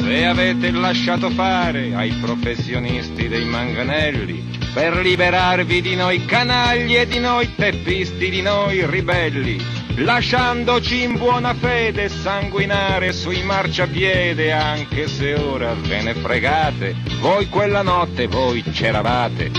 Se 0.00 0.24
avete 0.24 0.70
lasciato 0.70 1.28
fare 1.30 1.94
ai 1.94 2.12
professionisti 2.20 3.26
dei 3.28 3.44
manganelli 3.44 4.57
per 4.72 4.96
liberarvi 4.96 5.80
di 5.80 5.94
noi 5.94 6.24
canagli 6.24 6.96
e 6.96 7.06
di 7.06 7.18
noi 7.18 7.54
teppisti, 7.54 8.30
di 8.30 8.42
noi 8.42 8.86
ribelli, 8.86 9.60
lasciandoci 9.96 11.02
in 11.02 11.16
buona 11.16 11.54
fede 11.54 12.08
sanguinare 12.08 13.12
sui 13.12 13.42
marciapiede, 13.42 14.52
anche 14.52 15.08
se 15.08 15.34
ora 15.34 15.74
ve 15.74 16.02
ne 16.02 16.14
fregate, 16.14 16.94
voi 17.20 17.48
quella 17.48 17.82
notte 17.82 18.26
voi 18.26 18.62
c'eravate. 18.62 19.50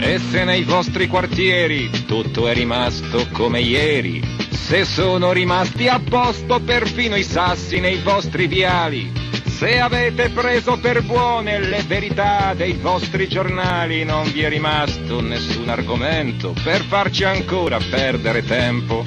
E 0.00 0.18
se 0.30 0.44
nei 0.44 0.62
vostri 0.62 1.06
quartieri 1.06 1.90
tutto 2.06 2.48
è 2.48 2.54
rimasto 2.54 3.26
come 3.32 3.60
ieri, 3.60 4.22
se 4.48 4.84
sono 4.84 5.32
rimasti 5.32 5.88
a 5.88 6.00
posto 6.00 6.60
perfino 6.60 7.16
i 7.16 7.22
sassi 7.22 7.80
nei 7.80 7.98
vostri 7.98 8.46
viali, 8.46 9.10
se 9.58 9.80
avete 9.80 10.28
preso 10.28 10.78
per 10.78 11.02
buone 11.02 11.58
le 11.58 11.82
verità 11.82 12.54
dei 12.54 12.74
vostri 12.74 13.26
giornali, 13.26 14.04
non 14.04 14.30
vi 14.30 14.42
è 14.42 14.48
rimasto 14.48 15.20
nessun 15.20 15.68
argomento 15.68 16.54
per 16.62 16.84
farci 16.84 17.24
ancora 17.24 17.76
perdere 17.90 18.44
tempo. 18.44 19.02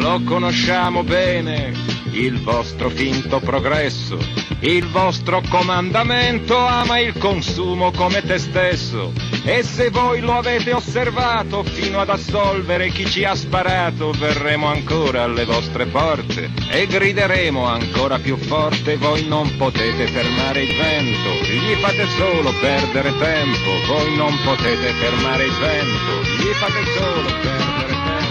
Lo 0.00 0.20
conosciamo 0.24 1.04
bene, 1.04 1.72
il 2.10 2.40
vostro 2.40 2.88
finto 2.88 3.38
progresso, 3.38 4.18
il 4.62 4.88
vostro 4.88 5.42
comandamento 5.48 6.56
ama 6.56 6.98
il 6.98 7.16
consumo 7.18 7.92
come 7.92 8.20
te 8.22 8.38
stesso. 8.38 9.31
E 9.44 9.64
se 9.64 9.90
voi 9.90 10.20
lo 10.20 10.34
avete 10.38 10.72
osservato 10.72 11.64
fino 11.64 11.98
ad 11.98 12.10
assolvere 12.10 12.90
chi 12.90 13.04
ci 13.06 13.24
ha 13.24 13.34
sparato, 13.34 14.12
verremo 14.12 14.68
ancora 14.68 15.24
alle 15.24 15.44
vostre 15.44 15.86
porte 15.86 16.48
e 16.70 16.86
grideremo 16.86 17.64
ancora 17.66 18.20
più 18.20 18.36
forte, 18.36 18.96
voi 18.98 19.26
non 19.26 19.56
potete 19.56 20.06
fermare 20.06 20.62
il 20.62 20.76
vento, 20.76 21.30
gli 21.42 21.74
fate 21.74 22.06
solo 22.10 22.52
perdere 22.60 23.18
tempo, 23.18 23.70
voi 23.88 24.16
non 24.16 24.38
potete 24.44 24.92
fermare 24.92 25.44
il 25.44 25.58
vento, 25.58 26.22
gli 26.38 26.52
fate 26.54 26.84
solo 26.96 27.28
perdere 27.40 27.70
tempo. 27.82 28.30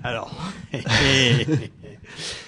Alors, 0.00 0.30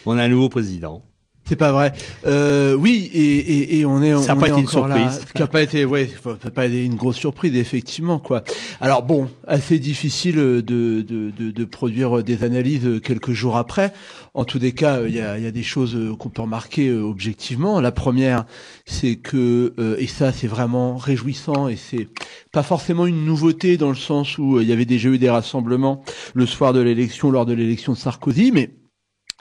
on 0.05 0.19
a 0.19 0.25
un 0.25 0.31
nouveau 0.31 0.49
président. 0.49 1.03
C'est 1.49 1.57
pas 1.57 1.71
vrai. 1.71 1.93
Euh, 2.27 2.75
oui, 2.75 3.09
et, 3.15 3.21
et, 3.21 3.79
et 3.79 3.87
on 3.87 4.03
est. 4.03 4.17
Ça 4.19 4.35
n'a 4.35 4.37
on 4.37 4.41
pas 4.41 4.49
est 4.49 4.51
été 4.51 4.61
une 4.61 4.67
là. 4.67 4.71
surprise. 4.71 5.21
Ce 5.29 5.33
qui 5.33 5.43
a 5.43 5.47
pas 5.47 5.63
été, 5.63 5.85
ouais, 5.85 6.11
ça 6.43 6.51
pas 6.51 6.67
été 6.67 6.85
une 6.85 6.97
grosse 6.97 7.17
surprise, 7.17 7.55
effectivement, 7.57 8.19
quoi. 8.19 8.43
Alors 8.81 9.05
bon, 9.05 9.29
assez 9.47 9.79
difficile 9.79 10.37
de, 10.37 10.61
de, 10.61 11.03
de, 11.03 11.51
de 11.51 11.65
produire 11.65 12.25
des 12.25 12.43
analyses 12.43 13.01
quelques 13.03 13.33
jours 13.33 13.57
après. 13.57 13.93
En 14.35 14.45
tous 14.45 14.59
des 14.59 14.73
cas, 14.73 15.03
il 15.07 15.15
y 15.15 15.21
a, 15.21 15.39
y 15.39 15.47
a 15.47 15.51
des 15.53 15.63
choses 15.63 15.97
qu'on 16.19 16.29
peut 16.29 16.43
remarquer 16.43 16.89
euh, 16.89 17.01
objectivement. 17.03 17.81
La 17.81 17.93
première, 17.93 18.45
c'est 18.85 19.17
que, 19.17 19.73
euh, 19.79 19.97
et 19.99 20.09
ça, 20.09 20.33
c'est 20.33 20.49
vraiment 20.49 20.97
réjouissant, 20.97 21.69
et 21.69 21.77
c'est 21.77 22.09
pas 22.53 22.63
forcément 22.65 23.07
une 23.07 23.25
nouveauté 23.25 23.77
dans 23.77 23.89
le 23.89 23.95
sens 23.95 24.37
où 24.39 24.57
euh, 24.57 24.63
il 24.63 24.69
y 24.69 24.73
avait 24.73 24.85
déjà 24.85 25.09
eu 25.09 25.19
des 25.19 25.31
rassemblements 25.31 26.03
le 26.35 26.45
soir 26.45 26.73
de 26.73 26.81
l'élection, 26.81 27.31
lors 27.31 27.47
de 27.47 27.53
l'élection 27.55 27.93
de 27.93 27.99
Sarkozy, 27.99 28.51
mais 28.53 28.71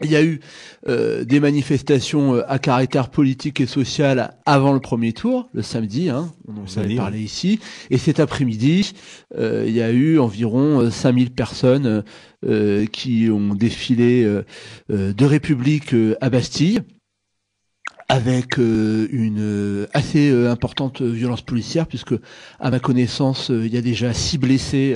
il 0.04 0.12
y 0.12 0.16
a 0.16 0.24
eu 0.24 0.42
euh, 0.88 1.24
des 1.24 1.40
manifestations 1.40 2.36
euh, 2.36 2.44
à 2.50 2.60
caractère 2.60 3.10
politique 3.10 3.62
et 3.62 3.66
social 3.66 4.36
avant 4.46 4.74
le 4.74 4.82
premier 4.82 5.14
tour, 5.14 5.50
le 5.54 5.62
samedi, 5.62 6.10
hein, 6.10 6.34
on 6.48 6.54
en 6.54 6.82
avait 6.82 6.96
parlé 6.96 7.22
ici, 7.22 7.60
et 7.90 7.98
cet 7.98 8.20
après-midi, 8.20 8.94
euh, 9.38 9.64
il 9.66 9.74
y 9.74 9.82
a 9.82 9.92
eu 9.92 10.20
environ 10.20 10.82
euh, 10.82 10.90
5000 10.90 11.32
personnes 11.32 12.04
euh, 12.46 12.86
qui 12.88 13.30
ont 13.32 13.56
défilé 13.56 14.26
de 14.90 15.26
République 15.26 15.96
à 16.20 16.30
Bastille 16.30 16.82
avec 18.08 18.60
euh, 18.60 19.08
une 19.12 19.40
euh, 19.40 19.88
assez 19.94 20.30
euh, 20.30 20.52
importante 20.52 21.02
violence 21.02 21.42
policière, 21.42 21.88
puisque 21.88 22.14
à 22.60 22.70
ma 22.70 22.80
connaissance, 22.80 23.50
il 23.50 23.74
y 23.74 23.78
a 23.78 23.82
déjà 23.82 24.14
six 24.14 24.38
blessés 24.38 24.96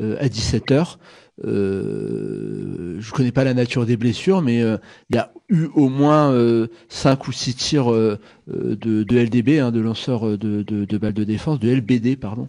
à 0.00 0.28
17 0.28 0.70
heures. 0.70 0.98
Euh, 1.44 2.96
je 3.00 3.12
connais 3.12 3.32
pas 3.32 3.44
la 3.44 3.54
nature 3.54 3.84
des 3.84 3.96
blessures, 3.96 4.42
mais 4.42 4.62
euh, 4.62 4.76
il 5.10 5.16
y 5.16 5.18
a 5.18 5.32
eu 5.48 5.66
au 5.74 5.88
moins 5.88 6.32
euh, 6.32 6.68
cinq 6.88 7.28
ou 7.28 7.32
six 7.32 7.54
tirs 7.54 7.92
euh, 7.92 8.18
euh, 8.48 8.76
de, 8.76 9.02
de 9.02 9.18
LDB, 9.18 9.58
hein, 9.58 9.70
de 9.70 9.80
lanceurs 9.80 10.26
euh, 10.26 10.38
de, 10.38 10.62
de, 10.62 10.84
de 10.84 10.98
balles 10.98 11.12
de 11.12 11.24
défense, 11.24 11.58
de 11.58 11.68
LBD, 11.68 12.16
pardon. 12.16 12.48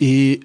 Et 0.00 0.40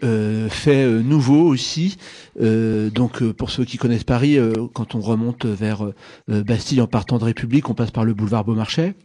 fait 0.49 0.87
nouveau 1.03 1.43
aussi. 1.43 1.97
Donc 2.39 3.23
pour 3.31 3.51
ceux 3.51 3.63
qui 3.63 3.77
connaissent 3.77 4.03
Paris, 4.03 4.37
quand 4.73 4.95
on 4.95 5.01
remonte 5.01 5.45
vers 5.45 5.91
Bastille 6.27 6.81
en 6.81 6.87
partant 6.87 7.19
de 7.19 7.25
République, 7.25 7.69
on 7.69 7.75
passe 7.75 7.91
par 7.91 8.05
le 8.05 8.13
boulevard 8.13 8.43
Beaumarchais. 8.43 8.95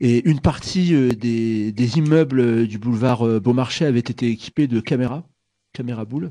Et 0.00 0.28
une 0.28 0.40
partie 0.40 0.92
des, 1.16 1.72
des 1.72 1.98
immeubles 1.98 2.66
du 2.66 2.78
boulevard 2.78 3.40
Beaumarchais 3.40 3.86
avait 3.86 3.98
été 4.00 4.28
équipés 4.28 4.66
de 4.66 4.80
caméras, 4.80 5.24
caméras 5.72 6.04
boules. 6.04 6.30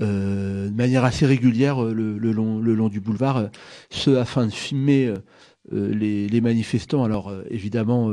Euh, 0.00 0.68
de 0.68 0.74
manière 0.74 1.04
assez 1.04 1.26
régulière 1.26 1.82
euh, 1.82 1.92
le, 1.92 2.32
long, 2.32 2.88
du 2.88 3.00
boulevard, 3.00 3.36
euh, 3.38 3.46
ce 3.90 4.10
afin 4.16 4.46
de 4.46 4.52
filmer 4.52 5.12
les, 5.72 6.40
manifestants. 6.40 7.04
Alors 7.04 7.32
évidemment, 7.50 8.12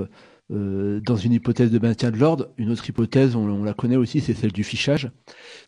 dans 0.50 1.16
une 1.16 1.34
hypothèse 1.34 1.72
de 1.72 1.80
maintien 1.80 2.12
de 2.12 2.18
l'ordre, 2.18 2.50
une 2.58 2.72
autre 2.72 2.90
hypothèse, 2.90 3.36
on, 3.36 3.64
la 3.64 3.74
connaît 3.74 3.96
aussi, 3.96 4.20
c'est 4.20 4.34
celle 4.34 4.52
du 4.52 4.64
fichage, 4.64 5.12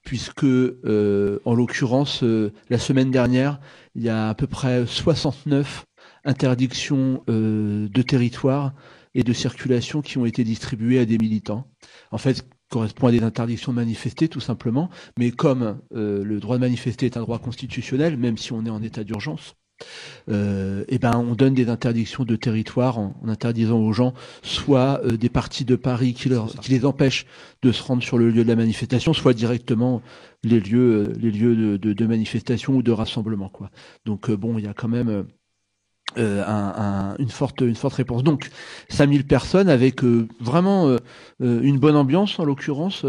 puisque 0.03 0.43
en 0.43 1.55
l'occurrence, 1.55 2.24
la 2.70 2.78
semaine 2.78 3.11
dernière, 3.11 3.59
il 3.95 4.03
y 4.03 4.09
a 4.09 4.30
à 4.30 4.34
peu 4.34 4.47
près 4.47 4.86
69 4.86 5.86
interdictions 6.26 7.24
de 7.28 8.01
territoire 8.01 8.74
et 9.15 9.24
de 9.24 9.34
circulation 9.34 10.01
qui 10.01 10.18
ont 10.18 10.26
été 10.26 10.43
distribuées 10.43 10.99
à 10.99 11.05
des 11.05 11.18
militants. 11.18 11.68
En 12.11 12.18
fait, 12.18 12.45
correspond 12.70 13.07
à 13.07 13.11
des 13.11 13.24
interdictions 13.24 13.72
de 13.72 13.78
manifester 13.78 14.28
tout 14.28 14.39
simplement, 14.39 14.89
mais 15.18 15.32
comme 15.32 15.80
euh, 15.95 16.24
le 16.24 16.39
droit 16.39 16.57
de 16.57 16.61
manifester 16.61 17.05
est 17.05 17.18
un 17.18 17.22
droit 17.22 17.39
constitutionnel, 17.39 18.18
même 18.18 18.38
si 18.38 18.51
on 18.53 18.65
est 18.65 18.70
en 18.70 18.82
état 18.82 19.03
d'urgence, 19.03 19.55
euh, 20.30 20.84
eh 20.88 20.97
ben 20.97 21.15
on 21.18 21.36
donne 21.36 21.53
des 21.53 21.70
interdictions 21.70 22.24
de 22.24 22.36
territoire 22.36 22.97
en, 22.97 23.15
en 23.22 23.30
interdisant 23.30 23.80
aux 23.80 23.93
gens 23.93 24.13
soit 24.41 25.01
euh, 25.03 25.18
des 25.18 25.30
parties 25.30 25.65
de 25.65 25.76
Paris 25.76 26.13
qui, 26.13 26.30
leur, 26.30 26.47
qui 26.59 26.72
les 26.72 26.84
empêchent 26.84 27.28
de 27.61 27.72
se 27.72 27.84
rendre 27.84 28.01
sur 28.01 28.18
le 28.18 28.32
lieu 28.32 28.43
de 28.43 28.49
la 28.49 28.55
manifestation, 28.55 29.13
soit 29.13 29.34
directement 29.34 30.01
les 30.43 30.59
lieux, 30.59 31.07
euh, 31.07 31.13
les 31.20 31.32
lieux 31.32 31.55
de, 31.55 31.78
de, 31.78 31.93
de 31.93 32.07
manifestation 32.07 32.76
ou 32.76 32.82
de 32.82 32.91
rassemblement. 32.91 33.49
Quoi. 33.49 33.70
Donc 34.05 34.32
bon, 34.32 34.57
il 34.57 34.65
y 34.65 34.68
a 34.68 34.74
quand 34.74 34.88
même 34.88 35.28
euh, 36.17 36.43
un, 36.45 37.13
un- 37.13 37.15
une 37.19 37.29
forte 37.29 37.61
une 37.61 37.75
forte 37.75 37.95
réponse. 37.95 38.23
Donc 38.23 38.49
5000 38.89 39.25
personnes 39.27 39.69
avec 39.69 40.03
euh, 40.03 40.27
vraiment 40.39 40.87
euh, 40.87 40.97
une 41.39 41.79
bonne 41.79 41.95
ambiance 41.95 42.39
en 42.39 42.45
l'occurrence. 42.45 43.05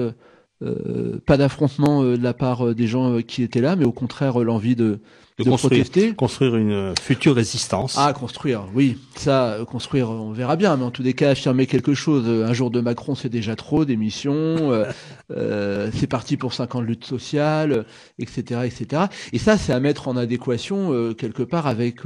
pas 1.26 1.36
d'affrontement 1.36 2.02
de 2.02 2.16
la 2.22 2.34
part 2.34 2.74
des 2.74 2.86
gens 2.88 3.20
qui 3.22 3.42
étaient 3.42 3.60
là, 3.60 3.76
mais 3.76 3.84
au 3.84 3.92
contraire 3.92 4.38
l'envie 4.40 4.74
de, 4.76 5.00
De, 5.38 5.44
de 5.44 5.50
construire, 5.50 5.84
protester. 5.84 6.14
construire 6.14 6.56
une 6.56 6.72
euh, 6.72 6.94
future 7.00 7.34
résistance. 7.36 7.94
Ah, 7.96 8.12
construire, 8.12 8.66
oui. 8.74 8.98
Ça, 9.14 9.52
euh, 9.52 9.64
construire, 9.64 10.10
on 10.10 10.32
verra 10.32 10.56
bien. 10.56 10.76
Mais 10.76 10.82
en 10.84 10.90
tous 10.90 11.02
les 11.04 11.12
cas, 11.12 11.30
affirmer 11.30 11.66
quelque 11.68 11.94
chose, 11.94 12.24
euh, 12.26 12.44
un 12.46 12.52
jour 12.52 12.72
de 12.72 12.80
Macron, 12.80 13.14
c'est 13.14 13.28
déjà 13.28 13.54
trop, 13.54 13.84
d'émissions. 13.84 14.32
euh, 14.34 14.90
euh, 15.30 15.90
c'est 15.94 16.08
parti 16.08 16.36
pour 16.36 16.54
cinq 16.54 16.74
ans 16.74 16.80
de 16.80 16.86
lutte 16.86 17.04
sociale, 17.04 17.70
euh, 17.72 17.82
etc., 18.18 18.62
etc. 18.64 19.02
Et 19.32 19.38
ça, 19.38 19.56
c'est 19.56 19.72
à 19.72 19.78
mettre 19.78 20.08
en 20.08 20.16
adéquation 20.16 20.92
euh, 20.92 21.14
quelque 21.14 21.44
part 21.44 21.68
avec 21.68 22.00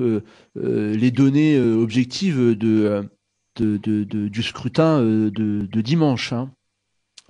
les 0.54 1.10
données 1.10 1.56
euh, 1.56 1.76
objectives 1.82 2.38
de, 2.56 3.08
de, 3.56 3.76
de- 3.78 4.28
du 4.28 4.42
scrutin 4.42 5.00
de, 5.00 5.30
de 5.30 5.80
dimanche, 5.80 6.32
hein. 6.34 6.50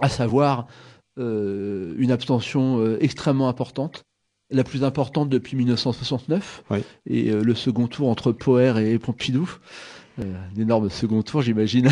à 0.01 0.09
savoir 0.09 0.67
euh, 1.19 1.95
une 1.99 2.11
abstention 2.11 2.81
euh, 2.81 2.97
extrêmement 3.01 3.49
importante 3.49 4.03
la 4.53 4.65
plus 4.65 4.85
importante 4.85 5.29
depuis 5.29 5.57
1969 5.57 6.65
et 7.07 7.31
euh, 7.31 7.43
le 7.43 7.55
second 7.55 7.87
tour 7.87 8.09
entre 8.09 8.33
Poher 8.33 8.79
et 8.79 8.99
Pompidou. 8.99 9.51
Euh, 10.19 10.25
un 10.55 10.61
énorme 10.61 10.91
second 10.91 11.23
tour, 11.23 11.41
j'imagine, 11.41 11.89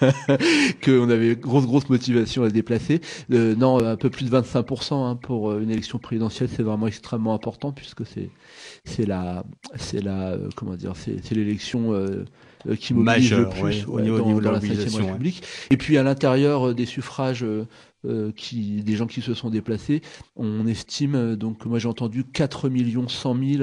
qu'on 0.84 1.10
avait 1.10 1.34
grosse 1.34 1.66
grosse 1.66 1.88
motivation 1.88 2.44
à 2.44 2.48
se 2.48 2.54
déplacer. 2.54 3.00
Euh, 3.32 3.56
non, 3.56 3.84
un 3.84 3.96
peu 3.96 4.10
plus 4.10 4.30
de 4.30 4.36
25% 4.36 4.94
hein, 4.94 5.16
pour 5.16 5.50
euh, 5.50 5.60
une 5.60 5.70
élection 5.70 5.98
présidentielle, 5.98 6.48
c'est 6.54 6.62
vraiment 6.62 6.86
extrêmement 6.86 7.34
important 7.34 7.72
puisque 7.72 8.06
c'est 8.06 8.30
c'est 8.84 9.06
la 9.06 9.44
c'est 9.76 10.00
la 10.02 10.36
comment 10.54 10.74
dire 10.76 10.92
c'est 10.94 11.16
c'est 11.24 11.34
l'élection 11.34 11.92
euh, 11.94 12.24
qui 12.78 12.94
mobilise 12.94 13.32
le 13.32 13.48
plus 13.48 13.62
ouais, 13.62 13.84
au 13.88 14.00
niveau- 14.00 14.16
au 14.16 14.18
dans, 14.20 14.26
niveau 14.26 14.40
de 14.40 14.44
dans 14.44 14.52
la 14.52 14.60
ouais. 14.60 15.06
République. 15.10 15.42
Et 15.70 15.76
puis 15.76 15.98
à 15.98 16.04
l'intérieur 16.04 16.74
des 16.76 16.86
suffrages 16.86 17.44
euh, 18.04 18.32
qui 18.32 18.82
des 18.82 18.96
gens 18.96 19.06
qui 19.06 19.20
se 19.22 19.34
sont 19.34 19.50
déplacés, 19.50 20.02
on 20.36 20.66
estime 20.66 21.14
euh, 21.14 21.36
donc 21.36 21.64
moi 21.66 21.78
j'ai 21.78 21.88
entendu 21.88 22.24
4 22.24 22.68
millions 22.68 23.08
100 23.08 23.36
000 23.58 23.62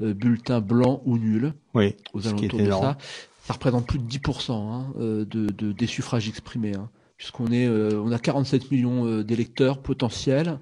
euh, 0.00 0.14
bulletins 0.14 0.60
blancs 0.60 1.02
ou 1.04 1.18
nuls 1.18 1.52
Oui, 1.74 1.94
aux 2.12 2.26
alentours 2.26 2.58
de 2.58 2.64
énorme. 2.64 2.82
ça. 2.84 2.98
Ça 3.44 3.54
représente 3.54 3.86
plus 3.86 3.98
de 3.98 4.04
10% 4.04 4.52
hein, 4.52 4.92
de, 4.98 5.24
de- 5.24 5.72
des 5.72 5.86
suffrages 5.88 6.28
exprimés, 6.28 6.74
hein, 6.76 6.88
puisqu'on 7.16 7.48
est 7.48 7.66
euh, 7.66 8.00
on 8.00 8.12
a 8.12 8.18
47 8.18 8.70
millions 8.70 9.20
d'électeurs 9.22 9.78
potentiels 9.78 10.58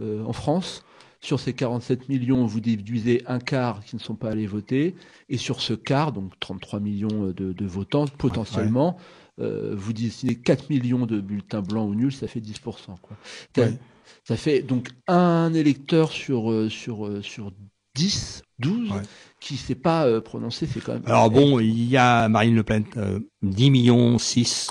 euh, 0.00 0.24
en 0.24 0.32
France. 0.32 0.84
Sur 1.20 1.40
ces 1.40 1.54
47 1.54 2.10
millions, 2.10 2.44
vous 2.44 2.60
déduisez 2.60 3.22
un 3.26 3.38
quart 3.38 3.82
qui 3.82 3.96
ne 3.96 4.00
sont 4.00 4.14
pas 4.14 4.28
allés 4.30 4.46
voter, 4.46 4.94
et 5.30 5.38
sur 5.38 5.62
ce 5.62 5.72
quart, 5.72 6.12
donc 6.12 6.32
33 6.38 6.80
millions 6.80 7.32
de, 7.34 7.52
de 7.54 7.64
votants 7.66 8.04
potentiellement, 8.18 8.98
euh, 9.40 9.74
vous 9.76 9.92
dessinez 9.92 10.36
4 10.36 10.70
millions 10.70 11.06
de 11.06 11.20
bulletins 11.20 11.62
blancs 11.62 11.90
ou 11.90 11.94
nuls, 11.94 12.12
ça 12.12 12.26
fait 12.28 12.40
10%. 12.40 12.96
Quoi. 13.02 13.16
Ça, 13.54 13.62
Ouais. 13.62 13.78
ça 14.24 14.36
fait 14.36 14.62
donc 14.62 14.90
un 15.08 15.52
électeur 15.54 16.12
sur, 16.12 16.50
euh, 16.50 16.68
sur, 16.68 17.06
euh, 17.06 17.22
sur 17.22 17.52
10, 17.94 18.42
12 18.58 18.92
qui 19.40 19.54
ne 19.54 19.58
s'est 19.58 19.74
pas 19.74 20.06
euh, 20.06 20.20
prononcé, 20.20 20.66
c'est 20.66 20.80
quand 20.80 20.94
même. 20.94 21.02
Alors 21.06 21.30
bon, 21.30 21.60
il 21.60 21.84
y 21.84 21.96
a 21.96 22.28
Marine 22.28 22.54
Le 22.54 22.62
Pen, 22.62 22.84
euh, 22.96 23.20
10 23.42 23.70
millions 23.70 24.18
6 24.18 24.70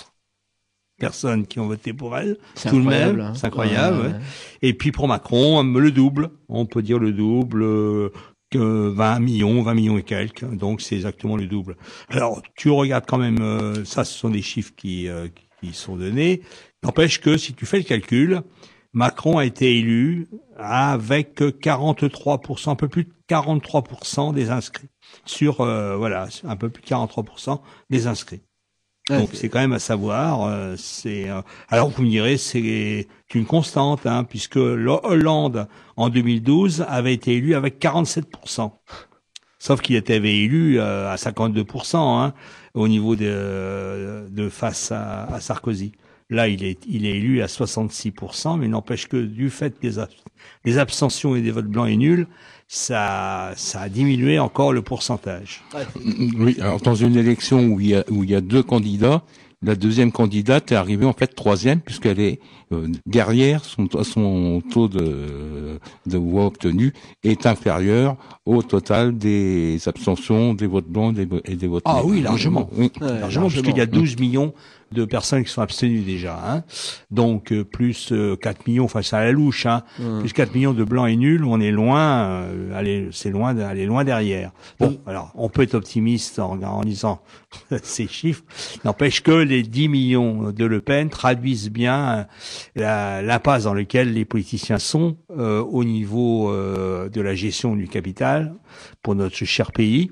personnes 0.98 1.46
qui 1.48 1.60
ont 1.60 1.68
voté 1.68 1.92
pour 1.92 2.16
elle, 2.18 2.38
C'est 2.56 2.70
tout 2.70 2.78
incroyable, 2.78 3.18
même, 3.18 3.26
hein. 3.28 3.34
c'est 3.36 3.48
incroyable. 3.48 3.98
Ouais, 3.98 4.04
ouais. 4.08 4.14
ouais. 4.14 4.20
Et 4.62 4.74
puis 4.74 4.92
pour 4.92 5.08
Macron, 5.08 5.64
euh, 5.64 5.80
le 5.80 5.92
double, 5.92 6.30
on 6.50 6.66
peut 6.66 6.82
dire 6.82 7.00
le 7.00 7.12
double, 7.12 7.64
euh, 7.64 8.10
20 8.56 9.20
millions, 9.20 9.62
20 9.62 9.74
millions 9.74 9.98
et 9.98 10.04
quelques, 10.04 10.46
donc 10.46 10.82
c'est 10.82 10.96
exactement 10.96 11.38
le 11.38 11.48
double. 11.48 11.78
Alors 12.10 12.42
tu 12.56 12.70
regardes 12.70 13.06
quand 13.06 13.18
même, 13.18 13.42
euh, 13.42 13.86
ça 13.86 14.04
ce 14.04 14.18
sont 14.18 14.30
des 14.30 14.42
chiffres 14.42 14.74
qui, 14.76 15.08
euh, 15.08 15.28
qui 15.62 15.74
sont 15.74 15.96
donnés, 15.96 16.42
n'empêche 16.84 17.20
que 17.20 17.38
si 17.38 17.54
tu 17.54 17.66
fais 17.66 17.78
le 17.78 17.84
calcul, 17.84 18.42
Macron 18.94 19.40
a 19.40 19.46
été 19.46 19.78
élu 19.78 20.28
avec 20.56 21.42
43%, 21.42 22.70
un 22.70 22.76
peu 22.76 22.88
plus 22.88 23.06
de 23.06 23.14
43% 23.28 24.34
des 24.34 24.52
inscrits 24.52 24.90
sur 25.26 25.62
euh, 25.62 25.96
voilà 25.96 26.28
un 26.44 26.56
peu 26.56 26.70
plus 26.70 26.84
de 26.84 26.88
43% 26.88 27.60
des 27.90 28.08
inscrits. 28.08 28.42
Donc 29.10 29.30
c'est- 29.34 29.50
quand 29.50 29.60
même 29.60 29.74
à 29.74 29.80
savoir. 29.80 30.44
euh, 30.44 30.76
c'est 30.78 31.30
euh, 31.30 31.42
alors 31.70 31.90
vous 31.90 32.04
me 32.04 32.10
direz 32.10 32.38
c'est 32.38 33.08
une 33.34 33.46
constante 33.46 34.06
hein, 34.06 34.24
puisque 34.24 34.56
le 34.56 34.92
Hollande 35.04 35.68
en 35.98 36.10
2012 36.10 36.86
avait 36.88 37.14
été 37.14 37.34
élu 37.36 37.56
avec 37.56 37.80
47%. 37.80 38.80
Sauf 39.60 39.82
qu'il 39.82 39.96
était 39.96 40.18
élu 40.18 40.80
euh, 40.80 41.10
à 41.12 41.18
52% 41.18 41.98
hein, 41.98 42.34
au 42.74 42.88
niveau 42.88 43.16
de, 43.16 44.28
de 44.30 44.50
face 44.50 44.92
à, 44.92 45.26
à 45.26 45.40
Sarkozy. 45.40 45.94
Là, 46.30 46.48
il 46.48 46.64
est, 46.64 46.80
il 46.88 47.06
est 47.06 47.18
élu 47.18 47.42
à 47.42 47.48
66%, 47.48 48.58
mais 48.58 48.68
n'empêche 48.68 49.08
que 49.08 49.18
du 49.18 49.50
fait 49.50 49.80
des, 49.82 50.00
ab- 50.00 50.10
des 50.66 50.78
abstentions 50.80 51.36
et 51.36 51.42
des 51.42 51.52
votes 51.52 51.68
blancs 51.68 51.88
et 51.90 51.98
nuls, 51.98 52.28
ça, 52.74 53.52
ça 53.56 53.82
a 53.82 53.90
diminué 53.90 54.40
encore 54.40 54.74
le 54.74 54.82
pourcentage. 54.82 55.64
Oui, 56.36 56.58
alors 56.60 56.82
dans 56.82 56.96
une 56.96 57.16
élection 57.16 57.68
où 57.68 57.80
il 57.80 57.90
y 57.90 57.96
a, 57.96 58.04
où 58.10 58.24
il 58.24 58.32
y 58.32 58.36
a 58.36 58.42
deux 58.42 58.64
candidats, 58.64 59.22
la 59.62 59.76
deuxième 59.76 60.12
candidate 60.12 60.72
est 60.72 60.76
arrivée 60.76 61.06
en 61.06 61.14
fait 61.14 61.28
troisième 61.28 61.82
puisqu'elle 61.82 62.20
est 62.20 62.40
euh, 62.74 62.88
derrière 63.06 63.64
son, 63.64 63.88
son 64.04 64.62
taux 64.72 64.88
de, 64.88 65.80
de 66.06 66.18
voix 66.18 66.46
obtenu 66.46 66.94
est 67.24 67.46
inférieur 67.46 68.18
au 68.46 68.62
total 68.62 69.18
des 69.18 69.80
abstentions, 69.88 70.54
des 70.54 70.68
votes 70.68 70.88
blancs 70.88 71.18
et 71.18 71.26
des, 71.26 71.42
et 71.46 71.56
des 71.56 71.68
votes 71.68 71.84
Ah 71.86 72.02
oui, 72.04 72.22
largement. 72.22 72.70
Oui. 72.76 72.92
largement, 73.00 73.48
puisqu'il 73.48 73.78
y 73.78 73.82
a 73.82 73.86
12 73.86 74.18
millions 74.20 74.54
de 74.94 75.06
personnes 75.06 75.44
qui 75.44 75.52
sont 75.52 75.62
abstenues 75.62 76.02
déjà. 76.02 76.40
Hein. 76.46 76.64
Donc, 77.12 77.52
euh, 77.52 77.64
plus 77.64 78.12
euh, 78.12 78.36
4 78.36 78.68
millions, 78.68 78.86
enfin, 78.86 79.02
c'est 79.02 79.16
à 79.16 79.24
la 79.24 79.32
louche, 79.32 79.66
hein. 79.66 79.84
Mm. 80.00 80.20
plus 80.20 80.34
4 80.34 80.54
millions 80.54 80.74
de 80.74 80.84
blancs 80.84 81.10
et 81.10 81.16
nuls, 81.16 81.44
on 81.44 81.60
est 81.60 81.72
loin, 81.72 82.26
euh, 82.26 82.78
allez, 82.78 83.10
c'est 83.12 83.30
loin 83.32 83.54
d'aller 83.54 83.86
loin 83.86 84.04
derrière. 84.04 84.52
Bon, 84.80 85.00
alors, 85.06 85.32
on 85.36 85.50
peut 85.50 85.64
être 85.64 85.76
optimiste 85.76 86.40
en, 86.40 86.62
en 86.62 86.82
lisant 86.82 87.22
ces 87.84 88.08
chiffres. 88.08 88.44
N'empêche 88.86 89.22
que 89.22 89.32
les 89.32 89.64
10 89.64 89.90
millions 89.90 90.52
de 90.52 90.66
Le 90.66 90.80
Pen 90.82 91.10
traduisent 91.10 91.72
bien 91.72 92.28
la- 92.76 93.22
l'impasse 93.22 93.64
dans 93.64 93.74
laquelle 93.74 94.14
les 94.14 94.26
politiciens 94.26 94.80
sont 94.80 95.18
euh, 95.38 95.62
au 95.62 95.84
niveau 95.84 96.52
euh, 96.52 97.10
de 97.10 97.22
la 97.22 97.36
gestion 97.36 97.76
du 97.76 97.88
capital 97.88 98.54
pour 99.02 99.16
notre 99.16 99.36
cher 99.46 99.72
pays. 99.72 100.12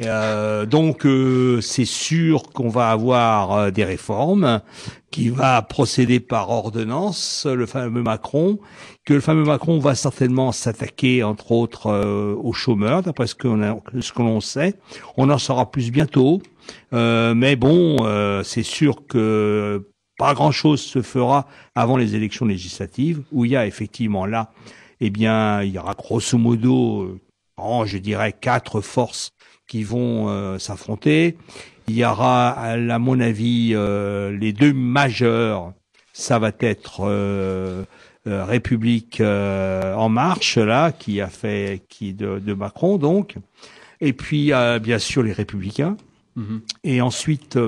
Euh, 0.00 0.64
donc 0.64 1.04
euh, 1.04 1.60
c'est 1.60 1.84
sûr 1.84 2.44
qu'on 2.54 2.70
va 2.70 2.90
avoir 2.90 3.52
euh, 3.52 3.70
des 3.70 3.84
réformes, 3.84 4.62
qui 5.10 5.28
va 5.28 5.60
procéder 5.60 6.18
par 6.18 6.48
ordonnance, 6.48 7.46
le 7.46 7.66
fameux 7.66 8.02
Macron, 8.02 8.58
que 9.04 9.12
le 9.12 9.20
fameux 9.20 9.44
Macron 9.44 9.78
va 9.78 9.94
certainement 9.94 10.50
s'attaquer 10.50 11.22
entre 11.22 11.52
autres 11.52 11.88
euh, 11.88 12.34
aux 12.42 12.54
chômeurs, 12.54 13.02
d'après 13.02 13.26
ce 13.26 13.34
qu'on 13.34 13.82
ce 14.00 14.12
que 14.12 14.22
l'on 14.22 14.40
sait. 14.40 14.74
On 15.18 15.28
en 15.28 15.38
saura 15.38 15.70
plus 15.70 15.90
bientôt, 15.90 16.40
Euh, 16.94 17.34
mais 17.34 17.56
bon, 17.56 17.98
c'est 18.44 18.62
sûr 18.62 19.06
que 19.06 19.88
pas 20.22 20.34
grand-chose 20.34 20.80
se 20.80 21.02
fera 21.02 21.48
avant 21.74 21.96
les 21.96 22.14
élections 22.14 22.46
législatives, 22.46 23.22
où 23.32 23.44
il 23.44 23.50
y 23.50 23.56
a 23.56 23.66
effectivement 23.66 24.24
là, 24.24 24.52
eh 25.00 25.10
bien, 25.10 25.64
il 25.64 25.72
y 25.72 25.78
aura 25.80 25.94
grosso 25.94 26.38
modo, 26.38 27.18
euh, 27.58 27.84
je 27.86 27.98
dirais, 27.98 28.32
quatre 28.32 28.80
forces 28.82 29.32
qui 29.66 29.82
vont 29.82 30.28
euh, 30.28 30.60
s'affronter. 30.60 31.36
Il 31.88 31.96
y 31.96 32.04
aura, 32.04 32.50
à 32.50 32.74
à 32.74 32.98
mon 33.00 33.18
avis, 33.18 33.72
euh, 33.74 34.30
les 34.30 34.52
deux 34.52 34.72
majeurs. 34.72 35.72
Ça 36.12 36.38
va 36.38 36.52
être 36.60 37.00
euh, 37.00 37.84
euh, 38.28 38.44
République 38.44 39.20
euh, 39.20 39.92
en 39.94 40.08
marche 40.08 40.56
là, 40.56 40.92
qui 40.92 41.20
a 41.20 41.26
fait 41.26 41.82
qui 41.88 42.12
de, 42.12 42.38
de 42.38 42.54
Macron 42.54 42.96
donc, 42.96 43.34
et 44.00 44.12
puis 44.12 44.52
euh, 44.52 44.78
bien 44.78 45.00
sûr 45.00 45.24
les 45.24 45.32
Républicains. 45.32 45.96
Mhm. 46.36 46.60
Et 46.84 47.00
ensuite, 47.00 47.58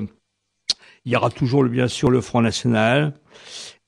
il 1.04 1.12
y 1.12 1.16
aura 1.16 1.30
toujours 1.30 1.64
bien 1.64 1.88
sûr 1.88 2.10
le 2.10 2.20
Front 2.20 2.40
National. 2.42 3.12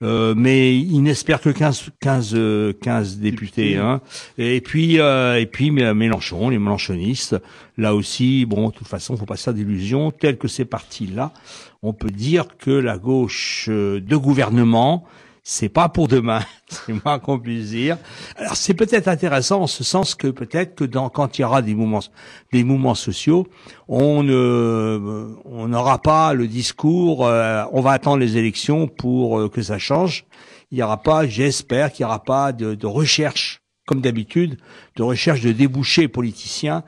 Euh, 0.02 0.34
mais 0.36 0.76
il 0.76 1.00
n'espère 1.02 1.40
que 1.40 1.48
15, 1.48 1.88
15, 2.00 2.32
euh, 2.34 2.74
15 2.82 3.16
députés. 3.18 3.76
Hein. 3.78 4.02
Et 4.36 4.60
puis, 4.60 5.00
euh, 5.00 5.40
et 5.40 5.46
puis 5.46 5.70
Mé- 5.70 5.94
Mélenchon, 5.94 6.50
les 6.50 6.58
Mélenchonistes, 6.58 7.36
là 7.78 7.94
aussi, 7.94 8.44
bon, 8.44 8.68
de 8.68 8.74
toute 8.74 8.86
façon, 8.88 9.16
faut 9.16 9.24
pas 9.24 9.36
se 9.36 9.44
faire 9.44 9.54
d'illusions. 9.54 10.10
Tel 10.10 10.36
que 10.36 10.48
ces 10.48 10.66
partis-là, 10.66 11.32
on 11.82 11.94
peut 11.94 12.10
dire 12.10 12.44
que 12.58 12.70
la 12.70 12.98
gauche 12.98 13.70
de 13.70 14.16
gouvernement, 14.16 15.04
c'est 15.48 15.68
pas 15.68 15.88
pour 15.88 16.08
demain, 16.08 16.40
c'est 16.68 17.04
moins 17.04 17.20
qu'on 17.20 17.38
puisse 17.38 17.68
dire. 17.68 17.98
Alors 18.34 18.56
c'est 18.56 18.74
peut-être 18.74 19.06
intéressant 19.06 19.60
en 19.62 19.66
ce 19.68 19.84
sens 19.84 20.16
que 20.16 20.26
peut-être 20.26 20.74
que 20.74 20.82
dans, 20.82 21.08
quand 21.08 21.38
il 21.38 21.42
y 21.42 21.44
aura 21.44 21.62
des 21.62 21.76
mouvements, 21.76 22.02
des 22.52 22.64
mouvements 22.64 22.96
sociaux, 22.96 23.46
on 23.86 24.24
ne, 24.24 25.36
on 25.44 25.68
n'aura 25.68 26.02
pas 26.02 26.34
le 26.34 26.48
discours. 26.48 27.24
euh, 27.24 27.64
on 27.70 27.80
va 27.80 27.92
attendre 27.92 28.18
les 28.18 28.36
élections 28.36 28.88
pour 28.88 29.38
euh, 29.38 29.48
que 29.48 29.62
ça 29.62 29.78
change. 29.78 30.24
Il 30.72 30.78
y 30.78 30.82
aura 30.82 31.00
pas, 31.00 31.28
j'espère 31.28 31.92
qu'il 31.92 32.02
y 32.02 32.06
aura 32.06 32.24
pas 32.24 32.50
de, 32.50 32.74
de 32.74 32.86
recherche, 32.88 33.60
comme 33.86 34.00
d'habitude, 34.00 34.58
de 34.96 35.04
recherche 35.04 35.42
de 35.42 35.52
débouchés 35.52 36.08
politiciens 36.08 36.82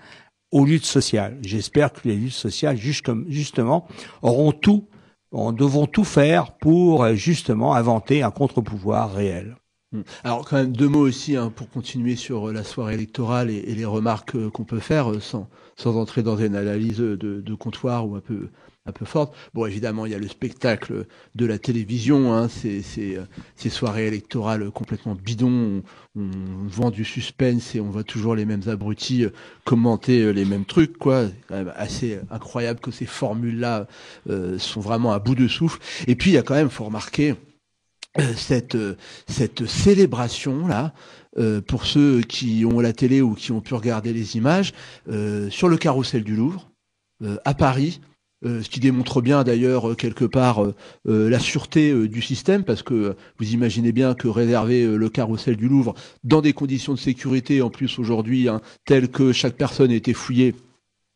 aux 0.51 0.65
luttes 0.65 0.85
sociales. 0.85 1.39
J'espère 1.43 1.93
que 1.93 2.09
les 2.09 2.17
luttes 2.17 2.33
sociales, 2.33 2.77
justement, 2.77 3.87
auront 4.21 4.51
tout 4.51 4.89
on 5.33 5.53
devront 5.53 5.87
tout 5.87 6.05
faire 6.05 6.57
pour 6.57 7.05
euh, 7.05 7.15
justement 7.15 7.75
inventer 7.75 8.23
un 8.23 8.31
contre-pouvoir 8.31 9.13
réel. 9.13 9.57
Mm. 9.93 10.01
Alors 10.25 10.49
quand 10.49 10.57
même 10.57 10.77
deux 10.77 10.89
mots 10.89 11.07
aussi 11.07 11.37
hein, 11.37 11.53
pour 11.55 11.71
continuer 11.71 12.17
sur 12.17 12.49
euh, 12.49 12.53
la 12.53 12.65
soirée 12.65 12.95
électorale 12.95 13.51
et, 13.51 13.75
les 13.75 13.85
remarques 13.85 14.35
euh, 14.35 14.51
qu'on 14.51 14.65
peut 14.65 14.81
faire 14.81 15.13
sans, 15.21 15.49
entrer 15.85 16.23
dans 16.23 16.37
une 16.37 16.57
analyse 16.57 16.99
de 16.99 17.55
comptoir 17.55 18.09
ou 18.09 18.17
un 18.17 18.21
peu 18.21 18.49
un 18.89 18.93
peu 18.93 19.05
forte. 19.05 19.35
Bon 19.55 19.67
évidemment 19.67 20.07
il 20.07 20.13
y 20.13 20.15
a 20.15 20.19
le 20.19 20.29
spectacle 20.29 21.07
de 21.35 21.47
la 21.47 21.59
télévision, 21.59 22.35
hein, 22.35 22.49
euh, 22.65 23.25
ces 23.57 23.71
soirées 23.71 24.07
électorales 24.07 24.71
complètement 24.71 25.15
bidons, 25.15 25.83
on, 26.17 26.31
vend 26.69 26.91
du 26.91 27.05
suspense 27.05 27.75
et 27.75 27.81
on 27.81 27.91
voit 27.91 28.03
toujours 28.03 28.35
les 28.35 28.45
mêmes 28.45 28.63
abrutis 28.67 29.25
euh, 29.25 29.31
commenter 29.65 30.23
euh, 30.23 30.31
les 30.31 30.45
mêmes 30.45 30.65
trucs 30.65 30.99
quoi. 30.99 31.27
C'est 31.27 31.47
quand 31.49 31.57
même 31.57 31.73
assez 31.77 32.19
incroyable 32.31 32.81
que 32.81 32.91
ces 32.91 33.07
formules 33.07 33.61
là 33.61 33.87
sont 34.59 34.81
vraiment 34.81 35.13
à 35.13 35.19
bout 35.19 35.35
de 35.35 35.49
souffle. 35.49 35.81
Et 36.07 36.17
puis 36.17 36.31
il 36.31 36.35
y 36.35 36.39
a 36.39 36.43
quand 36.43 36.55
même 36.55 36.71
faut 36.71 36.85
remarquer 36.85 37.35
cette 38.37 38.77
cette 39.27 39.67
célébration 39.67 40.67
là 40.67 40.95
euh, 41.39 41.61
pour 41.61 41.85
ceux 41.85 42.21
qui 42.23 42.65
ont 42.65 42.81
la 42.81 42.93
télé 42.93 43.21
ou 43.21 43.35
qui 43.35 43.53
ont 43.53 43.61
pu 43.61 43.75
regarder 43.75 44.13
les 44.13 44.37
images 44.37 44.73
sur 45.51 45.69
le 45.69 45.77
carrousel 45.77 46.25
du 46.25 46.35
Louvre 46.35 46.69
à 47.45 47.55
Paris 47.55 48.01
euh, 48.45 48.63
ce 48.63 48.69
qui 48.69 48.81
démontre 48.81 49.21
bien 49.21 49.43
d'ailleurs 49.43 49.91
euh, 49.91 49.95
quelque 49.95 50.25
part 50.25 50.63
euh, 50.65 50.75
euh, 51.09 51.29
la 51.29 51.39
sûreté 51.39 52.09
du 52.09 52.23
système, 52.23 52.65
parce 52.65 52.83
que 52.83 53.17
vous 53.39 53.53
imaginez 53.53 53.93
bien 53.93 54.15
que 54.15 54.29
réserver 54.29 54.87
le 54.87 55.09
carrousel 55.09 55.57
du 55.57 55.69
Louvre 55.69 55.95
dans 56.25 56.41
des 56.41 56.53
conditions 56.53 56.95
de 56.95 56.99
sécurité, 56.99 57.63
en 57.63 57.71
plus 57.71 57.99
aujourd'hui, 57.99 58.49
hein, 58.49 58.61
telles 58.85 59.09
que 59.09 59.33
chaque 59.33 59.57
personne 59.57 59.91
était 59.91 60.13
fouillée 60.13 60.55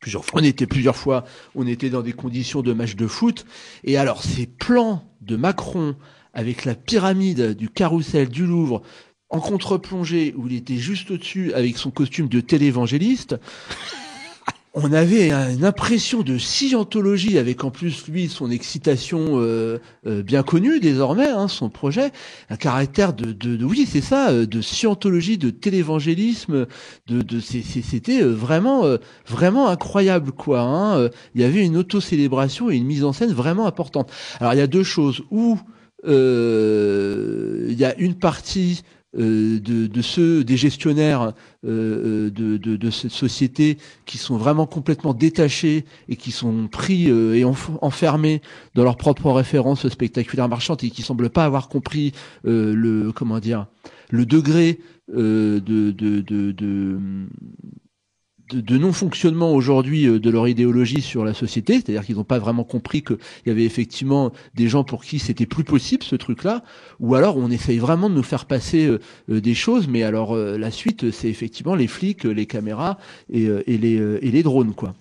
plusieurs 0.00 0.24
fois. 0.24 0.40
On 0.40 0.44
était 0.44 0.66
plusieurs 0.66 0.96
fois, 0.96 1.24
on 1.54 1.66
était 1.66 1.90
dans 1.90 2.02
des 2.02 2.12
conditions 2.12 2.62
de 2.62 2.72
match 2.72 2.96
de 2.96 3.06
foot. 3.06 3.46
Et 3.84 3.96
alors 3.96 4.22
ces 4.22 4.46
plans 4.46 5.04
de 5.20 5.36
Macron 5.36 5.94
avec 6.34 6.64
la 6.64 6.74
pyramide 6.74 7.54
du 7.54 7.68
carrousel 7.68 8.28
du 8.28 8.46
Louvre 8.46 8.82
en 9.30 9.40
contre-plongée 9.40 10.34
où 10.36 10.46
il 10.46 10.54
était 10.54 10.76
juste 10.76 11.10
au-dessus 11.10 11.52
avec 11.54 11.78
son 11.78 11.90
costume 11.90 12.28
de 12.28 12.40
télévangéliste. 12.40 13.36
On 14.74 14.90
avait 14.94 15.30
une 15.30 15.66
impression 15.66 16.22
de 16.22 16.38
scientologie 16.38 17.36
avec 17.36 17.62
en 17.62 17.70
plus 17.70 18.08
lui 18.08 18.28
son 18.30 18.50
excitation 18.50 19.38
euh, 19.38 19.78
euh, 20.06 20.22
bien 20.22 20.42
connue 20.42 20.80
désormais, 20.80 21.28
hein, 21.28 21.46
son 21.46 21.68
projet, 21.68 22.10
un 22.48 22.56
caractère 22.56 23.12
de, 23.12 23.32
de, 23.32 23.56
de- 23.56 23.64
oui 23.66 23.86
c'est 23.86 24.00
ça, 24.00 24.30
euh, 24.30 24.46
de 24.46 24.62
scientologie, 24.62 25.36
de 25.36 25.50
télévangélisme, 25.50 26.66
de, 27.06 27.20
de 27.20 27.38
c'était 27.38 28.22
euh, 28.22 28.32
vraiment 28.32 28.86
euh, 28.86 28.96
vraiment 29.28 29.68
incroyable 29.68 30.32
quoi. 30.32 30.60
hein. 30.62 30.96
Euh, 30.96 31.08
Il 31.34 31.42
y 31.42 31.44
avait 31.44 31.66
une 31.66 31.76
auto-célébration 31.76 32.70
et 32.70 32.76
une 32.76 32.86
mise 32.86 33.04
en 33.04 33.12
scène 33.12 33.32
vraiment 33.32 33.66
importante. 33.66 34.10
Alors 34.40 34.54
il 34.54 34.58
y 34.58 34.62
a 34.62 34.66
deux 34.66 34.84
choses 34.84 35.20
où 35.30 35.58
il 36.04 37.74
y 37.78 37.84
a 37.84 37.94
une 37.98 38.14
partie 38.14 38.82
de, 39.14 39.86
de 39.86 40.02
ceux 40.02 40.44
des 40.44 40.56
gestionnaires 40.56 41.32
euh, 41.66 42.30
de, 42.30 42.56
de, 42.56 42.76
de 42.76 42.90
cette 42.90 43.10
société 43.12 43.78
qui 44.06 44.18
sont 44.18 44.36
vraiment 44.36 44.66
complètement 44.66 45.14
détachés 45.14 45.84
et 46.08 46.16
qui 46.16 46.30
sont 46.30 46.68
pris 46.68 47.10
euh, 47.10 47.34
et 47.34 47.42
enf- 47.42 47.76
enfermés 47.82 48.40
dans 48.74 48.84
leur 48.84 48.96
propre 48.96 49.30
référence 49.30 49.88
spectaculaire 49.88 50.48
marchande 50.48 50.82
et 50.82 50.90
qui 50.90 51.02
semblent 51.02 51.30
pas 51.30 51.44
avoir 51.44 51.68
compris 51.68 52.12
euh, 52.46 52.74
le 52.74 53.12
comment 53.12 53.38
dire 53.38 53.66
le 54.10 54.26
degré 54.26 54.80
euh, 55.14 55.60
de, 55.60 55.90
de, 55.90 56.20
de, 56.20 56.52
de, 56.52 56.98
de, 58.54 58.78
non-fonctionnement 58.78 59.52
aujourd'hui 59.52 60.06
euh, 60.06 60.18
de 60.18 60.30
leur 60.30 60.48
idéologie 60.48 61.02
sur 61.02 61.24
la 61.24 61.34
société, 61.34 61.74
c'est-à-dire 61.74 62.04
qu'ils 62.04 62.16
n'ont 62.16 62.24
pas 62.24 62.38
vraiment 62.38 62.64
compris 62.64 63.02
qu'il 63.02 63.18
y 63.46 63.50
avait 63.50 63.64
effectivement 63.64 64.32
des 64.54 64.68
gens 64.68 64.84
pour 64.84 65.04
qui 65.04 65.18
c'était 65.18 65.46
plus 65.46 65.64
possible 65.64 66.02
ce 66.02 66.16
truc-là, 66.16 66.62
ou 67.00 67.14
alors 67.14 67.36
on 67.36 67.50
essaye 67.50 67.78
vraiment 67.78 68.10
de 68.10 68.14
nous 68.14 68.22
faire 68.22 68.46
passer 68.46 68.86
euh, 68.86 69.00
euh, 69.30 69.40
des 69.40 69.54
choses, 69.54 69.88
mais 69.88 70.02
alors 70.02 70.36
la 70.36 70.70
suite 70.70 71.10
c'est 71.10 71.28
effectivement 71.28 71.74
les 71.74 71.86
flics, 71.86 72.24
les 72.24 72.46
caméras 72.46 72.98
et, 73.30 73.48
les, 73.66 74.42
drones 74.42 74.74
quoi. 74.74 74.94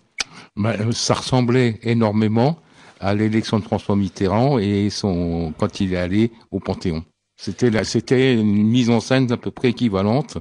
Bah, 0.56 0.76
ça 0.92 1.16
ressemblait 1.16 1.80
énormément 1.84 2.58
à 3.00 3.14
l'élection 3.14 3.60
de 3.60 3.64
François 3.64 3.96
Mitterrand 3.96 4.60
et 4.60 4.90
son 4.90 5.54
quand 5.58 5.80
il 5.80 5.94
est 5.94 5.98
allé 5.98 6.32
au 6.52 6.60
Panthéon. 6.60 7.04
C'était 7.38 7.70
là, 7.70 7.84
c'était 7.84 8.36
une 8.36 8.68
mise 8.68 8.90
en 8.90 9.00
scène 9.00 9.32
à 9.32 9.38
peu 9.38 9.52
près 9.52 9.70
équivalente. 9.70 10.38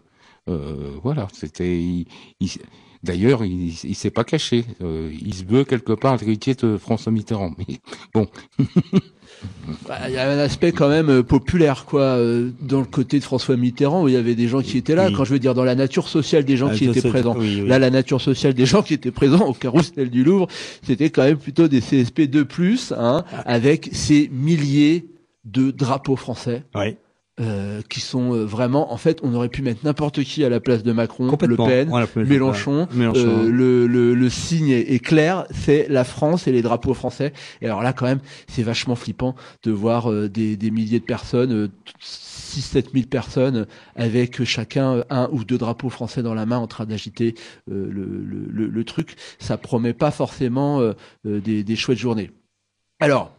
Voilà, 1.02 1.28
c'était. 1.32 2.04
D'ailleurs, 3.02 3.44
il, 3.44 3.68
il 3.84 3.94
s'est 3.94 4.10
pas 4.10 4.24
caché. 4.24 4.64
Euh, 4.82 5.10
il 5.22 5.32
se 5.34 5.44
veut 5.44 5.64
quelque 5.64 5.92
part 5.94 6.16
l'héritier 6.18 6.54
de 6.54 6.76
François 6.76 7.10
Mitterrand. 7.12 7.52
Mais 7.58 7.78
bon. 8.14 8.26
Bah, 9.88 9.96
Il 10.08 10.14
y 10.14 10.18
a 10.18 10.30
un 10.30 10.38
aspect 10.38 10.70
quand 10.72 10.88
même 10.88 11.08
euh, 11.08 11.22
populaire, 11.22 11.86
quoi, 11.86 12.02
euh, 12.02 12.50
dans 12.60 12.80
le 12.80 12.84
côté 12.84 13.18
de 13.18 13.24
François 13.24 13.56
Mitterrand, 13.56 14.02
où 14.02 14.08
il 14.08 14.12
y 14.14 14.16
avait 14.18 14.34
des 14.34 14.48
gens 14.48 14.60
qui 14.60 14.76
étaient 14.76 14.94
là. 14.94 15.06
Oui. 15.06 15.14
Quand 15.16 15.24
je 15.24 15.32
veux 15.32 15.38
dire 15.38 15.54
dans 15.54 15.64
la 15.64 15.74
nature 15.74 16.08
sociale 16.08 16.44
des 16.44 16.58
gens 16.58 16.68
Ah, 16.70 16.74
qui 16.74 16.84
étaient 16.86 17.08
présents. 17.08 17.34
oui, 17.38 17.60
oui. 17.62 17.68
Là, 17.68 17.78
la 17.78 17.88
nature 17.88 18.20
sociale 18.20 18.52
des 18.52 18.66
gens 18.66 18.82
qui 18.82 18.92
étaient 18.92 19.10
présents 19.12 19.46
au 19.46 19.54
carrousel 19.54 20.10
du 20.10 20.24
Louvre, 20.24 20.46
c'était 20.82 21.08
quand 21.08 21.22
même 21.22 21.38
plutôt 21.38 21.68
des 21.68 21.80
CSP 21.80 22.22
de 22.28 22.42
plus, 22.42 22.92
hein, 22.92 23.24
Ah. 23.32 23.40
avec 23.46 23.88
ces 23.92 24.28
milliers 24.30 25.06
de 25.46 25.70
drapeaux 25.70 26.16
français. 26.16 26.64
Oui. 26.74 26.96
Euh, 27.40 27.80
qui 27.88 28.00
sont 28.00 28.34
euh, 28.34 28.44
vraiment, 28.44 28.92
en 28.92 28.96
fait, 28.96 29.18
on 29.22 29.34
aurait 29.34 29.48
pu 29.48 29.62
mettre 29.62 29.80
n'importe 29.84 30.22
qui 30.22 30.44
à 30.44 30.48
la 30.48 30.60
place 30.60 30.82
de 30.82 30.92
Macron, 30.92 31.36
Le. 31.40 31.56
Pen, 31.56 31.90
Mélenchon. 32.16 32.86
Mélenchon. 32.92 33.20
Euh, 33.20 33.50
le, 33.50 33.86
le, 33.86 34.14
le 34.14 34.30
signe 34.30 34.68
est, 34.68 34.92
est 34.92 34.98
clair, 34.98 35.46
c'est 35.50 35.86
la 35.88 36.04
France 36.04 36.46
et 36.46 36.52
les 36.52 36.62
drapeaux 36.62 36.94
français. 36.94 37.32
Et 37.62 37.66
alors 37.66 37.82
là, 37.82 37.92
quand 37.92 38.06
même, 38.06 38.20
c'est 38.48 38.62
vachement 38.62 38.94
flippant 38.94 39.34
de 39.62 39.70
voir 39.70 40.10
euh, 40.10 40.28
des, 40.28 40.56
des 40.56 40.70
milliers 40.70 41.00
de 41.00 41.04
personnes, 41.04 41.52
euh, 41.52 41.68
6-7 42.50 42.92
000 42.92 43.06
personnes, 43.06 43.66
avec 43.94 44.44
chacun 44.44 45.04
un 45.10 45.28
ou 45.32 45.44
deux 45.44 45.58
drapeaux 45.58 45.88
français 45.90 46.22
dans 46.22 46.34
la 46.34 46.46
main 46.46 46.58
en 46.58 46.66
train 46.66 46.84
d'agiter 46.84 47.34
euh, 47.70 47.88
le, 47.90 48.04
le, 48.04 48.66
le, 48.66 48.84
truc. 48.84 49.16
Ça 49.38 49.56
promet 49.56 49.92
pas 49.92 50.10
forcément 50.10 50.80
euh, 50.80 50.92
euh, 51.26 51.40
des, 51.40 51.62
des 51.62 51.76
chouettes 51.76 51.98
journées. 51.98 52.30
Alors, 52.98 53.32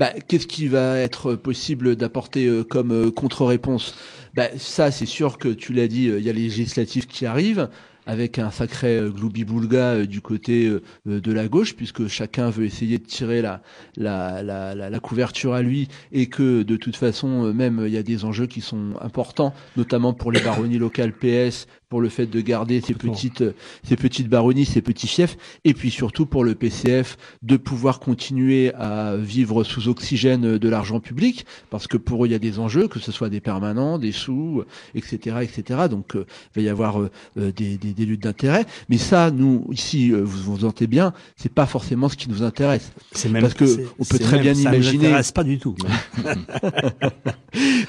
bah, 0.00 0.14
qu'est-ce 0.26 0.46
qui 0.46 0.66
va 0.66 0.96
être 0.96 1.34
possible 1.34 1.94
d'apporter 1.94 2.46
euh, 2.46 2.64
comme 2.64 2.90
euh, 2.90 3.10
contre-réponse? 3.10 3.94
Bah, 4.34 4.48
Ça, 4.56 4.90
c'est 4.90 5.04
sûr 5.04 5.36
que 5.36 5.48
tu 5.48 5.74
l'as 5.74 5.88
dit, 5.88 6.08
euh, 6.08 6.18
il 6.18 6.24
y 6.24 6.30
a 6.30 6.32
les 6.32 6.44
législatives 6.44 7.06
qui 7.06 7.26
arrivent 7.26 7.68
avec 8.06 8.38
un 8.38 8.50
sacré 8.50 8.98
gloubi-boulga 9.14 10.06
du 10.06 10.22
côté 10.22 10.74
de 11.04 11.32
la 11.32 11.48
gauche, 11.48 11.76
puisque 11.76 12.08
chacun 12.08 12.48
veut 12.48 12.64
essayer 12.64 12.96
de 12.98 13.04
tirer 13.04 13.42
la, 13.42 13.62
la, 13.96 14.42
la, 14.42 14.74
la, 14.74 15.00
couverture 15.00 15.52
à 15.52 15.62
lui, 15.62 15.86
et 16.10 16.26
que 16.26 16.62
de 16.62 16.76
toute 16.76 16.96
façon, 16.96 17.52
même 17.52 17.84
il 17.86 17.92
y 17.92 17.98
a 17.98 18.02
des 18.02 18.24
enjeux 18.24 18.46
qui 18.46 18.62
sont 18.62 18.94
importants, 19.00 19.52
notamment 19.76 20.14
pour 20.14 20.32
les 20.32 20.40
baronnies 20.40 20.78
locales 20.78 21.12
PS, 21.12 21.68
pour 21.90 22.00
le 22.00 22.08
fait 22.08 22.26
de 22.26 22.40
garder 22.40 22.80
ces 22.80 22.94
petites, 22.94 23.40
euh, 23.40 23.52
ces 23.82 23.96
petites 23.96 24.28
baronnies, 24.28 24.64
ces 24.64 24.80
petits 24.80 25.08
fiefs, 25.08 25.36
et 25.64 25.74
puis 25.74 25.90
surtout 25.90 26.24
pour 26.24 26.44
le 26.44 26.54
PCF 26.54 27.18
de 27.42 27.56
pouvoir 27.56 27.98
continuer 27.98 28.72
à 28.74 29.16
vivre 29.16 29.64
sous 29.64 29.88
oxygène 29.88 30.56
de 30.56 30.68
l'argent 30.68 31.00
public, 31.00 31.44
parce 31.68 31.88
que 31.88 31.96
pour 31.96 32.24
eux 32.24 32.28
il 32.28 32.30
y 32.30 32.34
a 32.36 32.38
des 32.38 32.60
enjeux, 32.60 32.86
que 32.86 33.00
ce 33.00 33.10
soit 33.10 33.28
des 33.28 33.40
permanents, 33.40 33.98
des 33.98 34.12
sous, 34.12 34.62
etc., 34.94 35.38
etc. 35.42 35.88
Donc 35.90 36.14
euh, 36.14 36.26
il 36.54 36.62
va 36.62 36.66
y 36.66 36.68
avoir 36.68 37.00
euh, 37.00 37.10
euh, 37.38 37.50
des, 37.50 37.76
des, 37.76 37.92
des 37.92 38.06
luttes 38.06 38.22
d'intérêt, 38.22 38.66
mais 38.88 38.96
ça, 38.96 39.32
nous 39.32 39.66
ici, 39.72 40.12
euh, 40.12 40.22
vous 40.22 40.54
vous 40.58 40.64
entendez 40.64 40.86
bien, 40.86 41.12
c'est 41.36 41.52
pas 41.52 41.66
forcément 41.66 42.08
ce 42.08 42.16
qui 42.16 42.30
nous 42.30 42.44
intéresse, 42.44 42.92
C'est 43.10 43.28
même- 43.30 43.42
parce 43.42 43.54
que 43.54 43.64
on 43.98 44.04
peut 44.04 44.20
très 44.20 44.36
même- 44.36 44.42
bien 44.44 44.54
ça 44.54 44.70
nous 44.70 44.76
imaginer. 44.76 45.06
intéresse 45.08 45.32
pas 45.32 45.42
du 45.42 45.58
tout. 45.58 45.74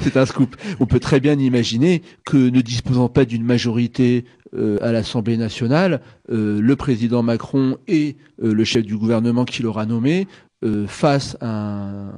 C'est 0.02 0.18
un 0.18 0.26
scoop. 0.26 0.56
On 0.80 0.88
peut 0.88 1.00
très 1.00 1.20
bien 1.20 1.38
imaginer 1.38 2.02
que 2.26 2.38
ne 2.38 2.62
disposant 2.62 3.10
pas 3.10 3.26
d'une 3.26 3.44
majorité 3.44 3.91
euh, 4.00 4.78
à 4.82 4.92
l'Assemblée 4.92 5.38
nationale, 5.38 6.02
euh, 6.30 6.62
le 6.62 6.76
président 6.76 7.24
Macron 7.24 7.78
et 7.88 8.18
euh, 8.44 8.54
le 8.54 8.64
chef 8.64 8.86
du 8.86 8.98
gouvernement 8.98 9.46
qui 9.46 9.64
l'aura 9.64 9.86
nommé 9.86 10.28
euh, 10.64 10.88
fassent 10.88 11.38
un 11.42 12.12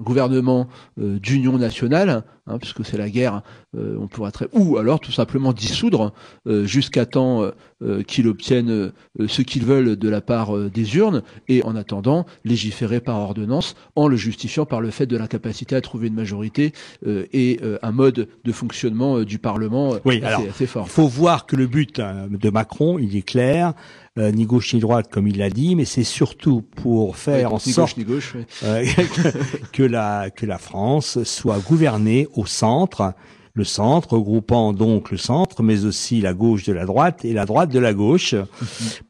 gouvernement 0.00 0.68
euh, 1.00 1.18
d'union 1.18 1.58
nationale, 1.58 2.24
hein, 2.46 2.58
puisque 2.58 2.84
c'est 2.84 2.96
la 2.98 3.08
guerre, 3.10 3.42
euh, 3.76 3.96
on 4.00 4.08
pourra 4.08 4.30
très 4.32 4.48
ou 4.52 4.76
alors 4.78 5.00
tout 5.00 5.12
simplement 5.12 5.52
dissoudre 5.52 6.12
euh, 6.46 6.64
jusqu'à 6.64 7.06
temps 7.06 7.42
euh, 7.42 7.50
euh, 7.82 8.02
qu'ils 8.02 8.26
obtiennent 8.28 8.70
euh, 8.70 8.92
ce 9.28 9.42
qu'ils 9.42 9.64
veulent 9.64 9.96
de 9.96 10.08
la 10.08 10.20
part 10.20 10.56
des 10.70 10.96
urnes, 10.96 11.22
et 11.48 11.62
en 11.64 11.76
attendant 11.76 12.26
légiférer 12.44 13.00
par 13.00 13.18
ordonnance 13.18 13.74
en 13.96 14.08
le 14.08 14.16
justifiant 14.16 14.66
par 14.66 14.80
le 14.80 14.90
fait 14.90 15.06
de 15.06 15.16
l'incapacité 15.16 15.76
à 15.76 15.80
trouver 15.80 16.08
une 16.08 16.14
majorité 16.14 16.72
euh, 17.06 17.26
et 17.32 17.60
euh, 17.62 17.78
un 17.82 17.92
mode 17.92 18.28
de 18.44 18.52
fonctionnement 18.52 19.20
du 19.20 19.38
Parlement 19.38 19.94
Oui, 20.04 20.16
assez, 20.16 20.24
alors, 20.26 20.42
assez 20.48 20.66
fort. 20.66 20.86
il 20.86 20.90
faut 20.90 21.06
voir 21.08 21.46
que 21.46 21.56
le 21.56 21.66
but 21.66 22.00
de 22.00 22.50
Macron, 22.50 22.98
il 22.98 23.16
est 23.16 23.22
clair, 23.22 23.74
euh, 24.18 24.32
ni 24.32 24.44
gauche 24.44 24.74
ni 24.74 24.80
droite, 24.80 25.08
comme 25.10 25.28
il 25.28 25.38
l'a 25.38 25.50
dit, 25.50 25.76
mais 25.76 25.84
c'est 25.84 26.04
surtout 26.04 26.62
pour 26.62 27.16
faire 27.16 27.50
Ouais, 27.50 27.54
en 27.54 27.60
ni 27.64 27.72
sorte 27.72 27.96
gauche, 27.96 27.96
ni 27.96 28.04
gauche, 28.04 28.34
ouais. 28.34 28.46
euh, 28.64 28.84
que 29.72 29.82
la 29.84 30.30
que 30.30 30.46
la 30.46 30.58
France 30.58 31.22
soit 31.22 31.58
gouvernée 31.60 32.26
au 32.34 32.44
centre, 32.44 33.14
le 33.54 33.64
centre 33.64 34.14
regroupant 34.14 34.72
donc 34.72 35.10
le 35.10 35.16
centre, 35.16 35.62
mais 35.62 35.84
aussi 35.84 36.20
la 36.20 36.34
gauche 36.34 36.64
de 36.64 36.72
la 36.72 36.86
droite 36.86 37.24
et 37.24 37.32
la 37.32 37.46
droite 37.46 37.70
de 37.70 37.78
la 37.78 37.94
gauche. 37.94 38.34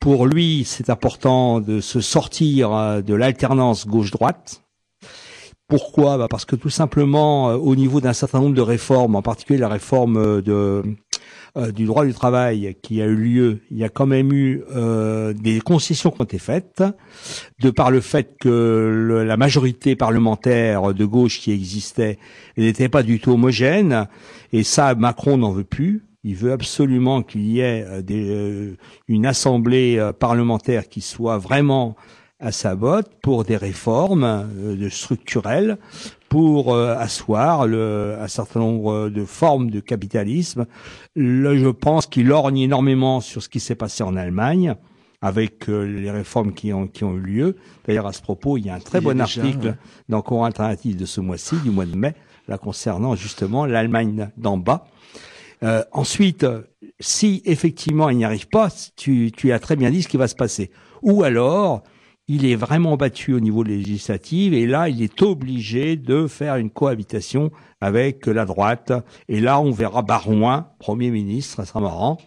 Pour 0.01 0.27
lui, 0.27 0.65
c'est 0.67 0.91
important 0.91 1.61
de 1.61 1.81
se 1.81 2.01
sortir 2.01 2.73
euh, 2.75 3.01
de 3.01 3.15
l'alternance 3.15 3.87
gauche-droite. 3.87 4.63
Pourquoi? 5.69 6.19
Bah 6.19 6.27
Parce 6.29 6.45
que 6.45 6.57
tout 6.57 6.69
simplement, 6.71 7.51
euh, 7.51 7.57
au 7.57 7.77
niveau 7.77 8.01
d'un 8.01 8.13
certain 8.13 8.41
nombre 8.41 8.57
de 8.57 8.61
réformes, 8.61 9.15
en 9.15 9.23
particulier 9.23 9.59
la 9.59 9.69
réforme 9.69 10.43
de 10.43 10.83
euh, 11.57 11.73
du 11.73 11.85
droit 11.85 12.05
du 12.05 12.15
travail 12.15 12.77
qui 12.83 13.03
a 13.03 13.07
eu 13.07 13.15
lieu, 13.15 13.61
il 13.71 13.79
y 13.79 13.85
a 13.85 13.89
quand 13.89 14.07
même 14.07 14.33
eu 14.33 14.63
euh, 14.75 15.33
des 15.33 15.61
concessions 15.61 16.11
qui 16.11 16.21
ont 16.21 16.25
été 16.25 16.39
faites, 16.39 16.83
de 17.61 17.71
par 17.71 17.91
le 17.91 18.01
fait 18.01 18.37
que 18.39 19.25
la 19.27 19.37
majorité 19.37 19.97
parlementaire 19.97 20.95
de 20.95 21.05
gauche 21.05 21.41
qui 21.41 21.53
existait 21.53 22.19
n'était 22.57 22.89
pas 22.89 23.03
du 23.03 23.21
tout 23.21 23.33
homogène, 23.33 24.07
et 24.53 24.63
ça, 24.63 24.95
Macron 24.95 25.39
n'en 25.39 25.53
veut 25.53 25.65
plus. 25.65 26.05
Il 26.23 26.37
veut 26.37 26.53
absolument 26.53 27.23
qu'il 27.23 27.47
y 27.47 27.61
ait 27.61 27.85
euh, 27.87 28.03
euh, 28.11 28.77
une 29.09 29.27
assemblée 29.27 30.11
parlementaire 30.19 30.89
qui 30.89 31.01
soit 31.01 31.39
vraiment 31.39 31.97
à 32.41 32.53
sa 32.53 32.75
botte 32.75 33.11
pour 33.23 33.45
des 33.45 33.57
réformes 33.57 34.25
euh, 34.25 34.77
de 34.77 34.89
structurelles, 34.89 35.79
pour 36.29 36.75
euh, 36.75 36.95
asseoir 36.97 37.67
le, 37.67 38.17
un 38.21 38.29
certain 38.29 38.61
nombre 38.61 39.09
de 39.09 39.25
formes 39.25 39.71
de 39.71 39.81
capitalisme. 39.81 40.67
Là, 41.17 41.57
je 41.57 41.69
pense 41.69 42.07
qu'il 42.07 42.27
lorgne 42.27 42.59
énormément 42.59 43.21
sur 43.21 43.43
ce 43.43 43.49
qui 43.49 43.61
s'est 43.61 43.75
passé 43.75 44.03
en 44.03 44.17
Allemagne 44.17 44.75
avec 45.23 45.69
euh, 45.69 45.83
les 45.83 46.11
réformes 46.11 46.55
qui 46.55 46.73
ont, 46.73 46.87
qui 46.87 47.05
ont 47.05 47.15
eu 47.17 47.21
lieu. 47.21 47.57
D'ailleurs, 47.87 48.07
à 48.07 48.13
ce 48.13 48.23
propos, 48.23 48.57
il 48.57 48.67
y 48.67 48.71
a 48.71 48.75
un 48.75 48.81
très 48.81 48.99
Il 48.99 49.05
bon 49.05 49.13
déjà, 49.13 49.25
article 49.25 49.67
ouais. 49.67 49.75
dans 50.09 50.23
Courant 50.23 50.45
Alternatif 50.45 50.97
de 50.97 51.05
ce 51.05 51.21
mois-ci, 51.21 51.57
du 51.57 51.71
mois 51.71 51.85
de 51.85 51.95
mai, 51.95 52.15
là 52.49 52.57
concernant 52.57 53.15
justement 53.17 53.67
l'Allemagne 53.67 54.31
d'en 54.37 54.57
bas. 54.57 54.87
Euh, 55.63 55.85
ensuite, 55.93 56.47
si 57.01 57.43
effectivement 57.45 58.09
il 58.09 58.17
n'y 58.17 58.25
arrive 58.25 58.49
pas, 58.49 58.69
tu, 58.97 59.31
tu 59.37 59.53
as 59.53 59.59
très 59.59 59.77
bien 59.77 59.91
dit 59.91 60.03
ce 60.03 60.09
qui 60.09 60.17
va 60.17 60.27
se 60.27 60.35
passer. 60.35 60.71
Ou 61.03 61.23
alors, 61.23 61.83
il 62.33 62.47
est 62.47 62.55
vraiment 62.55 62.97
battu 62.97 63.33
au 63.33 63.41
niveau 63.41 63.65
législatif 63.65 64.53
et 64.53 64.65
là, 64.65 64.89
il 64.89 65.03
est 65.03 65.21
obligé 65.21 65.97
de 65.97 66.29
faire 66.29 66.55
une 66.55 66.71
cohabitation 66.71 67.51
avec 67.81 68.25
la 68.27 68.45
droite. 68.45 68.93
Et 69.29 69.41
là, 69.41 69.59
on 69.59 69.73
verra 69.73 70.03
Barouin, 70.03 70.69
Premier 70.79 71.11
ministre, 71.11 71.57
ça 71.57 71.65
sera 71.65 71.81
marrant. 71.81 72.19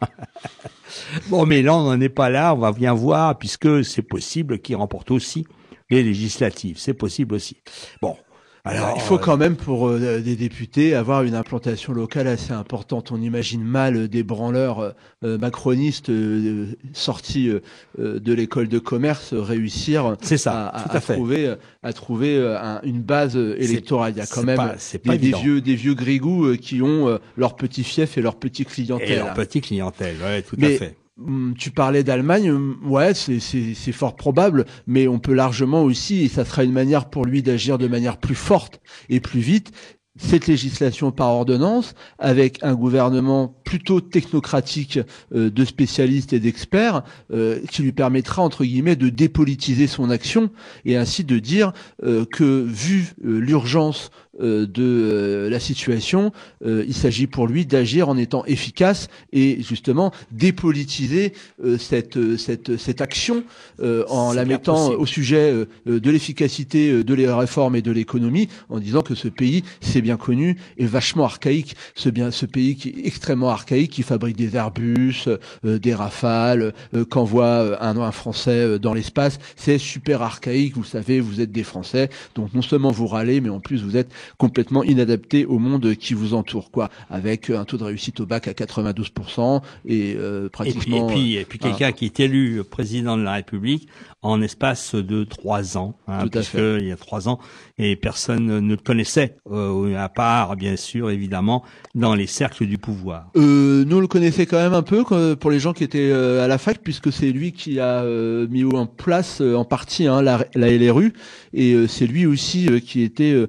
bon, 1.30 1.46
mais 1.46 1.62
là, 1.62 1.78
on 1.78 1.84
n'en 1.84 2.02
est 2.02 2.10
pas 2.10 2.30
là, 2.30 2.54
on 2.54 2.58
va 2.58 2.74
bien 2.74 2.94
voir, 2.94 3.38
puisque 3.38 3.86
c'est 3.86 4.02
possible 4.02 4.60
qu'il 4.60 4.76
remporte 4.76 5.10
aussi 5.10 5.46
les 5.90 6.04
législatives. 6.04 6.78
C'est 6.80 6.94
possible 6.94 7.36
aussi. 7.36 7.56
Bon. 8.02 8.18
Alors, 8.66 8.94
il 8.96 9.02
faut 9.02 9.16
euh, 9.16 9.18
quand 9.18 9.36
même 9.36 9.58
pour 9.58 9.90
euh, 9.90 10.22
des 10.22 10.38
députés 10.38 10.96
avoir 10.96 11.24
une 11.24 11.36
implantation 11.36 11.92
locale 11.92 12.28
assez 12.28 12.54
importante. 12.54 13.12
On 13.12 13.22
imagine 13.22 13.62
mal 13.62 13.98
euh, 13.98 14.08
des 14.08 14.24
branleurs 14.24 14.94
euh, 15.26 15.38
macronistes 15.38 16.10
euh, 16.10 16.68
sortis 16.94 17.52
de 17.98 18.34
l'école 18.34 18.70
de 18.70 18.80
commerce 18.80 19.34
réussir 19.34 20.16
C'est 20.22 20.38
ça, 20.38 20.70
à, 20.70 21.00
trouver 21.02 21.54
à 21.84 21.92
trouver 21.94 22.38
un- 22.38 22.80
une 22.84 23.02
base 23.02 23.36
électorale. 23.36 24.14
Il 24.16 24.20
y 24.20 24.22
a 24.22 24.28
quand 24.28 24.44
même 24.44 24.56
pas- 24.56 25.18
des, 25.18 25.32
vieux 25.34 25.60
des 25.60 25.76
vieux 25.76 25.94
grigous 25.94 26.46
euh, 26.46 26.56
qui 26.56 26.82
ont 26.82 27.10
euh, 27.10 27.18
leur 27.36 27.56
petit 27.58 27.84
fief 27.84 28.18
et 28.18 28.22
leur 28.22 28.36
petit 28.36 28.64
clientèle. 28.64 29.12
et 29.12 29.16
leur 29.18 29.34
petite 29.34 29.66
clientèle, 29.66 30.16
ouais, 30.24 30.42
tout 30.42 30.56
Mais, 30.58 30.76
à 30.76 30.78
fait. 30.78 30.96
Hum, 31.20 31.54
Tu 31.58 31.72
parlais 31.72 32.04
d'Allemagne, 32.04 32.52
hum, 32.52 32.78
ouais, 32.86 33.14
c'est- 33.14 33.92
fort 33.92 34.16
probable, 34.16 34.66
mais 34.88 35.08
on 35.08 35.20
peut 35.20 35.34
largement 35.34 35.84
aussi, 35.84 36.24
et 36.24 36.28
ça 36.30 36.46
sera 36.46 36.64
une 36.64 36.72
manière 36.72 37.10
pour 37.10 37.26
lui 37.26 37.44
d'agir 37.44 37.78
de 37.78 37.88
manière 37.88 38.18
plus 38.18 38.36
forte 38.36 38.82
et 39.10 39.20
plus 39.20 39.40
vite, 39.42 39.72
cette 40.16 40.46
législation 40.46 41.12
par 41.12 41.30
ordonnance, 41.30 41.96
avec 42.20 42.60
un 42.62 42.76
gouvernement 42.76 43.48
plutôt 43.66 44.00
technocratique 44.00 45.00
euh, 45.34 45.50
de 45.50 45.66
spécialistes 45.66 46.34
et 46.34 46.40
d'experts, 46.40 47.02
euh, 47.32 47.60
qui 47.72 47.82
lui 47.82 47.94
permettra, 47.94 48.44
entre 48.44 48.64
guillemets, 48.64 48.96
de 48.96 49.10
dépolitiser 49.10 49.88
son 49.88 50.12
action 50.12 50.52
et 50.86 50.98
ainsi 50.98 51.24
de 51.24 51.40
dire 51.40 51.74
euh, 52.04 52.26
que, 52.26 52.62
vu 52.64 53.14
l'urgence 53.24 54.12
de 54.40 54.84
euh, 54.84 55.50
la 55.50 55.60
situation. 55.60 56.32
Euh, 56.66 56.84
il 56.88 56.94
s'agit 56.94 57.28
pour 57.28 57.48
lui 57.48 57.66
d'agir 57.66 58.10
en 58.10 58.18
étant 58.18 58.44
efficace 58.46 59.08
et 59.32 59.62
justement 59.62 60.12
dépolitiser 60.32 61.34
euh, 61.64 61.78
cette, 61.78 62.18
euh, 62.18 62.38
cette, 62.38 62.78
cette 62.78 63.02
action 63.02 63.44
euh, 63.80 64.04
en 64.10 64.34
la 64.34 64.46
mettant 64.46 64.88
possible. 64.88 65.02
au 65.02 65.06
sujet 65.06 65.52
euh, 65.52 65.66
euh, 65.88 66.00
de 66.00 66.12
l'efficacité 66.12 66.92
euh, 66.92 67.04
de 67.04 67.14
la 67.14 67.38
réforme 67.38 67.76
et 67.76 67.82
de 67.82 67.92
l'économie 67.92 68.50
en 68.70 68.80
disant 68.80 69.02
que 69.02 69.16
ce 69.16 69.28
pays, 69.28 69.64
c'est 69.82 70.02
bien 70.02 70.18
connu, 70.18 70.58
est 70.78 70.86
vachement 70.86 71.26
archaïque. 71.26 71.76
Ce, 71.96 72.10
bien, 72.10 72.32
ce 72.32 72.46
pays 72.46 72.76
qui 72.76 72.90
est 72.90 73.06
extrêmement 73.08 73.50
archaïque, 73.50 73.92
qui 73.92 74.04
fabrique 74.04 74.36
des 74.36 74.56
Airbus, 74.56 75.28
euh, 75.66 75.80
des 75.80 75.94
Rafales, 75.94 76.74
euh, 76.96 77.06
qu'envoie 77.06 77.46
euh, 77.46 77.78
un, 77.80 77.98
un 77.98 78.12
Français 78.12 78.52
euh, 78.52 78.80
dans 78.80 78.94
l'espace, 78.94 79.40
c'est 79.56 79.78
super 79.78 80.22
archaïque. 80.22 80.76
Vous 80.76 80.84
savez, 80.84 81.20
vous 81.20 81.42
êtes 81.42 81.52
des 81.52 81.64
Français, 81.64 82.10
donc 82.36 82.54
non 82.54 82.62
seulement 82.62 82.92
vous 82.92 83.08
râlez, 83.08 83.42
mais 83.42 83.50
en 83.50 83.60
plus 83.60 83.84
vous 83.84 83.98
êtes 83.98 84.12
complètement 84.38 84.84
inadaptés 84.84 85.46
au 85.46 85.60
monde 85.60 85.96
qui 85.96 86.14
vous 86.14 86.34
entoure, 86.34 86.72
quoi. 86.72 86.90
Avec 87.10 87.50
un 87.50 87.66
taux 87.66 87.78
de 87.78 87.84
réussite 87.84 88.20
au 88.20 88.26
bac 88.26 88.48
à 88.48 88.52
92% 88.52 89.62
et 89.86 90.16
euh, 90.18 90.46
Et 90.46 90.50
puis, 90.50 90.70
et 90.70 90.74
pratiquement. 90.74 91.08
puis, 91.08 91.36
et 91.36 91.46
puis 91.46 91.60
euh, 91.62 91.68
quelqu'un 91.68 91.92
qui 91.92 92.06
est 92.06 92.20
élu 92.20 92.64
président 92.64 93.18
de 93.18 93.24
la 93.24 93.34
République 93.34 93.88
en 94.24 94.42
espace 94.42 94.96
de 94.96 95.26
trois 95.26 95.78
ans, 95.78 95.96
hein, 96.08 96.22
Tout 96.22 96.38
à 96.38 96.42
puisque 96.42 96.56
il 96.56 96.88
y 96.88 96.92
a 96.92 96.96
trois 96.96 97.28
ans 97.28 97.40
et 97.78 97.96
personne 97.96 98.60
ne 98.60 98.72
le 98.72 98.78
connaissait, 98.78 99.36
euh, 99.52 99.98
à 99.98 100.08
part 100.08 100.56
bien 100.56 100.78
sûr 100.78 101.10
évidemment 101.10 101.64
dans 101.94 102.16
les 102.16 102.28
cercles 102.28 102.66
du 102.66 102.78
pouvoir. 102.78 103.30
Euh, 103.36 103.84
nous 103.86 103.98
on 103.98 104.00
le 104.00 104.08
connaissait 104.08 104.46
quand 104.46 104.58
même 104.58 104.74
un 104.74 104.82
peu 104.82 105.04
pour 105.36 105.52
les 105.52 105.60
gens 105.60 105.74
qui 105.74 105.84
étaient 105.84 106.10
euh, 106.12 106.44
à 106.44 106.48
la 106.48 106.58
fac 106.58 106.80
puisque 106.82 107.12
c'est 107.12 107.32
lui 107.32 107.52
qui 107.52 107.80
a 107.80 108.04
euh, 108.04 108.48
mis 108.48 108.64
en 108.64 108.86
place 108.86 109.42
en 109.42 109.66
partie 109.66 110.08
hein, 110.08 110.22
la, 110.22 110.46
la 110.56 110.72
LRU 110.72 111.14
et 111.54 111.88
c'est 111.88 112.08
lui 112.08 112.26
aussi 112.26 112.68
qui 112.82 113.02
était 113.02 113.34
euh, 113.34 113.48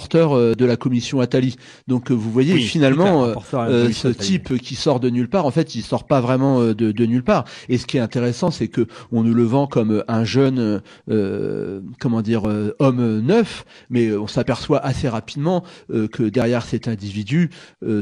rapporteur 0.00 0.32
euh, 0.32 0.54
de 0.54 0.64
la 0.64 0.76
commission 0.76 1.20
Attali. 1.20 1.56
Donc 1.86 2.10
euh, 2.10 2.14
vous 2.14 2.30
voyez 2.30 2.54
Oui, 2.54 2.62
finalement 2.62 3.24
euh, 3.26 3.34
ce 3.92 4.08
Attali. 4.08 4.14
type 4.14 4.58
qui 4.58 4.74
sort 4.74 4.98
de 4.98 5.10
nulle 5.10 5.28
part 5.28 5.44
en 5.44 5.50
fait 5.50 5.74
il 5.74 5.82
sort 5.82 6.04
pas 6.04 6.20
vraiment 6.20 6.60
de, 6.60 6.72
de 6.72 7.06
nulle 7.06 7.22
part. 7.22 7.44
Et 7.68 7.76
ce 7.76 7.86
qui 7.86 7.98
est 7.98 8.00
intéressant 8.00 8.50
c'est 8.50 8.68
que 8.68 8.86
on 9.12 9.22
nous 9.22 9.34
le 9.34 9.44
vend 9.44 9.66
comme 9.66 10.02
un 10.08 10.24
jeune 10.24 10.80
euh, 11.10 11.80
comment 12.00 12.22
dire 12.22 12.42
homme 12.78 13.20
neuf 13.20 13.64
mais 13.90 14.12
on 14.16 14.26
s'aperçoit 14.26 14.78
assez 14.78 15.08
rapidement 15.08 15.64
euh, 15.92 16.08
que 16.08 16.22
derrière 16.22 16.64
cet 16.64 16.88
individu 16.88 17.50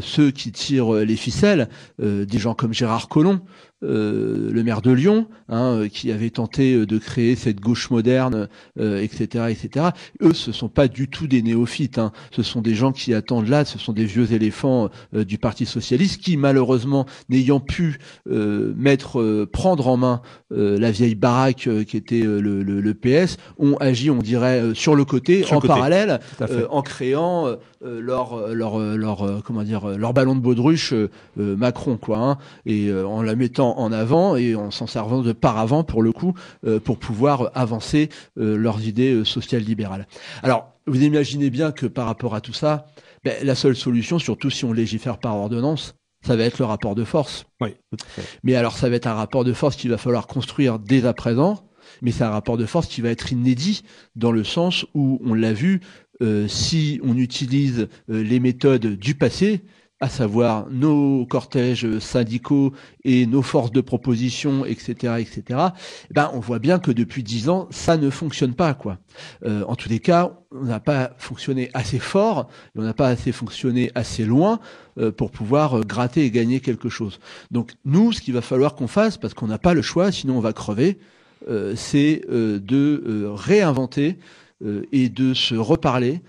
ceux 0.01 0.31
qui 0.31 0.53
tirent 0.53 0.93
les 0.93 1.17
ficelles, 1.17 1.69
des 1.99 2.39
gens 2.39 2.55
comme 2.55 2.73
Gérard 2.73 3.09
Collomb, 3.09 3.41
euh, 3.83 4.51
le 4.53 4.62
maire 4.64 4.83
de 4.83 4.91
Lyon, 4.91 5.26
hein, 5.49 5.72
euh, 5.83 5.89
qui 5.89 6.11
avait 6.12 6.31
tenté 6.31 6.74
euh, 6.74 6.87
de 6.87 6.99
créer 6.99 7.37
cette 7.37 7.61
gauche 7.61 7.91
moderne, 7.91 8.49
euh, 8.81 9.01
etc., 9.01 9.47
etc. 9.51 9.87
Eux, 10.22 10.33
ce 10.35 10.53
sont 10.53 10.68
pas 10.68 10.89
du 10.89 11.09
tout 11.09 11.26
des 11.26 11.43
néophytes. 11.43 11.99
Hein. 11.99 12.12
Ce 12.33 12.43
sont 12.43 12.61
des 12.61 12.74
gens 12.74 12.93
qui 12.93 13.14
attendent 13.14 13.49
là. 13.49 13.64
Ce 13.64 13.79
sont 13.79 13.93
des 13.93 14.05
vieux 14.05 14.33
éléphants 14.33 14.89
euh, 15.14 15.24
du 15.24 15.39
Parti 15.39 15.66
socialiste 15.66 16.20
qui, 16.20 16.37
malheureusement, 16.37 17.07
n'ayant 17.29 17.61
pu 17.61 17.99
euh, 18.31 18.72
mettre, 18.76 19.20
euh, 19.20 19.49
prendre 19.51 19.87
en 19.89 19.97
main 19.97 20.22
euh, 20.53 20.79
la 20.79 20.91
vieille 20.91 21.14
baraque 21.14 21.66
euh, 21.66 21.85
qui 21.85 21.97
était 21.97 22.24
euh, 22.24 22.41
le, 22.41 22.62
le- 22.62 22.81
le 22.81 22.95
PS, 22.95 23.37
ont 23.59 23.76
agi, 23.76 24.11
on 24.11 24.18
dirait, 24.18 24.61
euh, 24.61 24.74
sur 24.74 24.95
le 24.95 25.05
côté, 25.05 25.43
Sur 25.43 25.57
en 25.57 25.61
côté. 25.61 25.68
parallèle, 25.68 26.20
euh, 26.41 26.66
en 26.70 26.83
créant 26.83 27.57
leur 27.81 28.49
leur 28.55 28.79
leur 28.97 29.43
comment 29.45 29.62
dire 29.62 29.97
leur 29.97 30.12
ballon 30.12 30.35
de 30.35 30.41
baudruche 30.41 30.93
Macron 31.37 31.97
quoi 31.97 32.18
hein, 32.18 32.39
et 32.66 32.89
euh, 32.89 33.07
en 33.07 33.22
la 33.22 33.37
mettant 33.37 33.68
en 33.77 33.93
avant 33.93 34.37
et 34.37 34.55
en 34.55 34.71
s'en 34.71 34.87
servant 34.87 35.23
de 35.23 35.33
paravent 35.33 35.85
pour 35.85 36.03
le 36.03 36.12
coup 36.12 36.35
euh, 36.66 36.81
pour 36.81 36.99
pouvoir 36.99 37.51
avancer 37.55 38.09
euh, 38.39 38.57
leurs 38.57 38.87
idées 38.87 39.12
euh, 39.12 39.25
sociales 39.25 39.62
libérales. 39.62 40.07
Alors 40.43 40.73
vous 40.87 41.03
imaginez 41.03 41.51
bien 41.51 41.73
que 41.73 41.87
par 41.87 42.07
rapport 42.07 42.35
à 42.35 42.41
tout 42.41 42.53
ça, 42.53 42.87
ben, 43.25 43.35
la 43.43 43.55
seule 43.55 43.77
solution, 43.77 44.19
surtout 44.19 44.51
si 44.51 44.64
on 44.64 44.73
légifère 44.73 45.19
par 45.19 45.37
ordonnance, 45.37 45.95
ça 46.27 46.37
va 46.37 46.45
être 46.45 46.59
le 46.59 46.64
rapport 46.64 46.95
de 46.95 47.05
force. 47.05 47.47
Oui. 47.61 47.77
Mais 48.43 48.55
alors 48.55 48.77
ça 48.77 48.89
va 48.89 48.97
être 48.97 49.07
un 49.07 49.14
rapport 49.14 49.45
de 49.45 49.53
force 49.53 49.77
qu'il 49.77 49.91
va 49.91 49.99
falloir 49.99 50.27
construire 50.27 50.79
dès 50.79 51.05
à 51.05 51.12
présent, 51.12 51.69
mais 52.03 52.11
c'est 52.11 52.25
un 52.25 52.31
rapport 52.31 52.57
de 52.57 52.66
force 52.66 52.87
qui 52.87 53.01
va 53.01 53.11
être 53.11 53.33
inédit 53.33 53.83
dans 54.16 54.33
le 54.33 54.45
sens 54.45 54.87
où, 54.95 55.21
on 55.25 55.35
l'a 55.35 55.53
vu, 55.53 55.81
euh, 56.23 56.49
si 56.49 57.01
on 57.05 57.16
utilise 57.16 57.89
euh, 58.11 58.23
les 58.23 58.41
méthodes 58.41 58.87
du 58.87 59.14
passé, 59.14 59.62
à 60.01 60.09
savoir 60.09 60.69
nos 60.71 61.27
cortèges 61.27 61.99
syndicaux 61.99 62.73
et 63.05 63.27
nos 63.27 63.43
forces 63.43 63.73
de 63.73 63.81
proposition, 63.81 64.65
etc., 64.65 65.15
etc., 65.19 65.61
eh 66.11 66.15
ben 66.15 66.31
on 66.35 66.41
voit 66.41 66.61
bien 66.61 66.79
que 66.79 66.93
depuis 66.93 67.23
dix 67.23 67.49
ans, 67.49 67.67
ça 67.71 67.97
ne 67.97 68.11
fonctionne 68.11 68.55
pas, 68.55 68.75
quoi. 68.75 68.99
Euh, 69.45 69.65
en 69.67 69.75
tous 69.75 69.89
les 69.89 69.99
cas, 69.99 70.39
on 70.53 70.65
n'a 70.65 70.81
pas 70.81 71.11
fonctionné 71.19 71.71
assez 71.75 71.99
fort, 71.99 72.49
et 72.75 72.79
on 72.79 72.83
n'a 72.83 72.95
pas 72.95 73.09
assez 73.09 73.33
fonctionné 73.33 73.91
assez 73.95 74.25
loin 74.25 74.61
euh, 74.99 75.11
pour 75.11 75.31
pouvoir 75.31 75.79
euh, 75.79 75.83
gratter 75.83 76.25
et 76.25 76.31
gagner 76.31 76.61
quelque 76.61 76.89
chose. 76.89 77.19
Donc 77.51 77.73
nous, 77.85 78.13
ce 78.13 78.21
qu'il 78.21 78.35
va 78.35 78.41
falloir 78.41 78.75
qu'on 78.75 78.89
fasse, 78.89 79.17
parce 79.17 79.35
qu'on 79.35 79.49
n'a 79.49 79.59
pas 79.59 79.75
le 79.75 79.83
choix, 79.83 80.13
sinon 80.13 80.37
on 80.37 80.41
va 80.41 80.53
crever, 80.53 80.99
euh, 81.49 81.75
c'est 81.77 82.23
euh, 82.31 82.59
de 82.59 83.29
réinventer 83.35 84.19
et 84.91 85.09
de 85.09 85.35
se 85.35 85.55
reparler 85.55 86.21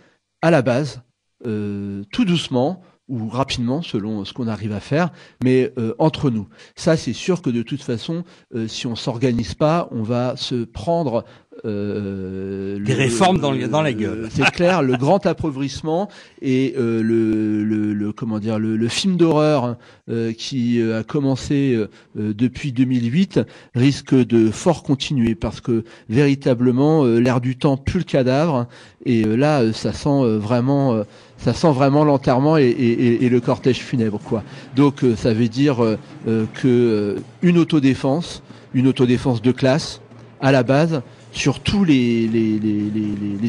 à 0.44 0.52
la 0.52 0.62
base, 0.62 1.02
tout 1.44 2.26
doucement 2.26 2.84
ou 3.10 3.28
rapidement 3.28 3.82
selon 3.82 4.24
ce 4.24 4.34
qu'on 4.34 4.48
arrive 4.48 4.72
à 4.72 4.80
faire, 4.80 5.10
mais 5.44 5.74
euh, 5.78 5.94
entre 6.00 6.30
nous. 6.30 6.48
Ça, 6.76 6.96
c'est 6.96 7.14
sûr 7.14 7.42
que 7.42 7.50
de 7.50 7.62
toute 7.64 7.82
façon, 7.84 8.24
euh, 8.56 8.68
si 8.68 8.88
on 8.88 8.96
s'organise 8.96 9.56
pas, 9.56 9.90
on 9.92 10.04
va 10.04 10.36
se 10.38 10.64
prendre 10.64 11.26
euh, 11.66 12.80
Des 12.80 12.94
réformes 12.94 13.40
dans 13.40 13.52
le- 13.52 13.68
dans 13.68 13.82
la 13.82 13.92
gueule. 13.94 14.28
C'est 14.32 14.50
clair, 14.52 14.82
le 14.82 14.96
grand 14.96 15.26
appauvrissement 15.26 16.08
et 16.42 16.74
euh, 16.78 17.02
le, 17.04 17.64
le, 17.64 17.94
le- 17.94 18.12
comment 18.14 18.40
dire 18.40 18.60
le, 18.60 18.78
le 18.78 18.88
film 18.88 19.18
d'horreur 19.18 19.76
euh, 20.10 20.32
qui 20.32 20.80
euh, 20.80 21.00
a 21.00 21.04
commencé 21.04 21.74
euh, 21.76 21.90
euh, 22.18 22.34
depuis 22.34 22.72
2008 22.72 23.42
risque 23.76 24.16
de 24.16 24.50
fort 24.52 24.84
continuer 24.84 25.36
parce 25.36 25.60
que 25.60 25.84
véritablement 26.08 27.04
euh, 27.06 27.20
l'air 27.20 27.42
du 27.42 27.58
temps 27.58 27.76
pue 27.78 27.98
le 28.00 28.04
cadavre 28.06 28.68
et 29.06 29.26
euh, 29.26 29.36
là 29.36 29.62
euh, 29.62 29.74
ça 29.74 29.92
sent 29.94 30.10
euh, 30.10 30.38
vraiment 30.38 30.94
euh, 30.94 31.04
ça 31.40 31.54
sent 31.54 31.72
vraiment 31.72 32.04
l'enterrement 32.04 32.58
et, 32.58 33.30
le 33.30 33.40
cortège 33.40 33.80
funèbre 33.80 34.20
quoi. 34.20 34.44
Donc 34.76 35.04
euh, 35.04 35.16
ça 35.16 35.34
veut 35.34 35.48
dire 35.48 35.84
euh, 35.84 35.98
euh, 36.28 36.46
que 36.54 37.18
une 37.42 37.58
autodéfense, 37.58 38.44
une 38.74 38.88
autodéfense 38.88 39.42
de 39.42 39.52
classe 39.52 40.02
à 40.42 40.52
la 40.52 40.64
base 40.64 41.02
sur 41.32 41.60
tous 41.60 41.84
les, 41.84 42.30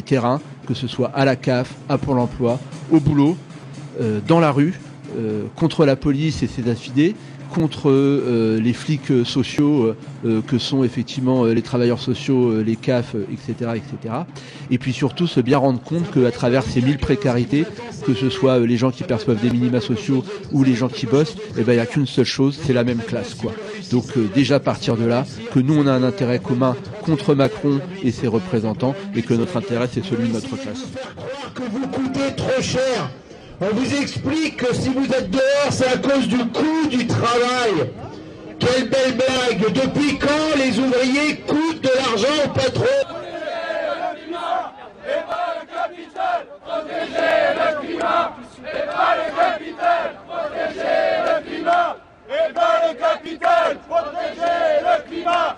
terrains, 0.05 0.39
que 0.67 0.73
ce 0.73 0.87
soit 0.87 1.11
à 1.15 1.25
la 1.25 1.35
CAF, 1.35 1.73
à 1.89 1.97
Pôle 1.97 2.19
emploi, 2.19 2.59
au 2.91 2.99
boulot, 2.99 3.37
dans 4.27 4.39
la 4.39 4.51
rue, 4.51 4.79
contre 5.55 5.85
la 5.85 5.95
police 5.95 6.43
et 6.43 6.47
ses 6.47 6.69
affidés, 6.69 7.15
contre 7.53 7.89
euh, 7.89 8.59
les 8.59 8.73
flics 8.73 9.11
euh, 9.11 9.25
sociaux 9.25 9.83
euh, 9.83 9.97
euh, 10.25 10.41
que 10.41 10.57
sont 10.57 10.83
effectivement 10.83 11.45
euh, 11.45 11.53
les 11.53 11.61
travailleurs 11.61 11.99
sociaux, 11.99 12.61
les 12.61 12.75
CAF, 12.75 13.15
etc., 13.31 13.71
etc. 13.75 14.15
Et 14.69 14.77
puis 14.77 14.93
surtout 14.93 15.27
se 15.27 15.39
bien 15.39 15.57
rendre 15.57 15.81
compte 15.81 16.09
qu'à 16.11 16.31
travers 16.31 16.63
ces 16.63 16.81
mille 16.81 16.97
précarités, 16.97 17.65
que 18.05 18.13
ce 18.13 18.29
soit 18.29 18.59
les 18.59 18.77
gens 18.77 18.91
qui 18.91 19.03
perçoivent 19.03 19.41
des 19.41 19.49
minima 19.49 19.81
sociaux 19.81 20.23
ou 20.51 20.63
les 20.63 20.75
gens 20.75 20.87
qui 20.87 21.05
bossent, 21.05 21.35
eh 21.57 21.63
ben 21.63 21.73
il 21.73 21.75
n'y 21.75 21.81
a 21.81 21.85
qu'une 21.85 22.07
seule 22.07 22.25
chose, 22.25 22.59
c'est 22.61 22.73
la 22.73 22.83
même 22.83 22.99
classe, 22.99 23.35
quoi. 23.35 23.51
Donc 23.91 24.05
euh, 24.17 24.27
déjà 24.33 24.59
partir 24.59 24.95
de 24.95 25.05
là, 25.05 25.25
que 25.53 25.59
nous 25.59 25.75
on 25.75 25.87
a 25.87 25.91
un 25.91 26.03
intérêt 26.03 26.39
commun 26.39 26.75
contre 27.01 27.35
Macron 27.35 27.79
et 28.03 28.11
ses 28.11 28.27
représentants, 28.27 28.95
et 29.15 29.21
que 29.21 29.33
notre 29.33 29.57
intérêt 29.57 29.89
c'est 29.91 30.03
celui 30.03 30.27
de 30.29 30.33
notre 30.33 30.55
classe. 30.57 30.85
On 33.63 33.75
vous 33.75 33.95
explique 33.95 34.57
que 34.57 34.73
si 34.73 34.89
vous 34.89 35.05
êtes 35.05 35.29
dehors, 35.29 35.69
c'est 35.69 35.85
à 35.85 35.97
cause 35.97 36.27
du 36.27 36.39
coût 36.47 36.87
du 36.89 37.05
travail. 37.05 37.91
Quelle 38.59 38.89
belle 38.89 39.13
blague 39.13 39.71
Depuis 39.71 40.17
quand 40.17 40.57
les 40.57 40.79
ouvriers 40.79 41.35
coûtent 41.47 41.81
de 41.81 41.89
l'argent 41.95 42.43
au 42.43 42.49
patron? 42.49 42.85
Protéger 53.87 54.81
le 54.81 55.07
climat. 55.07 55.57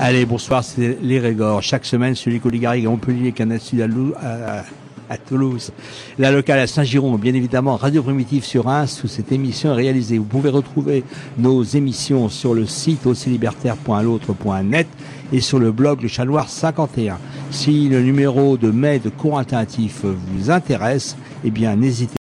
Allez, 0.00 0.26
bonsoir, 0.26 0.62
c'est 0.62 0.96
les 1.02 1.18
Régors. 1.18 1.60
Chaque 1.60 1.84
semaine, 1.84 2.14
sur 2.14 2.30
les 2.30 2.38
Coligari 2.38 2.86
à 2.86 2.88
Montpellier, 2.88 3.32
Canal 3.32 3.58
Sud 3.58 3.80
à, 4.22 4.62
à 5.10 5.16
Toulouse. 5.16 5.72
La 6.20 6.30
locale 6.30 6.60
à 6.60 6.68
Saint-Giron, 6.68 7.16
bien 7.16 7.34
évidemment, 7.34 7.76
Radio 7.76 8.04
Primitive 8.04 8.44
sur 8.44 8.68
1, 8.68 8.84
où 8.84 9.08
cette 9.08 9.32
émission 9.32 9.72
est 9.72 9.76
réalisée. 9.76 10.18
Vous 10.18 10.24
pouvez 10.24 10.50
retrouver 10.50 11.02
nos 11.36 11.64
émissions 11.64 12.28
sur 12.28 12.54
le 12.54 12.64
site 12.64 13.06
aussilibertaire.l'autre.net 13.06 14.86
et 15.32 15.40
sur 15.40 15.58
le 15.58 15.72
blog 15.72 16.02
Le 16.02 16.08
Chanoir 16.08 16.48
51. 16.48 17.18
Si 17.50 17.88
le 17.88 18.00
numéro 18.00 18.56
de 18.56 18.70
mai 18.70 19.00
de 19.00 19.10
alternatif 19.36 20.04
vous 20.04 20.50
intéresse, 20.50 21.16
eh 21.44 21.50
bien, 21.50 21.74
n'hésitez 21.74 22.16